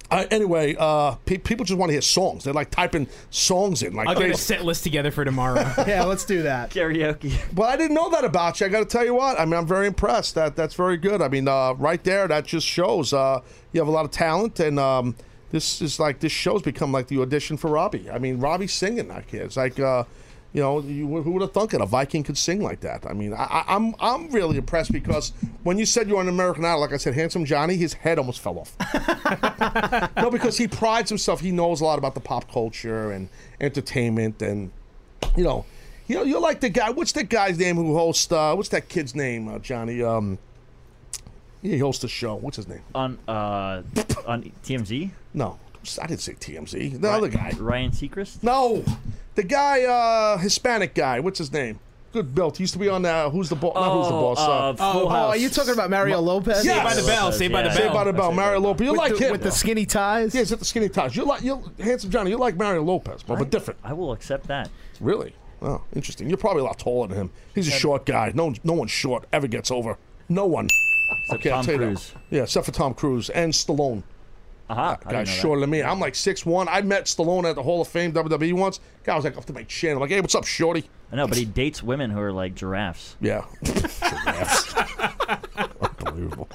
[0.09, 2.45] uh, anyway, uh, pe- people just want to hear songs.
[2.45, 3.93] They're like typing songs in.
[3.93, 5.69] Like, I'll get they- a set list together for tomorrow.
[5.85, 6.69] Yeah, let's do that.
[6.71, 7.37] Karaoke.
[7.53, 8.67] well, I didn't know that about you.
[8.67, 9.37] I got to tell you what.
[9.37, 10.35] I mean, I'm very impressed.
[10.35, 11.21] That that's very good.
[11.21, 13.41] I mean, uh, right there, that just shows uh,
[13.73, 15.13] you have a lot of talent, and um,
[15.51, 18.09] this is like this show's become like the audition for Robbie.
[18.09, 19.07] I mean, Robbie's singing.
[19.07, 19.79] Like it's like.
[19.79, 20.03] Uh,
[20.53, 21.81] you know, you, who would have thunk it?
[21.81, 23.05] A Viking could sing like that.
[23.05, 25.33] I mean, I, I- I'm I'm really impressed because
[25.63, 28.39] when you said you're an American Idol, like I said, handsome Johnny, his head almost
[28.39, 28.75] fell off.
[30.15, 31.41] no, because he prides himself.
[31.41, 33.27] He knows a lot about the pop culture and
[33.59, 34.71] entertainment, and
[35.35, 35.65] you know,
[36.07, 36.89] you know, you're like the guy.
[36.91, 38.31] What's that guy's name who hosts?
[38.31, 40.01] Uh, what's that kid's name, uh, Johnny?
[40.01, 40.39] Um,
[41.67, 42.35] yeah, he hosts a show.
[42.35, 42.81] What's his name?
[42.95, 43.81] On uh,
[44.25, 45.11] on TMZ.
[45.33, 45.59] No,
[46.01, 47.01] I didn't say TMZ.
[47.01, 47.51] The other guy.
[47.57, 48.41] Ryan Seacrest.
[48.43, 48.83] No,
[49.35, 51.19] the guy, uh, Hispanic guy.
[51.19, 51.79] What's his name?
[52.13, 52.57] Good built.
[52.57, 53.75] He used to be on uh, Who's the Boss?
[53.75, 54.39] not Who's the Oh, Boss?
[54.39, 55.35] uh, Full Oh, House.
[55.35, 56.63] are you talking about Mario Lopez?
[56.65, 56.75] Yes.
[56.75, 57.31] Saved by the Bell.
[57.33, 57.73] Saved by the Yeah.
[57.75, 57.83] Bell.
[57.83, 58.85] Saved by the Bell, Mario Lopez.
[58.85, 60.33] You like the, him with the skinny ties.
[60.33, 61.15] Yeah, he's at the skinny ties.
[61.15, 62.29] You like you handsome Johnny.
[62.31, 63.79] You like Mario Lopez, but, but different.
[63.83, 64.69] I will accept that.
[65.01, 65.35] Really?
[65.61, 66.29] Oh, interesting.
[66.29, 67.29] You're probably a lot taller than him.
[67.53, 68.31] He's a short guy.
[68.33, 69.97] No, no one short ever gets over.
[70.29, 70.69] No one.
[71.33, 72.11] Okay, I'll Tom tell you that.
[72.29, 74.03] Yeah, except for Tom Cruise and Stallone.
[74.69, 74.91] Aha.
[74.91, 75.41] I didn't Guy's know that.
[75.41, 75.81] shorter than me.
[75.81, 76.67] I'm like six one.
[76.67, 78.79] I met Stallone at the Hall of Fame WWE once.
[79.03, 79.93] Guy was like up to my chin.
[79.93, 80.89] I'm like, hey, what's up, shorty?
[81.11, 83.15] I know, but he dates women who are like giraffes.
[83.21, 83.45] Yeah.
[83.63, 84.73] Giraffes.
[86.05, 86.49] Unbelievable.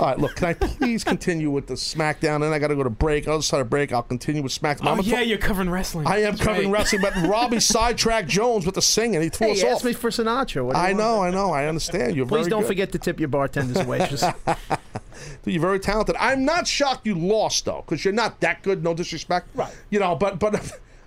[0.00, 2.36] All right, look, can I please continue with the SmackDown?
[2.44, 3.24] And I got to go to break.
[3.26, 4.86] On the other side of break, I'll continue with SmackDown.
[4.86, 6.06] Oh I'm yeah, gonna- you're covering wrestling.
[6.06, 6.80] I am That's covering right.
[6.80, 9.22] wrestling, but Robbie sidetracked Jones with the singing.
[9.22, 9.74] He threw Hey, us you off.
[9.76, 10.64] asked me for Sinatra.
[10.64, 12.16] What I know, I know, I understand.
[12.16, 12.66] You're Please very don't good.
[12.68, 14.24] forget to tip your bartenders and waitresses.
[15.44, 16.16] You're very talented.
[16.18, 18.82] I'm not shocked you lost though, because you're not that good.
[18.82, 19.72] No disrespect, right?
[19.90, 20.56] You know, but but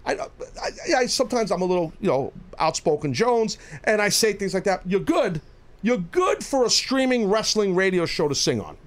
[0.06, 4.53] I, I, I sometimes I'm a little you know outspoken Jones, and I say things
[4.53, 4.82] like that.
[4.86, 5.41] You're good.
[5.81, 8.77] You're good for a streaming wrestling radio show to sing on.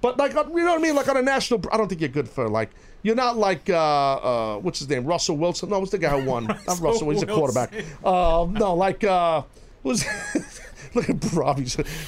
[0.00, 2.08] But like you know what I mean, like on a national, I don't think you're
[2.10, 2.70] good for like.
[3.02, 5.70] You're not like uh, uh, what's his name, Russell Wilson.
[5.70, 6.46] No, what's the guy who won?
[6.46, 7.10] not Russell.
[7.10, 7.72] He's a quarterback.
[8.04, 9.42] Uh, no, like uh,
[9.84, 10.04] who's
[10.94, 11.66] look at Robbie.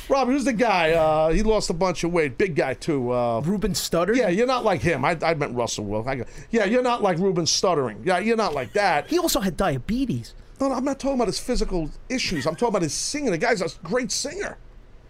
[0.09, 0.93] Robbie, who's the guy?
[0.93, 2.37] Uh, he lost a bunch of weight.
[2.39, 3.13] Big guy too.
[3.13, 4.17] Uh, Ruben Studdard.
[4.17, 5.05] yeah, you're not like him.
[5.05, 6.23] I, I meant Russell Wilson.
[6.23, 8.05] I yeah, you're not like Ruben Studdard.
[8.05, 9.09] Yeah, you're not like that.
[9.09, 10.35] He also had diabetes.
[10.61, 12.47] No, no, I'm not talking about his physical issues.
[12.47, 13.31] I'm talking about his singing.
[13.31, 14.59] The guy's a great singer.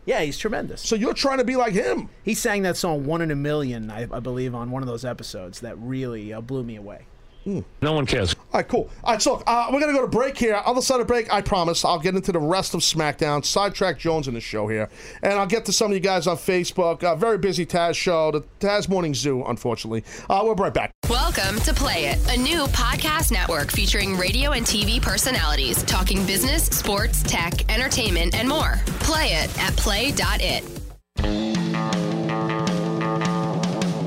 [0.06, 0.80] Yeah, he's tremendous.
[0.80, 2.08] So you're trying to be like him.
[2.22, 5.04] He sang that song "One in a Million, I, I believe, on one of those
[5.04, 7.06] episodes that really uh, blew me away.
[7.44, 8.34] No one cares.
[8.34, 8.90] All right, cool.
[9.02, 10.60] All right, so uh, we're going to go to break here.
[10.64, 14.28] Other side of break, I promise, I'll get into the rest of SmackDown, sidetrack Jones
[14.28, 14.90] in the show here,
[15.22, 17.02] and I'll get to some of you guys on Facebook.
[17.02, 20.04] Uh, very busy Taz show, the Taz Morning Zoo, unfortunately.
[20.28, 20.92] Uh, we'll be right back.
[21.08, 26.64] Welcome to Play It, a new podcast network featuring radio and TV personalities talking business,
[26.64, 28.80] sports, tech, entertainment, and more.
[29.00, 30.64] Play it at play.it.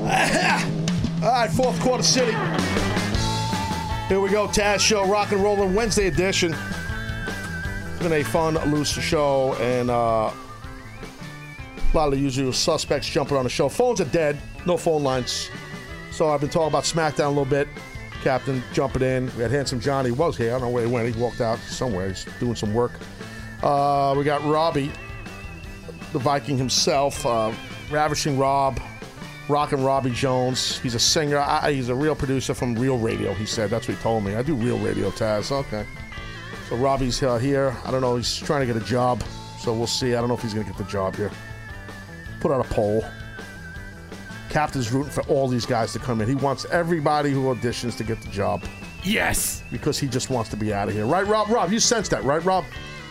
[1.24, 2.32] All right, fourth quarter city.
[4.08, 6.54] Here we go, Taz Show, Rock and Rollin' Wednesday edition.
[6.54, 13.38] It's been a fun, loose show, and uh, a lot of the usual suspects jumping
[13.38, 13.70] on the show.
[13.70, 15.48] Phones are dead, no phone lines.
[16.12, 17.66] So I've been talking about SmackDown a little bit.
[18.22, 19.34] Captain jumping in.
[19.36, 20.50] We had Handsome Johnny was here.
[20.50, 21.14] I don't know where he went.
[21.14, 22.08] He walked out somewhere.
[22.08, 22.92] He's doing some work.
[23.62, 24.92] Uh, we got Robbie,
[26.12, 27.54] the Viking himself, uh,
[27.90, 28.78] Ravishing Rob,
[29.48, 30.78] Rockin' Robbie Jones.
[30.78, 31.38] He's a singer.
[31.38, 33.34] I, he's a real producer from Real Radio.
[33.34, 34.34] He said that's what he told me.
[34.36, 35.52] I do Real Radio, Taz.
[35.52, 35.84] Okay.
[36.68, 37.76] So Robbie's uh, here.
[37.84, 38.16] I don't know.
[38.16, 39.22] He's trying to get a job.
[39.60, 40.14] So we'll see.
[40.14, 41.30] I don't know if he's going to get the job here.
[42.40, 43.04] Put out a poll.
[44.48, 46.28] Captain's rooting for all these guys to come in.
[46.28, 48.62] He wants everybody who auditions to get the job
[49.02, 49.62] Yes.
[49.70, 51.06] because he just wants to be out of here.
[51.06, 51.48] Right, Rob?
[51.50, 52.64] Rob, you sense that, right, Rob?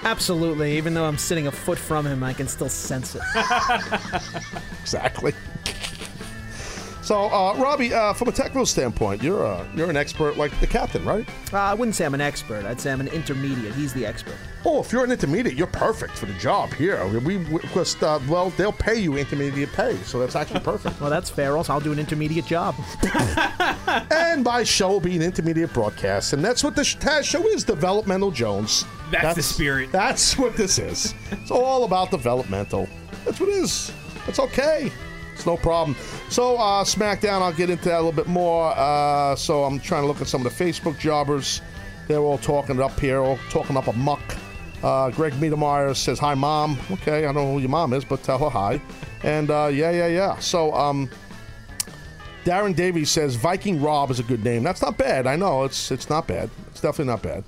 [0.04, 0.78] Absolutely.
[0.78, 3.22] Even though I'm sitting a foot from him, I can still sense it.
[4.82, 5.34] Exactly.
[7.04, 10.68] So, uh, Robbie, uh, from a technical standpoint, you're uh, you're an expert like the
[10.68, 11.28] captain, right?
[11.52, 12.64] Uh, I wouldn't say I'm an expert.
[12.64, 13.76] I'd say I'm an intermediate.
[13.76, 14.38] He's the expert.
[14.64, 17.06] Oh, if you're an intermediate, you're perfect for the job here.
[17.20, 21.02] We, we because, uh, well, they'll pay you intermediate pay, so that's actually perfect.
[21.02, 21.58] Well, that's fair.
[21.58, 22.74] Also, I'll do an intermediate job.
[24.10, 27.66] and my show will be an intermediate broadcast, and that's what the Taz show is:
[27.66, 28.86] developmental Jones.
[29.12, 29.92] That's the spirit.
[29.92, 31.14] That's what this is.
[31.32, 32.88] It's all about developmental.
[33.26, 33.92] That's what it is.
[34.26, 34.90] It's okay.
[35.34, 35.96] It's no problem.
[36.30, 38.74] So, uh, SmackDown, I'll get into that a little bit more.
[38.76, 41.62] Uh, so, I'm trying to look at some of the Facebook jobbers.
[42.08, 44.22] They're all talking up here, all talking up a muck.
[44.84, 46.78] Uh, Greg Miedemeyer says, Hi, Mom.
[46.92, 48.82] Okay, I don't know who your mom is, but tell her hi.
[49.24, 50.38] And uh, yeah, yeah, yeah.
[50.40, 51.10] So, um,
[52.44, 54.64] Darren Davies says, Viking Rob is a good name.
[54.64, 55.26] That's not bad.
[55.28, 55.64] I know.
[55.64, 56.50] It's, it's not bad.
[56.72, 57.46] It's definitely not bad.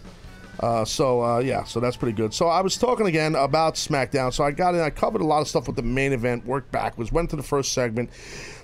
[0.59, 2.33] Uh, so uh, yeah, so that's pretty good.
[2.33, 4.33] So I was talking again about SmackDown.
[4.33, 6.71] So I got in, I covered a lot of stuff with the main event, worked
[6.71, 8.09] backwards, went to the first segment,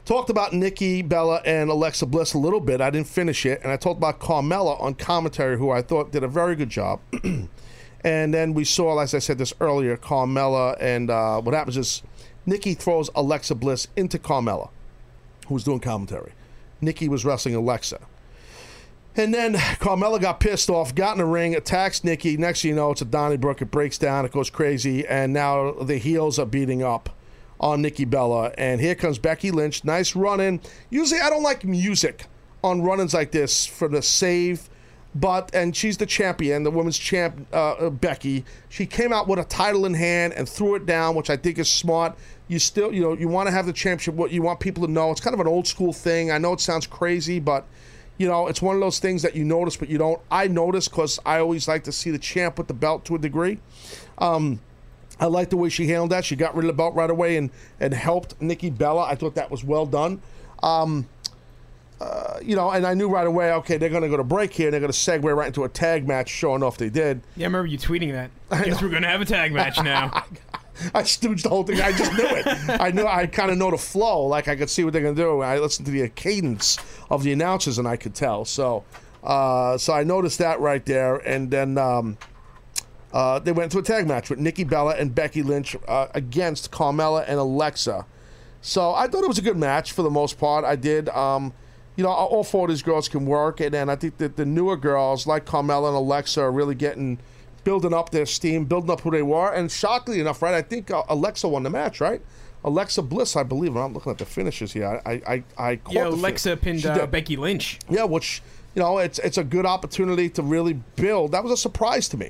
[0.05, 2.81] talked about Nikki Bella and Alexa Bliss a little bit.
[2.81, 6.23] I didn't finish it, and I talked about Carmella on commentary, who I thought did
[6.23, 7.01] a very good job.
[8.03, 12.03] and then we saw, as I said this earlier, Carmella, and uh, what happens is
[12.45, 14.69] Nikki throws Alexa Bliss into Carmella,
[15.47, 16.31] who was doing commentary.
[16.79, 17.99] Nikki was wrestling Alexa.
[19.15, 22.37] And then Carmella got pissed off, got in the ring, attacks Nikki.
[22.37, 23.61] Next you know, it's a Donnybrook.
[23.61, 27.09] It breaks down, it goes crazy, and now the heels are beating up
[27.59, 28.53] on Nikki Bella.
[28.57, 29.83] And here comes Becky Lynch.
[29.83, 30.61] Nice run in.
[30.89, 32.25] Usually, I don't like music
[32.63, 34.69] on run ins like this for the save,
[35.13, 38.45] but, and she's the champion, the women's champ, uh, uh, Becky.
[38.69, 41.59] She came out with a title in hand and threw it down, which I think
[41.59, 42.17] is smart.
[42.47, 44.91] You still, you know, you want to have the championship, what you want people to
[44.91, 45.11] know.
[45.11, 46.31] It's kind of an old school thing.
[46.31, 47.67] I know it sounds crazy, but
[48.21, 50.21] you know, it's one of those things that you notice, but you don't.
[50.29, 53.17] I notice because I always like to see the champ with the belt to a
[53.17, 53.57] degree.
[54.19, 54.59] Um,
[55.19, 56.23] I like the way she handled that.
[56.23, 57.49] She got rid of the belt right away and,
[57.79, 59.05] and helped Nikki Bella.
[59.05, 60.21] I thought that was well done.
[60.61, 61.09] Um,
[61.99, 64.53] uh, you know, and I knew right away, okay, they're going to go to break
[64.53, 64.67] here.
[64.67, 66.29] And they're going to segue right into a tag match.
[66.29, 67.21] Sure enough, they did.
[67.35, 68.29] Yeah, I remember you tweeting that.
[68.51, 70.25] I guess we're going to have a tag match now.
[70.93, 71.81] I stooged the whole thing.
[71.81, 72.47] I just knew it.
[72.81, 73.05] I knew.
[73.05, 74.25] I kind of know the flow.
[74.25, 75.41] Like I could see what they're gonna do.
[75.41, 76.77] I listened to the cadence
[77.09, 78.45] of the announcers, and I could tell.
[78.45, 78.83] So,
[79.23, 81.17] uh, so I noticed that right there.
[81.17, 82.17] And then um,
[83.13, 86.71] uh, they went to a tag match with Nikki Bella and Becky Lynch uh, against
[86.71, 88.05] Carmella and Alexa.
[88.61, 90.63] So I thought it was a good match for the most part.
[90.65, 91.09] I did.
[91.09, 91.53] Um,
[91.97, 94.45] you know, all four of these girls can work, and then I think that the
[94.45, 97.19] newer girls like Carmella and Alexa are really getting
[97.63, 99.51] building up their steam, building up who they were.
[99.51, 102.21] And shockingly enough, right, I think uh, Alexa won the match, right?
[102.63, 103.75] Alexa Bliss, I believe.
[103.75, 105.01] I'm looking at the finishes here.
[105.05, 107.07] I, I, I caught Yeah, the fin- Alexa pinned uh.
[107.07, 107.79] Becky Lynch.
[107.89, 108.41] Yeah, which
[108.75, 111.31] you know, it's it's a good opportunity to really build.
[111.33, 112.29] That was a surprise to me.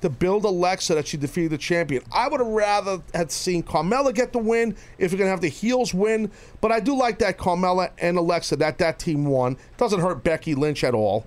[0.00, 2.02] To build Alexa that she defeated the champion.
[2.12, 5.48] I would have rather had seen Carmella get the win if you're gonna have the
[5.48, 6.30] heels win.
[6.60, 9.56] But I do like that Carmella and Alexa that that team won.
[9.78, 11.26] Doesn't hurt Becky Lynch at all.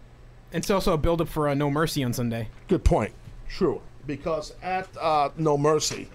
[0.54, 2.50] And It's also a build up for uh, No Mercy on Sunday.
[2.68, 3.14] Good point.
[3.50, 3.82] True.
[4.06, 6.08] Because at uh, No Mercy,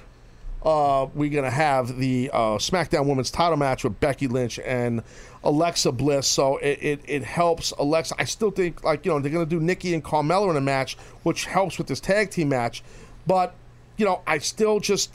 [0.65, 5.03] uh, we're going to have the uh, SmackDown Women's title match with Becky Lynch and
[5.45, 6.27] Alexa Bliss.
[6.27, 8.15] So it, it, it helps Alexa.
[8.19, 10.61] I still think, like, you know, they're going to do Nikki and Carmella in a
[10.61, 12.83] match, which helps with this tag team match.
[13.27, 13.55] But,
[13.97, 15.15] you know, I still just.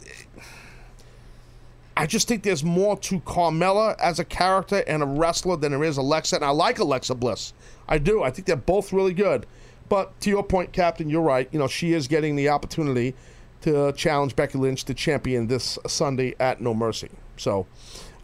[1.95, 5.83] I just think there's more to Carmella as a character and a wrestler than there
[5.83, 6.35] is Alexa.
[6.35, 7.53] And I like Alexa Bliss.
[7.87, 8.21] I do.
[8.21, 9.47] I think they're both really good.
[9.89, 11.47] But to your point, Captain, you're right.
[11.51, 13.15] You know, she is getting the opportunity
[13.61, 17.09] to challenge Becky Lynch to champion this Sunday at No Mercy.
[17.37, 17.67] So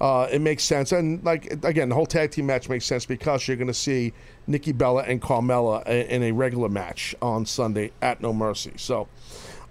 [0.01, 0.91] uh, it makes sense.
[0.91, 4.13] And, like, again, the whole tag team match makes sense because you're going to see
[4.47, 8.73] Nikki Bella and Carmella in a regular match on Sunday at No Mercy.
[8.75, 9.07] So,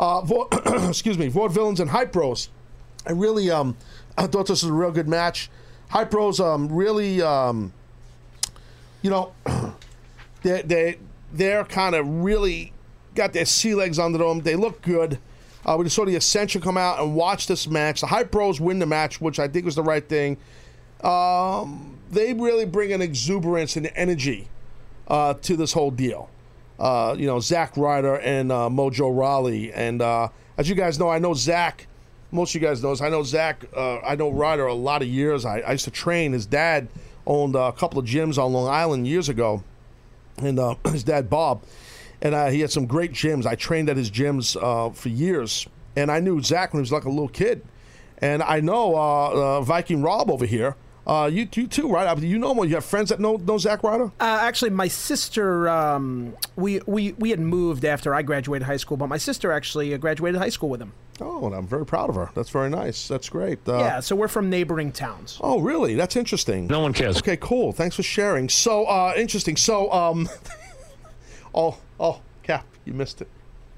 [0.01, 0.49] uh, Vo-
[0.89, 2.49] excuse me, Vaudevillains and Hype Bros.
[3.07, 3.77] I really, um,
[4.19, 5.51] I thought this was a real good match.
[5.91, 7.73] Hype Bros, um, really, um,
[9.03, 9.33] you know,
[10.43, 10.99] they they
[11.33, 12.73] they're kind of really
[13.15, 14.41] got their sea legs under them.
[14.41, 15.19] They look good.
[15.65, 18.01] Uh, we just saw the Ascension come out and watch this match.
[18.01, 20.37] The Hype Bros win the match, which I think was the right thing.
[21.03, 24.49] Um, they really bring an exuberance and energy
[25.09, 26.31] uh, to this whole deal.
[26.79, 29.73] Uh, you know, Zack Ryder and uh, Mojo Rawley.
[29.73, 30.29] And uh,
[30.59, 31.87] as you guys know, I know Zach.
[32.33, 33.01] Most of you guys know this.
[33.01, 33.65] I know Zach.
[33.77, 35.45] Uh, I know Ryder a lot of years.
[35.45, 36.33] I, I used to train.
[36.33, 36.89] His dad
[37.27, 39.63] owned a couple of gyms on Long Island years ago,
[40.45, 41.65] and uh, his dad Bob,
[42.21, 43.47] and he had some great gyms.
[43.47, 45.67] I trained at his gyms uh, for years,
[45.97, 47.63] and I knew Zach when he was like a little kid.
[48.19, 50.77] And I know uh, uh, Viking Rob over here.
[51.05, 52.17] Uh, you, you too, right?
[52.23, 52.69] You know him.
[52.69, 54.13] You have friends that know know Zach Ryder.
[54.21, 58.97] Uh, actually, my sister, um, we, we we had moved after I graduated high school,
[58.97, 60.93] but my sister actually graduated high school with him.
[61.25, 62.31] Oh, and I'm very proud of her.
[62.35, 63.09] That's very nice.
[63.09, 63.59] That's great.
[63.67, 65.39] Uh, yeah, so we're from neighboring towns.
[65.41, 65.95] Oh, really?
[65.95, 66.67] That's interesting.
[66.67, 67.19] No one cares.
[67.19, 67.73] Okay, cool.
[67.73, 68.49] Thanks for sharing.
[68.49, 69.57] So, uh, interesting.
[69.57, 70.29] So, um,
[71.55, 73.29] oh, oh, Cap, you missed it.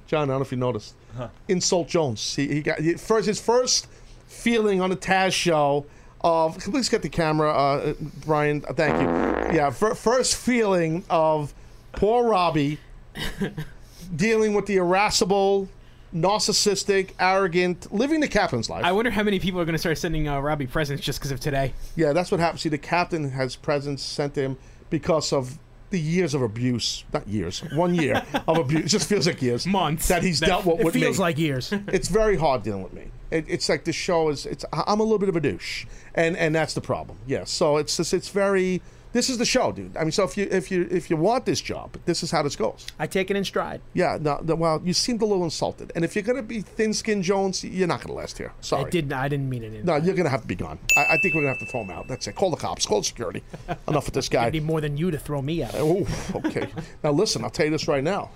[0.06, 0.94] John, I don't know if you noticed.
[1.16, 1.28] Huh.
[1.48, 2.34] Insult Jones.
[2.34, 3.86] He, he got he, first his first
[4.26, 5.86] feeling on the Taz show
[6.20, 6.58] of.
[6.58, 7.94] Please get the camera, uh,
[8.24, 8.64] Brian.
[8.68, 9.56] uh, Thank you.
[9.56, 11.54] Yeah, fir- first feeling of
[11.92, 12.78] poor Robbie
[14.16, 15.68] dealing with the irascible,
[16.14, 18.84] narcissistic, arrogant, living the captain's life.
[18.84, 21.30] I wonder how many people are going to start sending uh, Robbie presents just because
[21.30, 21.72] of today.
[21.96, 22.62] Yeah, that's what happens.
[22.62, 24.58] See, the captain has presents sent to him
[24.90, 25.58] because of
[25.90, 27.04] the years of abuse.
[27.12, 28.84] Not years, one year of abuse.
[28.86, 29.66] It just feels like years.
[29.66, 30.08] Months.
[30.08, 30.86] That he's That- dealt with me.
[30.88, 31.72] It feels like years.
[31.88, 33.08] it's very hard dealing with me.
[33.30, 34.46] It, it's like the show is.
[34.46, 37.18] It's I'm a little bit of a douche, and and that's the problem.
[37.26, 37.50] Yes.
[37.50, 38.82] So it's just it's very.
[39.14, 39.96] This is the show, dude.
[39.96, 42.42] I mean, so if you if you if you want this job, this is how
[42.42, 42.84] this goes.
[42.98, 43.80] I take it in stride.
[43.92, 44.18] Yeah.
[44.20, 44.40] No.
[44.42, 47.86] no well, you seemed a little insulted, and if you're gonna be thin-skinned Jones, you're
[47.86, 48.52] not gonna last here.
[48.60, 48.84] Sorry.
[48.84, 49.12] I didn't.
[49.12, 49.84] I didn't mean it.
[49.84, 50.80] No, you're gonna have to be gone.
[50.96, 52.08] I, I think we're gonna have to throw him out.
[52.08, 52.34] That's it.
[52.34, 52.86] Call the cops.
[52.86, 53.44] Call security.
[53.88, 54.46] Enough with this guy.
[54.46, 55.76] I need more than you to throw me out.
[55.76, 56.66] Oh, okay.
[57.04, 58.30] now listen, I'll tell you this right now.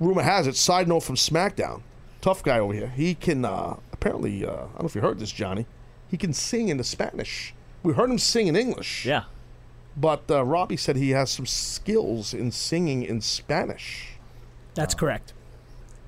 [0.00, 0.56] Rumor has it.
[0.56, 1.82] Side note from SmackDown.
[2.20, 2.88] Tough guy over here.
[2.88, 4.44] He can uh, apparently.
[4.44, 5.66] Uh, I don't know if you heard this, Johnny.
[6.08, 7.54] He can sing in the Spanish.
[7.84, 9.06] We heard him sing in English.
[9.06, 9.24] Yeah.
[9.96, 14.08] But uh, Robbie said he has some skills in singing in Spanish.
[14.74, 15.32] That's correct.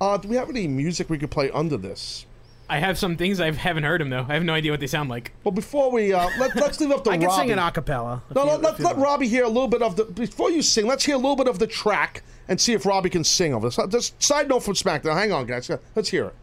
[0.00, 2.26] Uh, do we have any music we could play under this?
[2.68, 4.24] I have some things I haven't heard them though.
[4.26, 5.32] I have no idea what they sound like.
[5.44, 7.42] Well, before we uh, let, let's leave up to I can Robbie.
[7.42, 8.22] sing an acapella.
[8.34, 8.96] No, you- no, let, you let.
[8.96, 10.86] Robbie hear a little bit of the before you sing.
[10.86, 13.66] Let's hear a little bit of the track and see if Robbie can sing over
[13.68, 13.78] this.
[13.78, 15.12] Uh, Just side note from SmackDown.
[15.14, 15.70] Hang on, guys.
[15.94, 16.34] Let's hear it.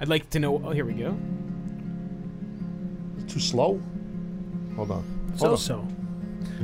[0.00, 0.60] I'd like to know.
[0.64, 1.16] Oh, here we go.
[3.28, 3.80] Too slow.
[4.76, 5.04] Hold on.
[5.38, 5.88] Hold So so.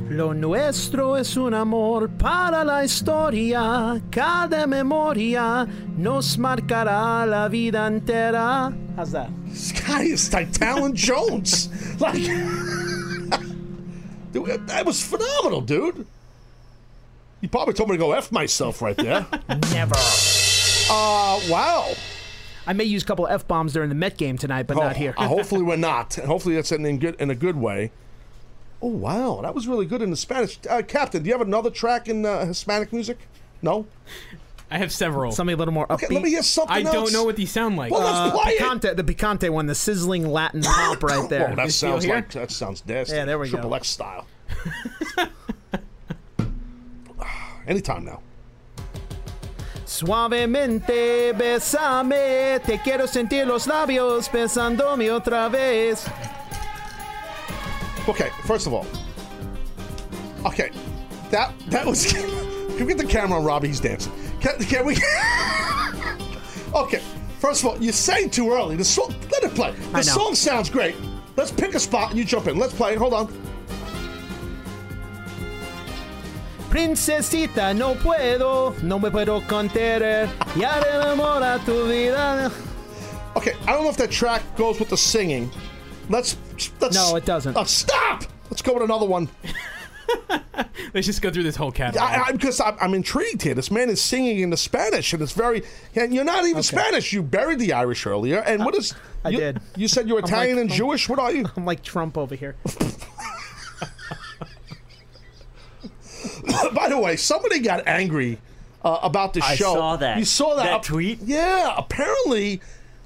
[0.09, 4.01] Lo nuestro es un amor para la historia.
[4.09, 5.67] Cada memoria
[5.97, 8.73] nos marcará la vida entera.
[8.95, 9.29] How's that?
[9.47, 11.69] This guy is like Talon Jones.
[11.99, 12.15] Like,
[14.31, 16.05] dude, that was phenomenal, dude.
[17.41, 19.25] You probably told me to go f myself right there.
[19.73, 19.95] Never.
[20.89, 21.91] uh, wow.
[22.67, 24.99] I may use a couple f bombs during the Met game tonight, but not Oh,
[24.99, 25.13] here.
[25.17, 26.17] uh, hopefully we're not.
[26.17, 27.91] And hopefully that's in, in good in a good way.
[28.81, 30.57] Oh wow, that was really good in the Spanish.
[30.69, 33.17] Uh, Captain, do you have another track in uh, Hispanic music?
[33.61, 33.85] No.
[34.73, 35.33] I have several.
[35.33, 36.05] Something a little more upbeat.
[36.05, 36.93] Okay, let me hear something I else.
[36.93, 37.91] don't know what these sound like.
[37.91, 38.95] Well, let's play it.
[38.95, 41.49] The Picante one, the sizzling Latin pop right there.
[41.49, 42.15] Whoa, that You sounds here?
[42.15, 43.15] like that sounds nasty.
[43.17, 43.57] Yeah, there we go.
[43.57, 44.25] Triple X style.
[47.67, 48.21] Anytime now.
[50.01, 56.07] Suavemente besame, te quiero sentir los labios besándome otra vez.
[58.07, 58.87] Okay, first of all.
[60.43, 60.71] Okay,
[61.29, 62.11] that that was.
[62.77, 63.67] Can we get the camera on Robbie?
[63.67, 64.11] He's dancing.
[64.39, 64.95] Can, can we?
[66.73, 67.01] okay,
[67.37, 68.75] first of all, you sang too early.
[68.75, 69.75] The song, let it play.
[69.91, 70.95] The song sounds great.
[71.37, 72.57] Let's pick a spot and you jump in.
[72.57, 72.95] Let's play.
[72.95, 73.40] Hold on.
[76.71, 80.29] Princesita, no puedo, no me puedo contener.
[80.55, 82.49] Ya te enamora tu vida.
[83.35, 85.51] Okay, I don't know if that track goes with the singing.
[86.09, 86.37] Let's.
[86.79, 87.57] let's No, it doesn't.
[87.57, 88.23] Oh, stop!
[88.49, 89.27] Let's go with another one.
[90.93, 92.09] Let's just go through this whole catalog.
[92.09, 93.53] I, I, because I'm, I'm intrigued here.
[93.53, 95.63] This man is singing in the Spanish, and it's very.
[95.95, 97.11] And you're not even Spanish.
[97.11, 98.39] You buried the Irish earlier.
[98.39, 98.93] And what is?
[99.25, 99.61] I you, did.
[99.75, 101.09] You said you're Italian like- and I'm- Jewish.
[101.09, 101.45] What are you?
[101.57, 102.55] I'm like Trump over here.
[106.73, 108.37] By the way, somebody got angry
[108.83, 109.73] uh, about the I show.
[109.75, 110.17] saw that.
[110.17, 111.19] You saw that, That Ap- tweet?
[111.21, 111.73] Yeah.
[111.77, 112.61] Apparently,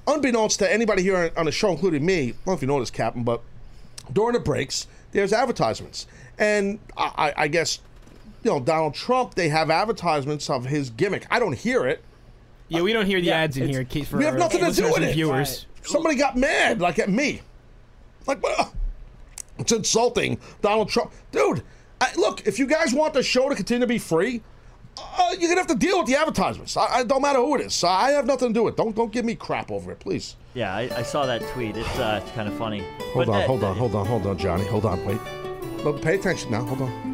[0.06, 2.80] unbeknownst to anybody here on the show, including me, I don't know if you know
[2.80, 3.42] this, Captain, but
[4.12, 6.06] during the breaks, there's advertisements,
[6.38, 7.80] and I, I, I guess.
[8.44, 11.26] You know, Donald Trump, they have advertisements of his gimmick.
[11.32, 12.04] I don't hear it.
[12.68, 13.80] yeah, we don't hear the Yeah, ads in here.
[13.80, 15.14] in for we have nothing to do with it.
[15.14, 15.66] Viewers.
[15.82, 17.40] Somebody got mad, like at me.
[18.26, 18.72] Like, what?
[19.58, 20.38] It's insulting.
[20.62, 21.10] Donald Trump.
[21.32, 21.62] Dude,
[22.00, 24.42] I, look, if you guys want the show to continue to be free,
[24.98, 26.76] uh, you're going to have to deal with the advertisements.
[26.76, 27.74] I, I don't matter who it is.
[27.74, 28.76] So I have nothing to do with it.
[28.76, 30.36] Don't, don't give me crap over it, please.
[30.54, 31.76] Yeah, I, I saw that tweet.
[31.76, 32.82] It's uh, it's kind of funny.
[33.12, 34.64] Hold But, on, hold on, hold on, hold on, Johnny.
[34.66, 35.18] Hold on, wait.
[35.84, 36.64] Look, pay attention now.
[36.64, 37.12] Hold on.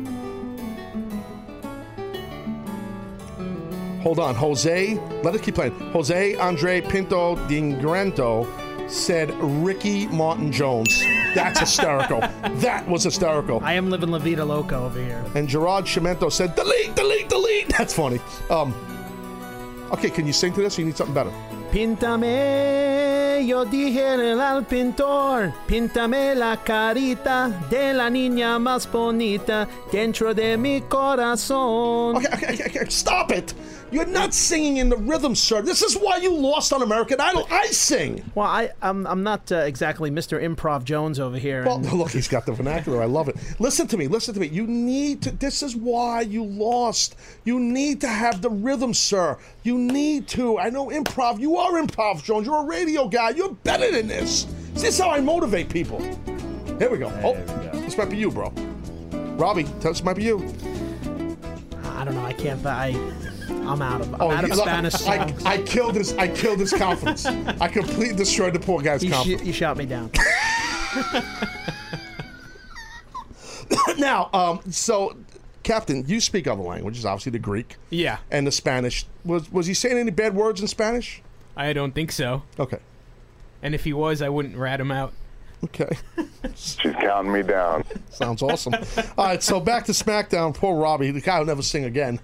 [4.02, 4.34] Hold on.
[4.34, 5.72] Jose, let us keep playing.
[5.92, 8.46] Jose Andre Pinto Dingrento
[8.92, 11.00] said Ricky Martin Jones.
[11.34, 12.20] That's hysterical.
[12.20, 13.60] that was hysterical.
[13.64, 15.24] I am living La Vida Loca over here.
[15.34, 17.68] And Gerard Chimento said, delete, delete, delete.
[17.78, 18.20] That's funny.
[18.50, 18.74] Um,
[19.92, 21.32] okay, can you sing to this you need something better?
[21.72, 24.04] Píntame, yo dije
[24.38, 32.16] al pintor, píntame la carita de la niña más bonita dentro de mi corazón.
[32.16, 33.54] Okay, okay, okay, okay, stop it.
[33.92, 35.60] You're not singing in the rhythm, sir.
[35.62, 37.46] This is why you lost on American Idol.
[37.50, 38.24] I sing.
[38.34, 40.42] Well, I, I'm, I'm not uh, exactly Mr.
[40.42, 41.64] Improv Jones over here.
[41.66, 43.02] Well, and- look, he's got the vernacular.
[43.02, 43.36] I love it.
[43.58, 44.08] Listen to me.
[44.08, 44.46] Listen to me.
[44.48, 45.30] You need to.
[45.30, 47.16] This is why you lost.
[47.44, 49.38] You need to have the rhythm, sir.
[49.62, 50.58] You need to.
[50.58, 51.38] I know improv.
[51.38, 52.46] You are improv, Jones.
[52.46, 53.30] You're a radio guy.
[53.30, 54.40] You're better than this.
[54.42, 56.00] See, This is how I motivate people.
[56.78, 57.12] Here we go.
[57.22, 57.34] oh,
[57.82, 58.50] this might be you, bro.
[59.36, 60.38] Robbie, this might be you.
[61.84, 62.24] I don't know.
[62.24, 62.64] I can't.
[62.64, 62.90] I,
[63.66, 64.14] I'm out of.
[64.14, 64.98] I'm Oh, out of Spanish I,
[65.28, 65.44] songs.
[65.44, 66.14] I killed his.
[66.16, 67.26] I killed his confidence.
[67.26, 69.42] I completely destroyed the poor guy's you, sh- confidence.
[69.44, 70.10] you shot me down.
[73.98, 75.16] now, um, so,
[75.62, 79.06] Captain, you speak other languages, obviously the Greek Yeah, and the Spanish.
[79.24, 81.22] Was was he saying any bad words in Spanish?
[81.56, 82.42] I don't think so.
[82.58, 82.78] Okay.
[83.62, 85.12] And if he was, I wouldn't rat him out.
[85.64, 85.96] Okay.
[86.54, 87.84] She's counting me down.
[88.10, 88.74] Sounds awesome.
[89.16, 90.54] All right, so back to SmackDown.
[90.54, 92.20] Poor Robbie, the guy will never sing again.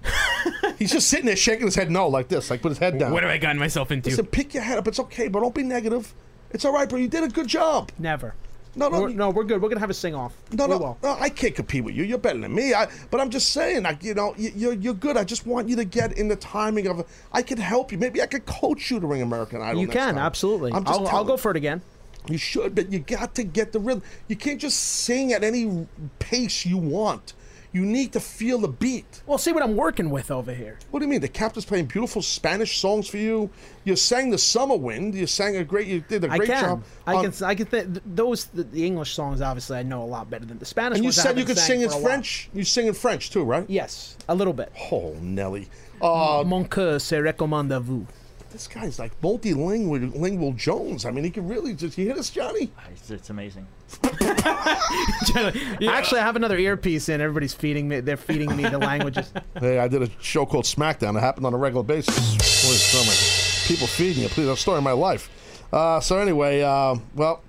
[0.77, 3.11] He's just sitting there shaking his head no, like this, like put his head down.
[3.11, 4.09] What have I gotten myself into?
[4.09, 4.87] Listen, pick your head up.
[4.87, 6.13] It's okay, but don't be negative.
[6.51, 6.99] It's all right, bro.
[6.99, 7.91] You did a good job.
[7.97, 8.35] Never.
[8.75, 9.61] No, no, We're, no, we're good.
[9.61, 10.33] We're gonna have a sing off.
[10.51, 10.97] No, we no, will.
[11.01, 12.03] no, I can't compete with you.
[12.03, 12.73] You're better than me.
[12.73, 15.17] I, but I'm just saying, like, you know, you, you're you're good.
[15.17, 17.03] I just want you to get in the timing of.
[17.33, 17.97] I can help you.
[17.97, 19.81] Maybe I could coach you to ring American Idol.
[19.81, 20.23] You next can time.
[20.23, 20.71] absolutely.
[20.71, 21.81] I'm just I'll, I'll go for it again.
[22.27, 24.03] You should, but you got to get the rhythm.
[24.27, 25.87] You can't just sing at any
[26.19, 27.33] pace you want.
[27.71, 29.21] You need to feel the beat.
[29.27, 30.79] Well, see what I'm working with over here.
[30.89, 31.21] What do you mean?
[31.21, 33.51] The captain's playing beautiful Spanish songs for you.
[33.83, 35.13] You sang the Summer Wind.
[35.13, 35.85] You sang a great.
[35.85, 36.63] You did a I great can.
[36.63, 36.83] job.
[37.05, 37.45] I on- can.
[37.45, 37.67] I can.
[37.67, 39.39] Th- th- those the, the English songs.
[39.39, 40.97] Obviously, I know a lot better than the Spanish.
[40.97, 42.01] and you said you could sing in a while.
[42.01, 42.49] French.
[42.55, 43.69] You sing in French too, right?
[43.69, 44.71] Yes, a little bit.
[44.91, 45.67] Oh, Nelly.
[46.01, 48.07] Uh, Mon cœur se recommande à vous.
[48.51, 51.05] This guy's like multilingual lingual Jones.
[51.05, 51.97] I mean, he can really just.
[51.97, 52.71] You hear this, Johnny?
[52.91, 53.67] It's, it's amazing.
[54.03, 57.21] Actually, I have another earpiece in.
[57.21, 57.99] Everybody's feeding me.
[57.99, 59.31] They're feeding me the languages.
[59.59, 61.17] Hey, I did a show called SmackDown.
[61.17, 62.17] It happened on a regular basis.
[62.17, 64.29] Boy, it's so many people feeding you.
[64.29, 65.29] Please, that's a story of my life.
[65.71, 67.41] Uh, so anyway, uh, well,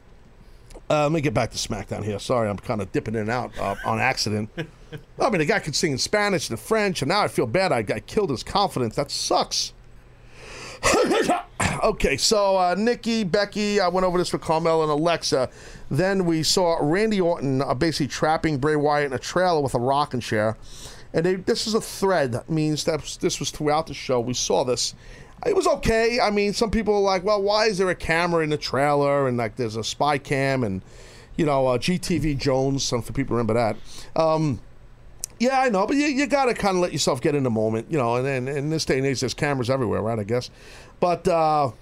[0.90, 2.18] uh, let me get back to SmackDown here.
[2.18, 4.50] Sorry, I'm kind of dipping in and out uh, on accident.
[5.20, 7.72] I mean, the guy could sing in Spanish and French, and now I feel bad.
[7.72, 8.96] I, I killed his confidence.
[8.96, 9.72] That sucks.
[11.82, 15.50] okay, so uh, Nikki, Becky, I went over this with Carmel and Alexa.
[15.90, 19.78] Then we saw Randy Orton uh, basically trapping Bray Wyatt in a trailer with a
[19.78, 20.56] rocking chair.
[21.12, 22.32] And they, this is a thread.
[22.32, 24.20] That means that this was throughout the show.
[24.20, 24.94] We saw this.
[25.46, 26.20] It was okay.
[26.20, 29.26] I mean, some people are like, well, why is there a camera in the trailer?
[29.26, 30.82] And like, there's a spy cam and,
[31.36, 32.84] you know, uh, GTV Jones.
[32.84, 33.76] Some people remember that.
[34.14, 34.60] Um,
[35.40, 37.50] yeah, I know, but you, you got to kind of let yourself get in the
[37.50, 38.16] moment, you know.
[38.16, 40.18] And, and, and in this day and age, there's cameras everywhere, right?
[40.18, 40.50] I guess.
[41.00, 41.72] But uh,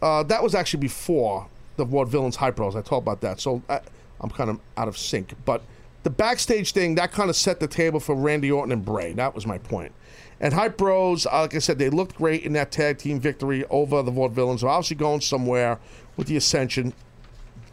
[0.00, 1.46] uh, that was actually before
[1.76, 2.74] the Vaudevillains Hype Bros.
[2.74, 3.80] I talked about that, so I,
[4.22, 5.34] I'm kind of out of sync.
[5.44, 5.62] But
[6.02, 9.12] the backstage thing that kind of set the table for Randy Orton and Bray.
[9.12, 9.92] That was my point.
[10.40, 13.64] And Hype Bros, uh, like I said, they looked great in that tag team victory
[13.68, 14.60] over the Vaudevillains.
[14.60, 15.78] They're obviously going somewhere
[16.16, 16.94] with the Ascension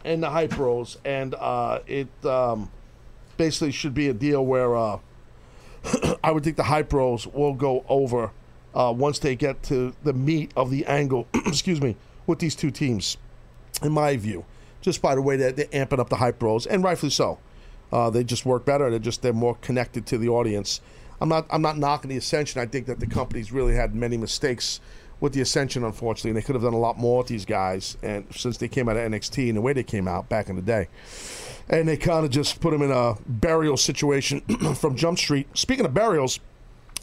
[0.04, 2.70] and the Hype Bros, and uh, it um,
[3.36, 4.98] basically should be a deal where uh,
[6.24, 8.32] I would think the Hype Bros will go over
[8.74, 11.26] uh, once they get to the meat of the angle.
[11.46, 11.96] excuse me,
[12.26, 13.16] with these two teams,
[13.82, 14.44] in my view,
[14.80, 17.38] just by the way that they're amping up the Hype Bros, and rightfully so.
[17.92, 18.90] Uh, they just work better.
[18.90, 20.80] They're just they're more connected to the audience.
[21.20, 22.60] I'm not I'm not knocking the Ascension.
[22.60, 24.80] I think that the company's really had many mistakes
[25.20, 27.96] with the Ascension, unfortunately, and they could have done a lot more with these guys.
[28.02, 30.56] And since they came out of NXT and the way they came out back in
[30.56, 30.88] the day,
[31.68, 34.40] and they kind of just put them in a burial situation
[34.74, 35.48] from Jump Street.
[35.54, 36.40] Speaking of burials,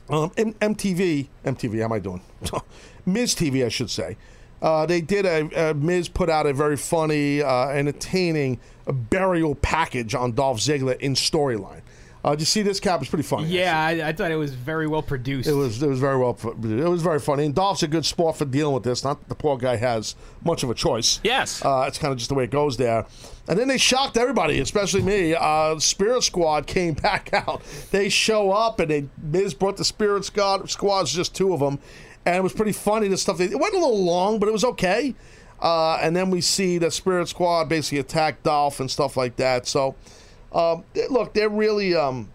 [0.09, 2.21] um, M- MTV, MTV, how am I doing?
[3.05, 4.17] Miz TV, I should say.
[4.61, 10.15] Uh, they did a, a Miz put out a very funny, uh, entertaining burial package
[10.15, 11.81] on Dolph Ziggler in storyline.
[12.23, 13.01] Uh, did you see this cap?
[13.01, 13.47] It's pretty funny.
[13.49, 15.47] Yeah, I, I thought it was very well produced.
[15.47, 17.45] It was it was very well it was very funny.
[17.45, 19.03] And Dolph's a good sport for dealing with this.
[19.03, 21.19] Not that the poor guy has much of a choice.
[21.23, 21.63] Yes.
[21.63, 23.05] Uh, it's kind of just the way it goes there.
[23.49, 25.35] And then they shocked everybody, especially me.
[25.37, 27.61] Uh, Spirit Squad came back out.
[27.91, 30.69] They show up and they Miz brought the Spirit Squad.
[30.69, 31.77] Squad's just two of them,
[32.25, 33.09] and it was pretty funny.
[33.09, 35.13] The stuff they, it went a little long, but it was okay.
[35.61, 39.65] Uh, and then we see the Spirit Squad basically attack Dolph and stuff like that.
[39.65, 39.95] So,
[40.53, 42.29] um, look, they're really um,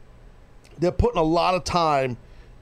[0.78, 2.16] they're putting a lot of time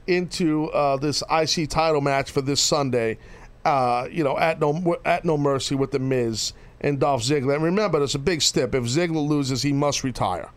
[0.05, 3.17] into uh, this IC title match for this Sunday.
[3.65, 7.55] Uh, you know, at no at no mercy with the Miz and Dolph Ziggler.
[7.55, 8.73] And remember, there's a big step.
[8.73, 10.49] If Ziggler loses, he must retire.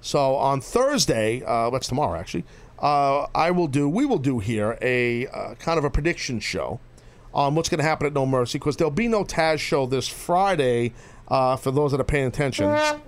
[0.00, 2.44] So on Thursday, uh, that's tomorrow actually.
[2.78, 3.88] Uh, I will do.
[3.88, 6.80] We will do here a uh, kind of a prediction show
[7.32, 10.08] on what's going to happen at No Mercy because there'll be no Taz show this
[10.08, 10.92] Friday.
[11.32, 13.00] Uh, for those that are paying attention, there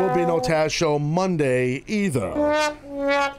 [0.00, 2.32] will be no Taz show Monday either.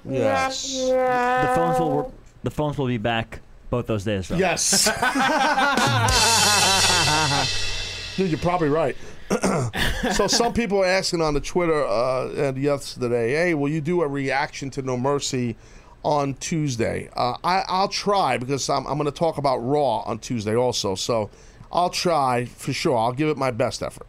[0.06, 0.78] Yes.
[0.78, 2.12] The phones will work,
[2.44, 3.40] the phones will be back
[3.72, 4.28] both those days.
[4.28, 4.38] Though.
[4.38, 4.86] Yes.
[8.16, 8.96] Dude, you're probably right.
[10.14, 14.04] so some people are asking on the Twitter uh, and yesterday, hey, will you do
[14.04, 15.56] a reaction to No Mercy
[16.04, 17.10] on Tuesday?
[17.16, 20.94] Uh, I, I'll try because I'm, I'm going to talk about Raw on Tuesday also.
[20.94, 21.32] So
[21.72, 22.98] I'll try for sure.
[22.98, 24.08] I'll give it my best effort.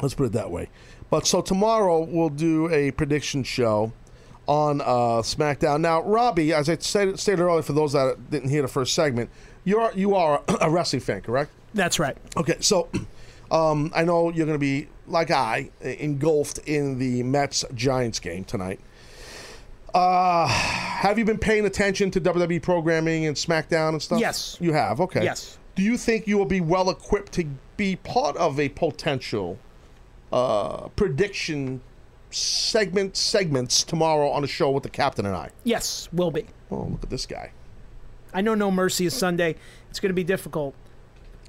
[0.00, 0.68] Let's put it that way.
[1.10, 3.92] But so tomorrow we'll do a prediction show
[4.46, 5.80] on uh, SmackDown.
[5.80, 9.30] Now, Robbie, as I said, stated earlier, for those that didn't hear the first segment,
[9.64, 11.50] you're you are a wrestling fan, correct?
[11.74, 12.16] That's right.
[12.36, 12.88] Okay, so
[13.50, 18.44] um, I know you're going to be like I engulfed in the Mets Giants game
[18.44, 18.80] tonight.
[19.94, 24.20] Uh, have you been paying attention to WWE programming and SmackDown and stuff?
[24.20, 24.56] Yes.
[24.60, 25.00] You have.
[25.00, 25.24] Okay.
[25.24, 25.57] Yes.
[25.78, 27.46] Do you think you will be well equipped to
[27.76, 29.60] be part of a potential
[30.32, 31.82] uh, prediction
[32.32, 35.50] segment segments tomorrow on the show with the captain and I?
[35.62, 36.46] Yes, will be.
[36.72, 37.52] Oh, look at this guy.
[38.34, 39.54] I know No Mercy is Sunday.
[39.88, 40.74] It's going to be difficult.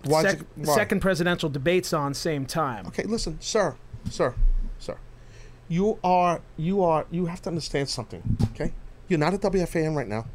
[0.06, 0.76] Why Sec- it- why?
[0.76, 2.86] Second presidential debates on same time.
[2.86, 3.78] Okay, listen, sir,
[4.12, 4.36] sir,
[4.78, 5.00] sir.
[5.68, 8.74] You are, you are, you have to understand something, okay?
[9.08, 10.28] You're not at WFAN right now.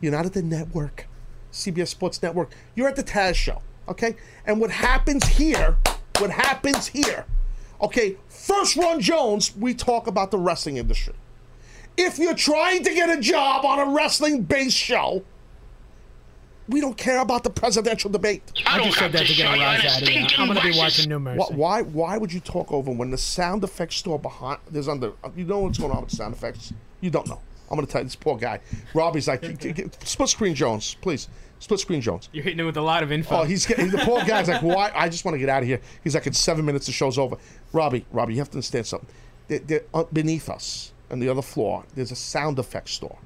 [0.00, 1.08] You're not at the network,
[1.56, 2.50] CBS Sports Network.
[2.74, 4.16] You're at the Taz Show, Okay?
[4.46, 5.76] And what happens here,
[6.18, 7.24] what happens here,
[7.80, 11.14] okay, first run Jones, we talk about the wrestling industry.
[11.96, 15.24] If you're trying to get a job on a wrestling based show,
[16.68, 18.42] we don't care about the presidential debate.
[18.66, 20.26] I just said that to get a rise out of you.
[20.36, 21.38] I'm going to be watching No Mercy.
[21.54, 25.12] Why, why, why would you talk over when the sound effects store behind there's under
[25.36, 26.72] you know what's going on with the sound effects?
[27.00, 27.40] You don't know.
[27.70, 28.60] I'm gonna tell you this poor guy.
[28.94, 31.28] Robbie's like "G- g- split screen Jones, please.
[31.58, 32.28] Split screen Jones.
[32.32, 33.40] You're hitting him with a lot of info.
[33.40, 34.92] Oh, he's getting the poor guy's like, why?
[34.94, 35.80] I just want to get out of here.
[36.04, 37.36] He's like, in seven minutes, the show's over.
[37.72, 39.08] Robbie, Robbie, you have to understand something.
[39.48, 43.18] They're, they're, uh, beneath us on the other floor, there's a sound effects store.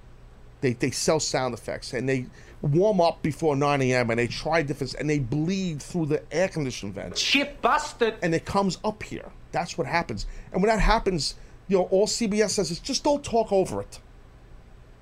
[0.60, 2.26] They, they sell sound effects and they
[2.62, 4.10] warm up before 9 a.m.
[4.10, 7.18] and they try different and they bleed through the air conditioning vents.
[7.18, 8.14] Shit busted.
[8.22, 9.30] And it comes up here.
[9.52, 10.26] That's what happens.
[10.52, 11.34] And when that happens,
[11.68, 13.98] you know, all CBS says is just don't talk over it.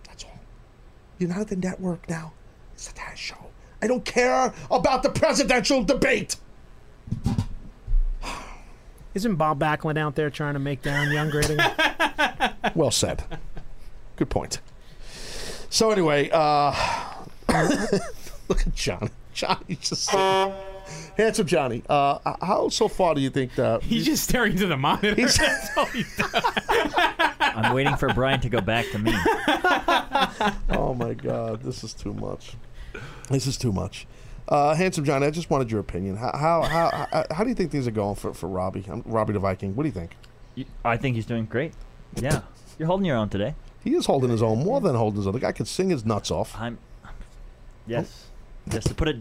[0.07, 0.39] That's all.
[1.19, 2.33] You're not at the network now.
[2.79, 3.35] It's a Taz show.
[3.83, 6.37] I don't care about the presidential debate.
[9.15, 11.59] Isn't Bob Backlund out there trying to make Darren Young grading?
[12.77, 13.25] Well said.
[14.17, 14.61] Good point.
[15.71, 16.73] So anyway, uh
[18.49, 19.11] look at Johnny.
[19.35, 20.53] Johnny's just sitting-
[21.17, 21.83] handsome Johnny.
[21.89, 25.17] Uh how so far do you think that He's just staring to the monitor.
[25.17, 26.45] He's- That's all he does.
[27.41, 29.13] I'm waiting for Brian to go back to me.
[30.71, 32.53] oh my god, this is too much.
[33.31, 34.07] This is too much.
[34.49, 36.17] Uh, handsome Johnny, I just wanted your opinion.
[36.17, 38.85] How how how, how, how do you think things are going for, for Robbie?
[38.89, 39.77] Um, Robbie the Viking.
[39.77, 40.17] What do you think?
[40.85, 41.75] I think he's doing great.
[42.17, 42.41] Yeah,
[42.79, 43.55] you're holding your own today.
[43.85, 45.35] He is holding his own more than holding his own.
[45.35, 46.59] The guy can sing his nuts off.
[46.59, 46.79] I'm.
[47.87, 48.27] Yes.
[48.71, 48.85] Yes.
[48.85, 49.17] To put it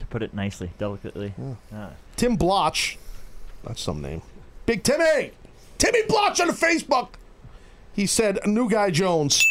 [0.00, 1.32] to put it nicely, delicately.
[1.70, 1.90] Yeah.
[2.16, 2.98] Tim Blotch.
[3.64, 4.22] That's some name.
[4.66, 5.32] Big Timmy!
[5.78, 7.10] Timmy Blotch on Facebook!
[7.94, 9.44] He said, new guy Jones.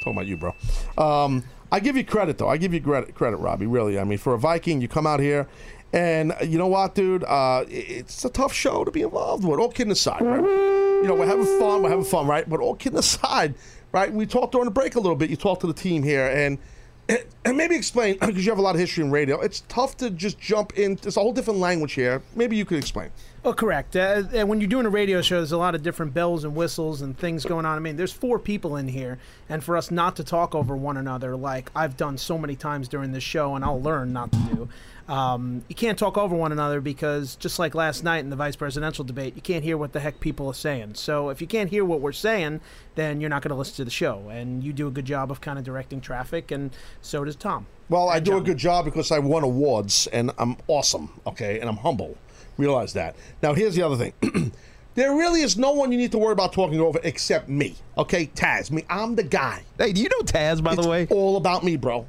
[0.00, 0.54] Talking about you, bro.
[0.96, 2.48] Um, I give you credit, though.
[2.48, 3.98] I give you credit, credit, Robbie, really.
[3.98, 5.48] I mean, for a Viking, you come out here,
[5.94, 7.24] and you know what, dude?
[7.24, 9.58] Uh, it's a tough show to be involved with.
[9.58, 10.42] All kidding aside, right?
[10.42, 11.82] You know, we're having fun.
[11.82, 12.48] We're having fun, right?
[12.48, 13.54] But all kidding aside,
[13.90, 14.12] right?
[14.12, 15.30] We talked during the break a little bit.
[15.30, 16.58] You talked to the team here, and
[17.44, 19.40] and maybe explain because you have a lot of history in radio.
[19.40, 20.92] It's tough to just jump in.
[20.92, 22.22] It's a whole different language here.
[22.34, 23.10] Maybe you could explain.
[23.44, 23.96] Oh, correct.
[23.96, 27.02] Uh, when you're doing a radio show, there's a lot of different bells and whistles
[27.02, 27.76] and things going on.
[27.76, 29.18] I mean, there's four people in here,
[29.48, 32.86] and for us not to talk over one another, like I've done so many times
[32.86, 34.68] during this show, and I'll learn not to do.
[35.08, 38.56] Um, you can't talk over one another because just like last night in the vice
[38.56, 40.94] presidential debate, you can't hear what the heck people are saying.
[40.94, 42.60] So if you can't hear what we're saying,
[42.94, 44.28] then you're not going to listen to the show.
[44.28, 46.70] And you do a good job of kind of directing traffic, and
[47.00, 47.66] so does Tom.
[47.88, 51.68] Well, I do a good job because I won awards and I'm awesome, okay, and
[51.68, 52.16] I'm humble.
[52.56, 53.16] Realize that.
[53.42, 54.52] Now, here's the other thing.
[54.94, 58.26] there really is no one you need to worry about talking over except me, okay?
[58.34, 58.84] Taz, me.
[58.88, 59.64] I'm the guy.
[59.76, 61.06] Hey, do you know Taz, by it's the way?
[61.10, 62.06] all about me, bro.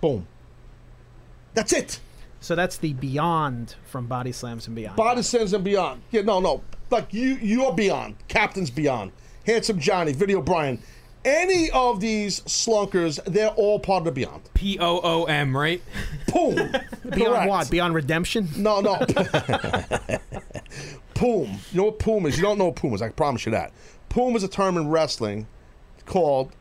[0.00, 0.26] Boom.
[1.54, 2.00] That's it.
[2.40, 4.96] So that's the Beyond from Body Slams and Beyond.
[4.96, 6.02] Body Slams and Beyond.
[6.10, 6.62] Yeah, no, no.
[6.90, 8.16] Like you, you're beyond.
[8.28, 9.12] Captain's beyond.
[9.46, 10.82] Handsome Johnny, Video Brian.
[11.24, 14.42] Any of these slunkers, they're all part of the Beyond.
[14.54, 15.82] P O O M, right?
[16.32, 16.54] Boom.
[16.54, 17.48] Beyond Correct.
[17.48, 17.70] what?
[17.70, 18.48] Beyond Redemption?
[18.56, 18.96] No, no.
[21.14, 21.58] Poom.
[21.72, 22.36] You know what poom is?
[22.38, 23.02] You don't know what poom is.
[23.02, 23.72] I promise you that.
[24.08, 25.46] Poom is a term in wrestling
[26.06, 26.52] called.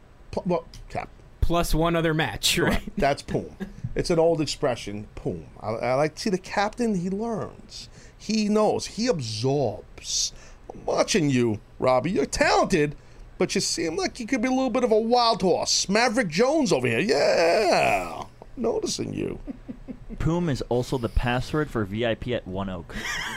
[0.45, 1.07] Well, cap.
[1.39, 2.81] Plus one other match, right?
[2.97, 3.55] That's poom.
[3.95, 5.07] It's an old expression.
[5.15, 5.45] Poom.
[5.59, 6.95] I, I like to see the captain.
[6.95, 7.89] He learns.
[8.17, 8.85] He knows.
[8.85, 10.33] He absorbs.
[10.73, 12.11] I'm watching you, Robbie.
[12.11, 12.95] You're talented,
[13.37, 15.89] but you seem like you could be a little bit of a wild horse.
[15.89, 16.99] Maverick Jones over here.
[16.99, 18.25] Yeah.
[18.55, 19.39] Noticing you.
[20.19, 22.93] Poom is also the password for VIP at One Oak.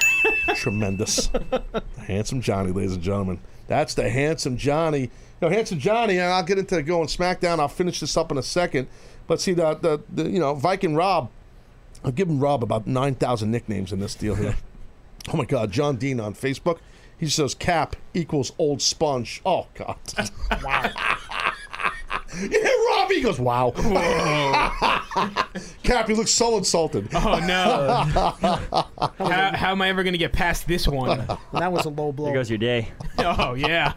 [0.55, 1.31] Tremendous.
[2.07, 3.41] handsome Johnny, ladies and gentlemen.
[3.69, 5.11] That's the handsome Johnny.
[5.41, 7.61] No, handsome Johnny, and I'll get into going SmackDown.
[7.61, 8.89] I'll finish this up in a second.
[9.27, 11.31] But see, the, the, the you know, Viking Rob,
[12.05, 14.57] I've given Rob about 9,000 nicknames in this deal here.
[15.33, 16.79] oh my God, John Dean on Facebook.
[17.19, 19.41] He says Cap equals old sponge.
[19.47, 19.97] Oh, God.
[20.63, 20.91] wow.
[22.51, 23.71] yeah, Rob, he goes, wow.
[25.85, 27.09] Cap, you look so insulted.
[27.15, 28.05] Oh no!
[29.19, 31.27] how, how am I ever going to get past this one?
[31.53, 32.27] that was a low blow.
[32.27, 32.89] There goes your day.
[33.19, 33.93] Oh yeah.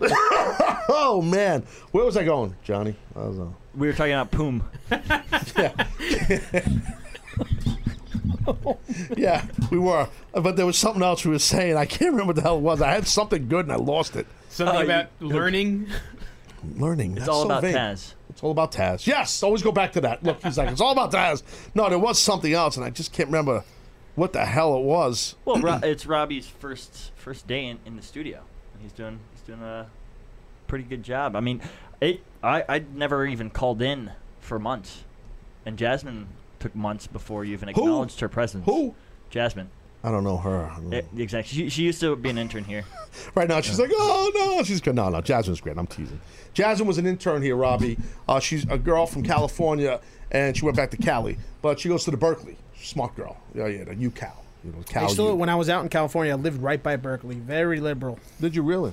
[0.88, 1.62] oh man,
[1.92, 2.94] where was I going, Johnny?
[3.16, 4.62] I was, uh, We were talking about Poom.
[9.16, 11.76] yeah, we were, but there was something else we were saying.
[11.76, 12.82] I can't remember what the hell it was.
[12.82, 14.26] I had something good and I lost it.
[14.48, 15.88] Something you- about learning.
[16.76, 17.12] Learning.
[17.12, 17.74] It's That's all so about vague.
[17.76, 18.14] Taz.
[18.30, 19.06] It's all about Taz.
[19.06, 20.22] Yes, always go back to that.
[20.24, 21.42] Look, he's like, it's all about Taz.
[21.74, 23.64] No, there was something else, and I just can't remember
[24.16, 25.36] what the hell it was.
[25.44, 28.42] Well, Ro- it's Robbie's first first day in, in the studio,
[28.74, 29.86] and he's doing he's doing a
[30.66, 31.34] pretty good job.
[31.34, 31.62] I mean,
[32.00, 35.04] it I I'd never even called in for months,
[35.64, 36.28] and Jasmine
[36.60, 37.80] took months before you even Who?
[37.80, 38.66] acknowledged her presence.
[38.66, 38.94] Who?
[39.30, 39.70] Jasmine.
[40.04, 40.70] I don't know her.
[40.92, 41.56] Eh, exactly.
[41.56, 42.84] She, she used to be an intern here.
[43.34, 44.94] Right now, she's like, oh no, she's good.
[44.94, 45.76] No, no, Jasmine's great.
[45.76, 46.20] I'm teasing.
[46.54, 47.98] Jasmine was an intern here, Robbie.
[48.28, 50.00] Uh, she's a girl from California,
[50.30, 52.56] and she went back to Cali, but she goes to the Berkeley.
[52.76, 53.36] Smart girl.
[53.54, 54.36] Yeah, yeah, the UCal.
[54.62, 55.08] You know, I Cal.
[55.08, 55.34] still, U.
[55.34, 57.36] when I was out in California, I lived right by Berkeley.
[57.36, 58.20] Very liberal.
[58.40, 58.92] Did you really?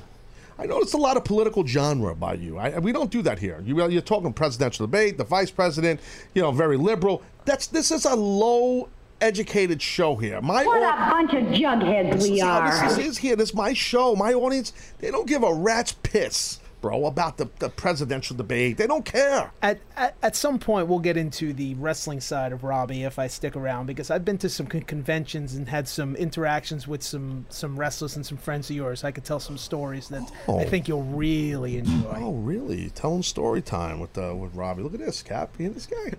[0.57, 2.57] I noticed a lot of political genre by you.
[2.57, 3.61] I, we don't do that here.
[3.65, 5.99] You, you're talking presidential debate, the vice president,
[6.33, 7.21] you know, very liberal.
[7.43, 8.89] That's this is a low
[9.21, 10.41] educated show here.
[10.41, 12.87] My What au- a bunch of jugheads we is are.
[12.87, 13.35] this is, is here.
[13.35, 14.15] This is my show.
[14.15, 18.77] My audience, they don't give a rat's piss, bro, about the, the presidential debate.
[18.77, 19.51] They don't care.
[19.63, 23.25] At, at at some point, we'll get into the wrestling side of Robbie if I
[23.25, 27.47] stick around because I've been to some con- conventions and had some interactions with some
[27.49, 29.03] some wrestlers and some friends of yours.
[29.03, 30.59] I could tell some stories that Oh.
[30.59, 32.17] I think you'll really enjoy.
[32.17, 32.91] Oh, really?
[32.91, 34.83] Telling story time with uh, with Robbie.
[34.83, 35.55] Look at this, Cap.
[35.57, 36.13] He and this guy.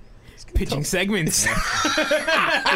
[0.52, 1.46] Pitching segments.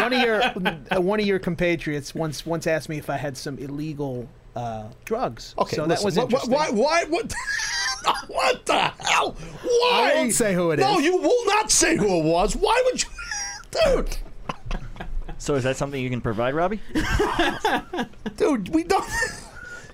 [0.00, 3.36] one of your uh, one of your compatriots once once asked me if I had
[3.36, 5.54] some illegal uh, drugs.
[5.58, 6.52] Okay, so listen, that was wh- wh- interesting.
[6.52, 6.70] Why?
[6.70, 7.04] Why?
[7.04, 7.32] What?
[8.28, 9.32] what the hell?
[9.32, 10.12] Why?
[10.12, 11.04] I won't say who it no, is.
[11.04, 12.56] you will not say who it was.
[12.56, 13.08] Why would you,
[13.70, 14.16] dude?
[15.38, 16.80] So is that something you can provide, Robbie?
[18.36, 19.08] Dude, we don't.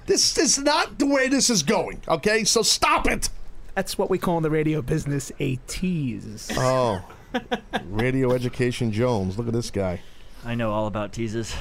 [0.07, 2.03] This is not the way this is going.
[2.09, 3.29] Okay, so stop it.
[3.77, 6.51] That's what we call in the radio business a tease.
[6.57, 7.01] Oh,
[7.85, 9.39] Radio Education Jones.
[9.39, 10.01] Look at this guy.
[10.45, 11.55] I know all about teases.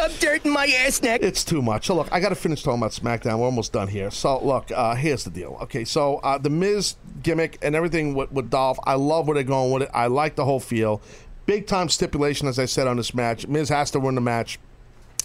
[0.00, 1.20] Rub dirt in my ass neck.
[1.22, 1.86] It's too much.
[1.86, 3.38] So look, I got to finish talking about SmackDown.
[3.38, 4.10] We're almost done here.
[4.10, 5.58] So look, uh, here's the deal.
[5.60, 9.44] Okay, so uh, the Miz gimmick and everything with, with Dolph, I love where they're
[9.44, 9.90] going with it.
[9.92, 11.02] I like the whole feel.
[11.44, 13.46] Big time stipulation, as I said on this match.
[13.46, 14.58] Miz has to win the match.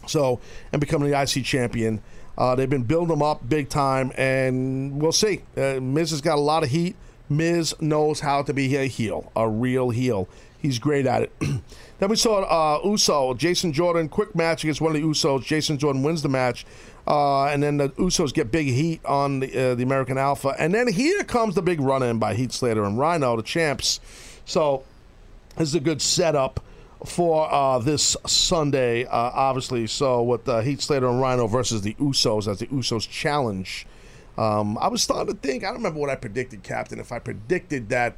[0.08, 0.42] So
[0.74, 2.02] and becoming the IC champion.
[2.38, 5.44] Uh, they've been building him up big time, and we'll see.
[5.56, 6.98] Uh, Miz has got a lot of heat.
[7.30, 10.28] Miz knows how to be a heel, a real heel.
[10.60, 11.32] He's great at it.
[12.00, 15.44] then we saw uh, Uso, Jason Jordan, quick match against one of the Usos.
[15.44, 16.66] Jason Jordan wins the match,
[17.08, 20.56] uh, and then the Usos get big heat on the, uh, the American Alpha.
[20.60, 24.00] And then here comes the big run in by Heath Slater and Rhino, the champs.
[24.46, 24.84] So
[25.58, 26.60] this is a good setup
[27.06, 29.88] for uh, this Sunday, uh, obviously.
[29.88, 33.88] So with uh, Heath Slater and Rhino versus the Usos as the Usos challenge.
[34.38, 35.64] Um, I was starting to think.
[35.64, 37.00] I don't remember what I predicted, Captain.
[37.00, 38.18] If I predicted that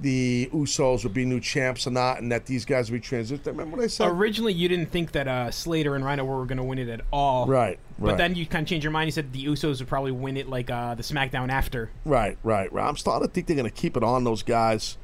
[0.00, 3.46] the Usos would be new champs or not, and that these guys would be transitioned.
[3.46, 4.08] Remember what I said?
[4.08, 7.00] Originally, you didn't think that uh, Slater and Rhino were going to win it at
[7.12, 7.46] all.
[7.46, 9.08] Right, But then you kind of changed your mind.
[9.08, 11.90] You said the Usos would probably win it like uh, the SmackDown after.
[12.04, 12.88] Right, right, right.
[12.88, 14.98] I'm starting to think they're going to keep it on those guys.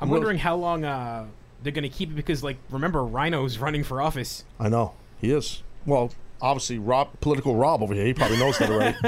[0.00, 1.26] I'm wondering how long uh,
[1.62, 4.44] they're going to keep it because, like, remember, Rhino's running for office.
[4.58, 5.62] I know he is.
[5.86, 6.10] Well,
[6.40, 8.06] obviously, Rob, political Rob over here.
[8.06, 8.98] He probably knows that already.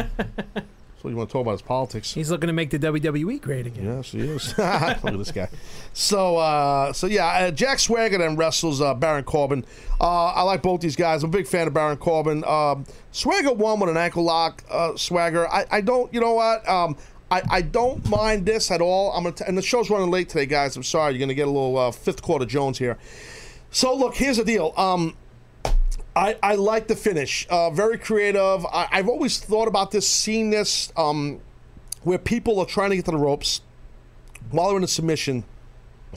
[1.05, 2.15] so you want to talk about his politics?
[2.15, 3.85] He's looking to make the WWE great again.
[3.85, 4.49] Yes, he is.
[4.59, 5.51] Look at this guy.
[5.93, 9.67] So, uh, so yeah, uh, Jack Swagger then wrestles uh, Baron Corbin.
[10.01, 11.23] Uh, I like both these guys.
[11.23, 12.43] I'm a big fan of Baron Corbin.
[12.45, 14.65] Um, Swagger won with an ankle lock.
[14.71, 16.13] Uh, Swagger, I, I don't.
[16.15, 16.67] You know what?
[16.67, 16.97] Um,
[17.31, 19.13] I, I don't mind this at all.
[19.13, 20.75] I'm gonna t- and the show's running late today, guys.
[20.75, 21.13] I'm sorry.
[21.13, 22.97] You're gonna get a little uh, fifth quarter Jones here.
[23.71, 24.73] So look, here's the deal.
[24.79, 25.19] Um,
[26.17, 27.47] I, I like the finish.
[27.51, 28.65] Uh, very creative.
[28.67, 31.41] I, I've always thought about this, seen this, um,
[32.03, 33.63] where people are trying to get to the ropes
[34.51, 35.45] while they're in a submission.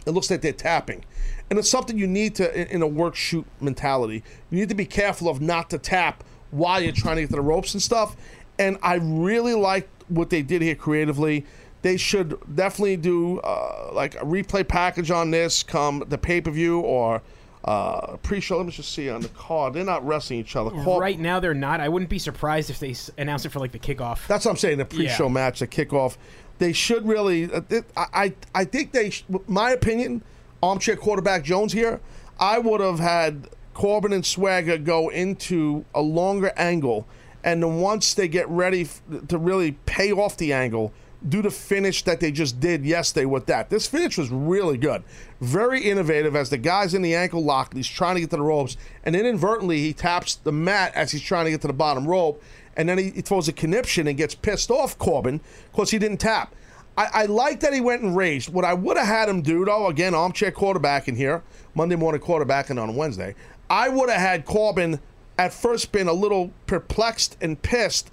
[0.05, 1.03] It looks like they're tapping.
[1.49, 4.75] And it's something you need to, in, in a work shoot mentality, you need to
[4.75, 7.81] be careful of not to tap while you're trying to get to the ropes and
[7.81, 8.15] stuff.
[8.59, 11.45] And I really like what they did here creatively.
[11.81, 16.51] They should definitely do uh, like a replay package on this come the pay per
[16.51, 17.21] view or
[17.67, 18.57] uh, pre-show.
[18.57, 19.73] Let me just see on the card.
[19.73, 20.69] They're not wrestling each other.
[20.71, 21.81] Cor- Right now, they're not.
[21.81, 24.25] I wouldn't be surprised if they s- announce it for, like, the kickoff.
[24.27, 24.77] That's what I'm saying.
[24.77, 25.31] The pre-show Yeah.
[25.33, 26.15] match, the kickoff,
[26.59, 27.51] they should really.
[27.51, 27.61] Uh,
[27.95, 29.09] I, I I think they.
[29.11, 30.23] Sh- my opinion,
[30.63, 31.99] armchair quarterback Jones here.
[32.39, 37.05] I would have had Corbin and Swagger go into a longer angle,
[37.43, 40.93] and then once they get ready f- to really pay off the angle,
[41.29, 43.69] do the finish that they just did yesterday with that.
[43.69, 45.03] This finish was really good,
[45.41, 46.35] very innovative.
[46.35, 49.15] As the guy's in the ankle lock, he's trying to get to the ropes, and
[49.15, 52.41] inadvertently he taps the mat as he's trying to get to the bottom rope,
[52.75, 55.41] and then he, he throws a conniption and gets pissed off Corbin
[55.71, 56.53] because he didn't tap.
[56.97, 58.51] I, I like that he went and raised.
[58.51, 61.43] What I would have had him do, though, again, armchair quarterback in here,
[61.75, 63.35] Monday morning quarterback and on Wednesday.
[63.69, 64.99] I would have had Corbin
[65.37, 68.09] at first been a little perplexed and pissed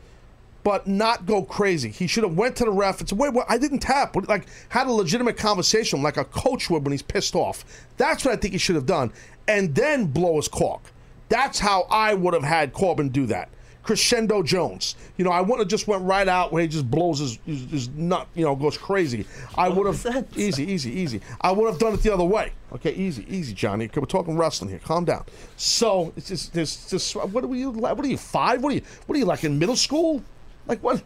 [0.64, 1.90] but not go crazy.
[1.90, 4.46] He should have went to the ref and said, "Wait, wait I didn't tap." Like
[4.70, 7.64] had a legitimate conversation, like a coach would when he's pissed off.
[7.96, 9.12] That's what I think he should have done,
[9.46, 10.82] and then blow his cork.
[11.28, 13.50] That's how I would have had Corbin do that.
[13.84, 14.96] Crescendo Jones.
[15.18, 17.64] You know, I wouldn't have just went right out where he just blows his, his,
[17.70, 19.26] his nut, you know, goes crazy.
[19.56, 21.20] I would have easy, easy, easy.
[21.40, 22.52] I would have done it the other way.
[22.72, 23.90] Okay, easy, easy, Johnny.
[23.94, 24.80] We're talking wrestling here.
[24.80, 25.24] Calm down.
[25.56, 27.70] So it's just, there's just what are you?
[27.70, 28.16] What are you?
[28.16, 28.62] Five?
[28.62, 28.82] What are you?
[29.06, 30.22] What are you like in middle school?
[30.66, 31.02] Like what?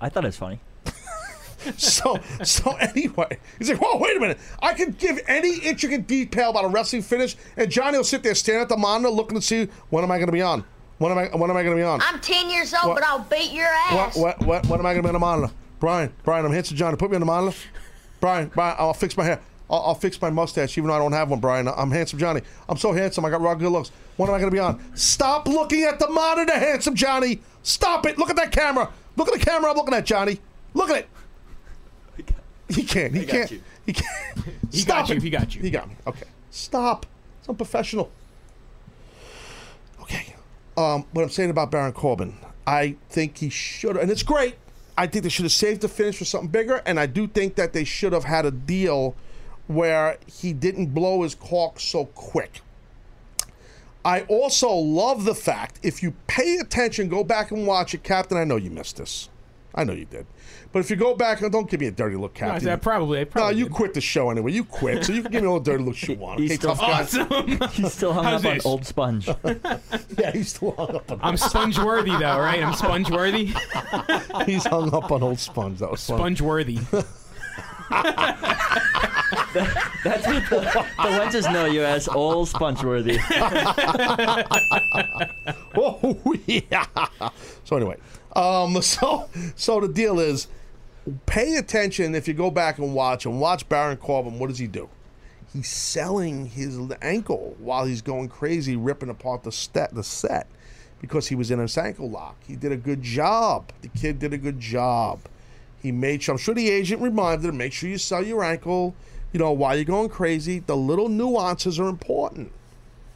[0.00, 0.60] I thought it was funny.
[1.76, 4.38] so so anyway, he's like, "Whoa, wait a minute!
[4.62, 8.34] I can give any intricate detail about a wrestling finish, and Johnny will sit there,
[8.34, 10.64] staring at the monitor, looking to see when am I going to be on?
[10.98, 11.26] When am I?
[11.36, 12.00] When am I going to be on?
[12.02, 12.94] I'm 10 years old, What?
[12.96, 14.16] but I'll beat your ass.
[14.16, 14.38] What?
[14.40, 14.46] What?
[14.46, 14.66] What?
[14.66, 15.52] When am I going to be on the monitor?
[15.78, 16.96] Brian, Brian, I'm handsome Johnny.
[16.96, 17.56] Put me on the monitor.
[18.20, 19.40] Brian, Brian, I'll fix my hair.
[19.70, 21.68] I'll, I'll fix my mustache, even though I don't have one, Brian.
[21.68, 22.42] I'm handsome Johnny.
[22.68, 23.24] I'm so handsome.
[23.24, 23.90] I got raw good looks.
[24.16, 24.78] When am I going to be on?
[24.94, 27.40] Stop looking at the monitor, handsome Johnny.
[27.62, 28.18] Stop it.
[28.18, 28.90] Look at that camera.
[29.16, 30.40] Look at the camera I'm looking at, Johnny.
[30.74, 31.08] Look at it.
[32.68, 33.14] He can't.
[33.14, 33.50] He can't.
[33.50, 33.62] you.
[33.86, 34.06] He can't.
[34.70, 35.20] He Stop got you.
[35.20, 35.62] He got you.
[35.62, 35.96] He got me.
[36.06, 36.26] Okay.
[36.50, 37.04] Stop.
[37.40, 38.10] It's unprofessional.
[40.02, 40.34] Okay.
[40.76, 44.54] Um, what I'm saying about Baron Corbin, I think he should have, and it's great.
[44.96, 47.56] I think they should have saved the finish for something bigger, and I do think
[47.56, 49.16] that they should have had a deal
[49.66, 52.60] where he didn't blow his cork so quick.
[54.04, 58.38] I also love the fact, if you pay attention, go back and watch it, Captain.
[58.38, 59.28] I know you missed this.
[59.74, 60.26] I know you did.
[60.72, 62.80] But if you go back and don't give me a dirty look, No, I Captain.
[62.80, 63.20] probably.
[63.20, 63.72] I probably no, you did.
[63.72, 64.52] quit the show anyway.
[64.52, 66.40] You quit, so you can give me a little dirty look you want.
[66.40, 66.82] He's Okay, still, tough.
[66.82, 67.68] Awesome.
[67.70, 68.60] he's still hung How's up on?
[68.64, 69.28] Old Sponge.
[70.18, 71.20] Yeah, he's still hung up on.
[71.22, 72.62] I'm sponge worthy though, right?
[72.62, 73.52] I'm sponge worthy.
[74.46, 75.78] He's hung up on old sponge.
[75.78, 76.00] That was.
[76.00, 76.78] Sponge worthy.
[80.04, 83.18] That's what the, the Wences know you as Old Spongeworthy.
[85.76, 86.86] Oh yeah.
[87.64, 87.96] So anyway,
[88.34, 90.48] um, so so the deal is,
[91.26, 94.38] pay attention if you go back and watch and watch Baron Corbin.
[94.38, 94.88] What does he do?
[95.52, 100.46] He's selling his ankle while he's going crazy, ripping apart the set, the set,
[101.00, 102.36] because he was in his ankle lock.
[102.46, 103.72] He did a good job.
[103.82, 105.20] The kid did a good job.
[105.80, 106.34] He made sure.
[106.34, 108.94] I'm sure the agent reminded him, make sure you sell your ankle.
[109.32, 112.52] You know, while you're going crazy, the little nuances are important.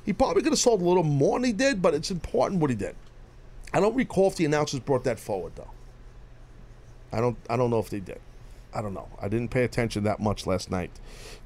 [0.05, 2.71] He probably could have sold a little more than he did, but it's important what
[2.71, 2.95] he did.
[3.73, 5.71] I don't recall if the announcers brought that forward though.
[7.13, 7.37] I don't.
[7.49, 8.21] I don't know if they did.
[8.73, 9.09] I don't know.
[9.21, 10.91] I didn't pay attention that much last night,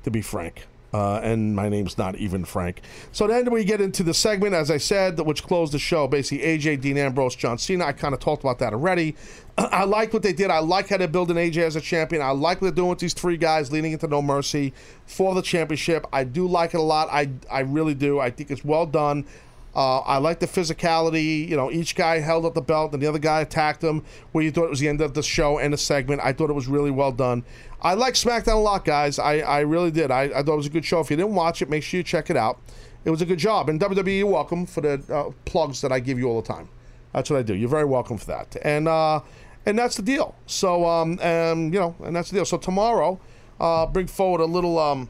[0.05, 0.67] to be frank.
[0.93, 2.81] Uh, and my name's not even Frank.
[3.13, 6.09] So then we get into the segment, as I said, which closed the show.
[6.09, 7.85] Basically, AJ, Dean Ambrose, John Cena.
[7.85, 9.15] I kind of talked about that already.
[9.59, 10.51] I like what they did.
[10.51, 12.23] I like how they're building AJ as a champion.
[12.23, 14.73] I like what they're doing with these three guys leading into No Mercy
[15.05, 16.07] for the championship.
[16.13, 17.09] I do like it a lot.
[17.11, 18.19] I, I really do.
[18.19, 19.27] I think it's well done.
[19.79, 21.47] Uh, I like the physicality.
[21.49, 24.05] You know, each guy held up the belt and the other guy attacked him.
[24.33, 26.21] Where you thought it was the end of the show and the segment.
[26.25, 27.45] I thought it was really well done.
[27.81, 29.21] I like SmackDown a lot, guys.
[29.21, 30.11] I, I really did.
[30.11, 30.99] I, I thought it was a good show.
[30.99, 32.61] If you didn't watch it, make sure you check it out.
[33.05, 33.69] It was a good job.
[33.69, 36.69] And WWE, welcome for the uh, plugs that I give you all the time.
[37.13, 37.55] That's what I do.
[37.55, 38.57] You're very welcome for that.
[38.63, 39.21] And uh,
[39.65, 40.35] and that's the deal.
[40.47, 42.45] So um, and, you know, and that's the deal.
[42.45, 43.21] So tomorrow,
[43.61, 45.09] uh, bring forward a little um,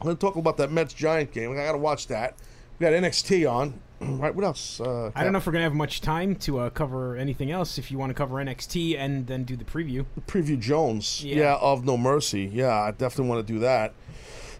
[0.00, 1.50] I'm gonna talk about that Mets Giant game.
[1.50, 2.36] I gotta watch that.
[2.78, 3.80] We got NXT on.
[4.00, 4.34] right.
[4.34, 4.80] What else?
[4.80, 7.78] Uh, I don't know if we're gonna have much time to uh, cover anything else.
[7.78, 10.06] If you want to cover NXT and then do the preview.
[10.26, 11.24] preview Jones.
[11.24, 11.36] Yeah.
[11.36, 11.58] Yeah.
[11.60, 12.50] of No Mercy.
[12.52, 13.94] Yeah, I definitely want to do that.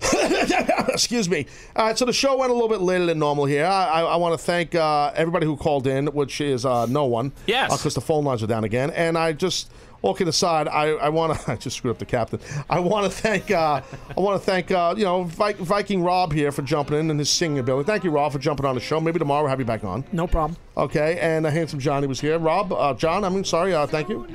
[0.89, 1.47] Excuse me.
[1.74, 3.66] All right, so the show went a little bit later than normal here.
[3.66, 7.06] I, I, I want to thank uh, everybody who called in, which is uh, no
[7.06, 7.32] one.
[7.47, 7.77] Yes.
[7.77, 8.90] Because the phone lines are down again.
[8.90, 9.70] And I just,
[10.02, 12.40] all kidding aside, I, I want to, I just screwed up the captain.
[12.70, 13.80] I want to thank, uh,
[14.16, 17.18] I want to thank, uh, you know, Vi- Viking Rob here for jumping in and
[17.18, 17.86] his singing ability.
[17.86, 19.00] Thank you, Rob, for jumping on the show.
[19.00, 20.04] Maybe tomorrow we'll have you back on.
[20.12, 20.56] No problem.
[20.76, 22.38] Okay, and uh, Handsome Johnny was here.
[22.38, 24.26] Rob, uh, John, I mean, sorry, uh, thank you.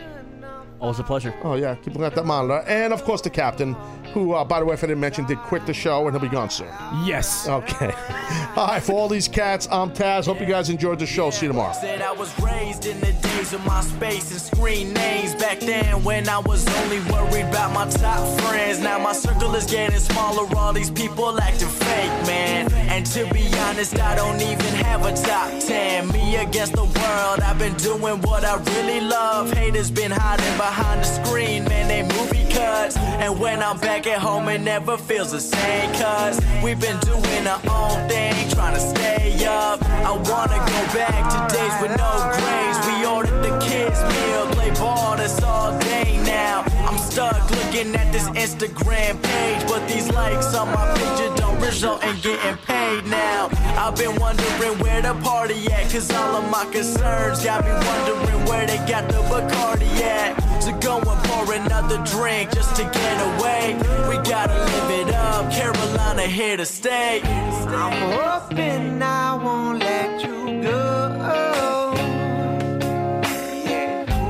[0.84, 1.34] Always a pleasure.
[1.44, 3.74] Oh yeah, keep looking at that monitor, and of course the captain,
[4.14, 6.22] who, uh, by the way, if I didn't mention, did quit the show, and he'll
[6.22, 6.68] be gone soon.
[7.06, 7.48] Yes.
[7.48, 7.94] Okay.
[8.58, 10.26] all right, for all these cats, I'm Taz.
[10.26, 11.30] Hope you guys enjoyed the show.
[11.30, 11.72] See you tomorrow.
[11.72, 15.36] Said I was raised in the days of MySpace and screen names.
[15.36, 18.80] Back then, when I was only worried about my top friends.
[18.80, 20.54] Now my circle is getting smaller.
[20.58, 22.70] All these people acting fake, man.
[22.74, 26.12] And to be honest, I don't even have a top 10.
[26.12, 29.54] Me against the world, I've been doing what I really love.
[29.54, 30.73] Haters been hiding behind
[31.04, 31.88] the screen, man.
[31.88, 32.98] They movie cuts.
[32.98, 35.94] And when I'm back at home, it never feels the same.
[35.94, 39.82] Cause we've been doing our own thing, trying to stay up.
[39.84, 42.80] I wanna go back to days with no grades.
[42.88, 46.64] We ordered the kids' meal, play ball, that's all day now.
[46.88, 52.04] I'm stuck looking at this Instagram page, but these likes on my picture don't result
[52.04, 53.50] in getting paid now.
[53.78, 58.46] I've been wondering where the party at, cause all of my concerns got me wondering
[58.46, 63.76] where they got the Bacardi at to going for another drink just to get away.
[64.08, 65.52] We gotta live it up.
[65.52, 67.22] Carolina here to stay.
[67.22, 71.94] I'm hoping I won't let you go.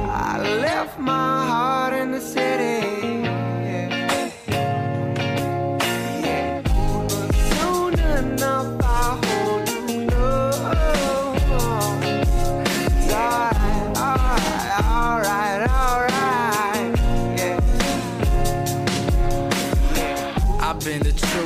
[0.09, 1.42] I left my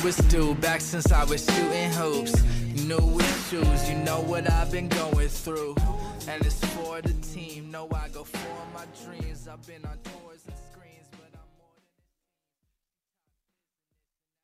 [0.08, 2.42] truest dude back since I was shooting hoops.
[2.86, 5.76] New issues, you know what I've been going through.
[6.30, 9.50] And it's for the team, know I go for my dreams.
[9.50, 10.17] I've been on.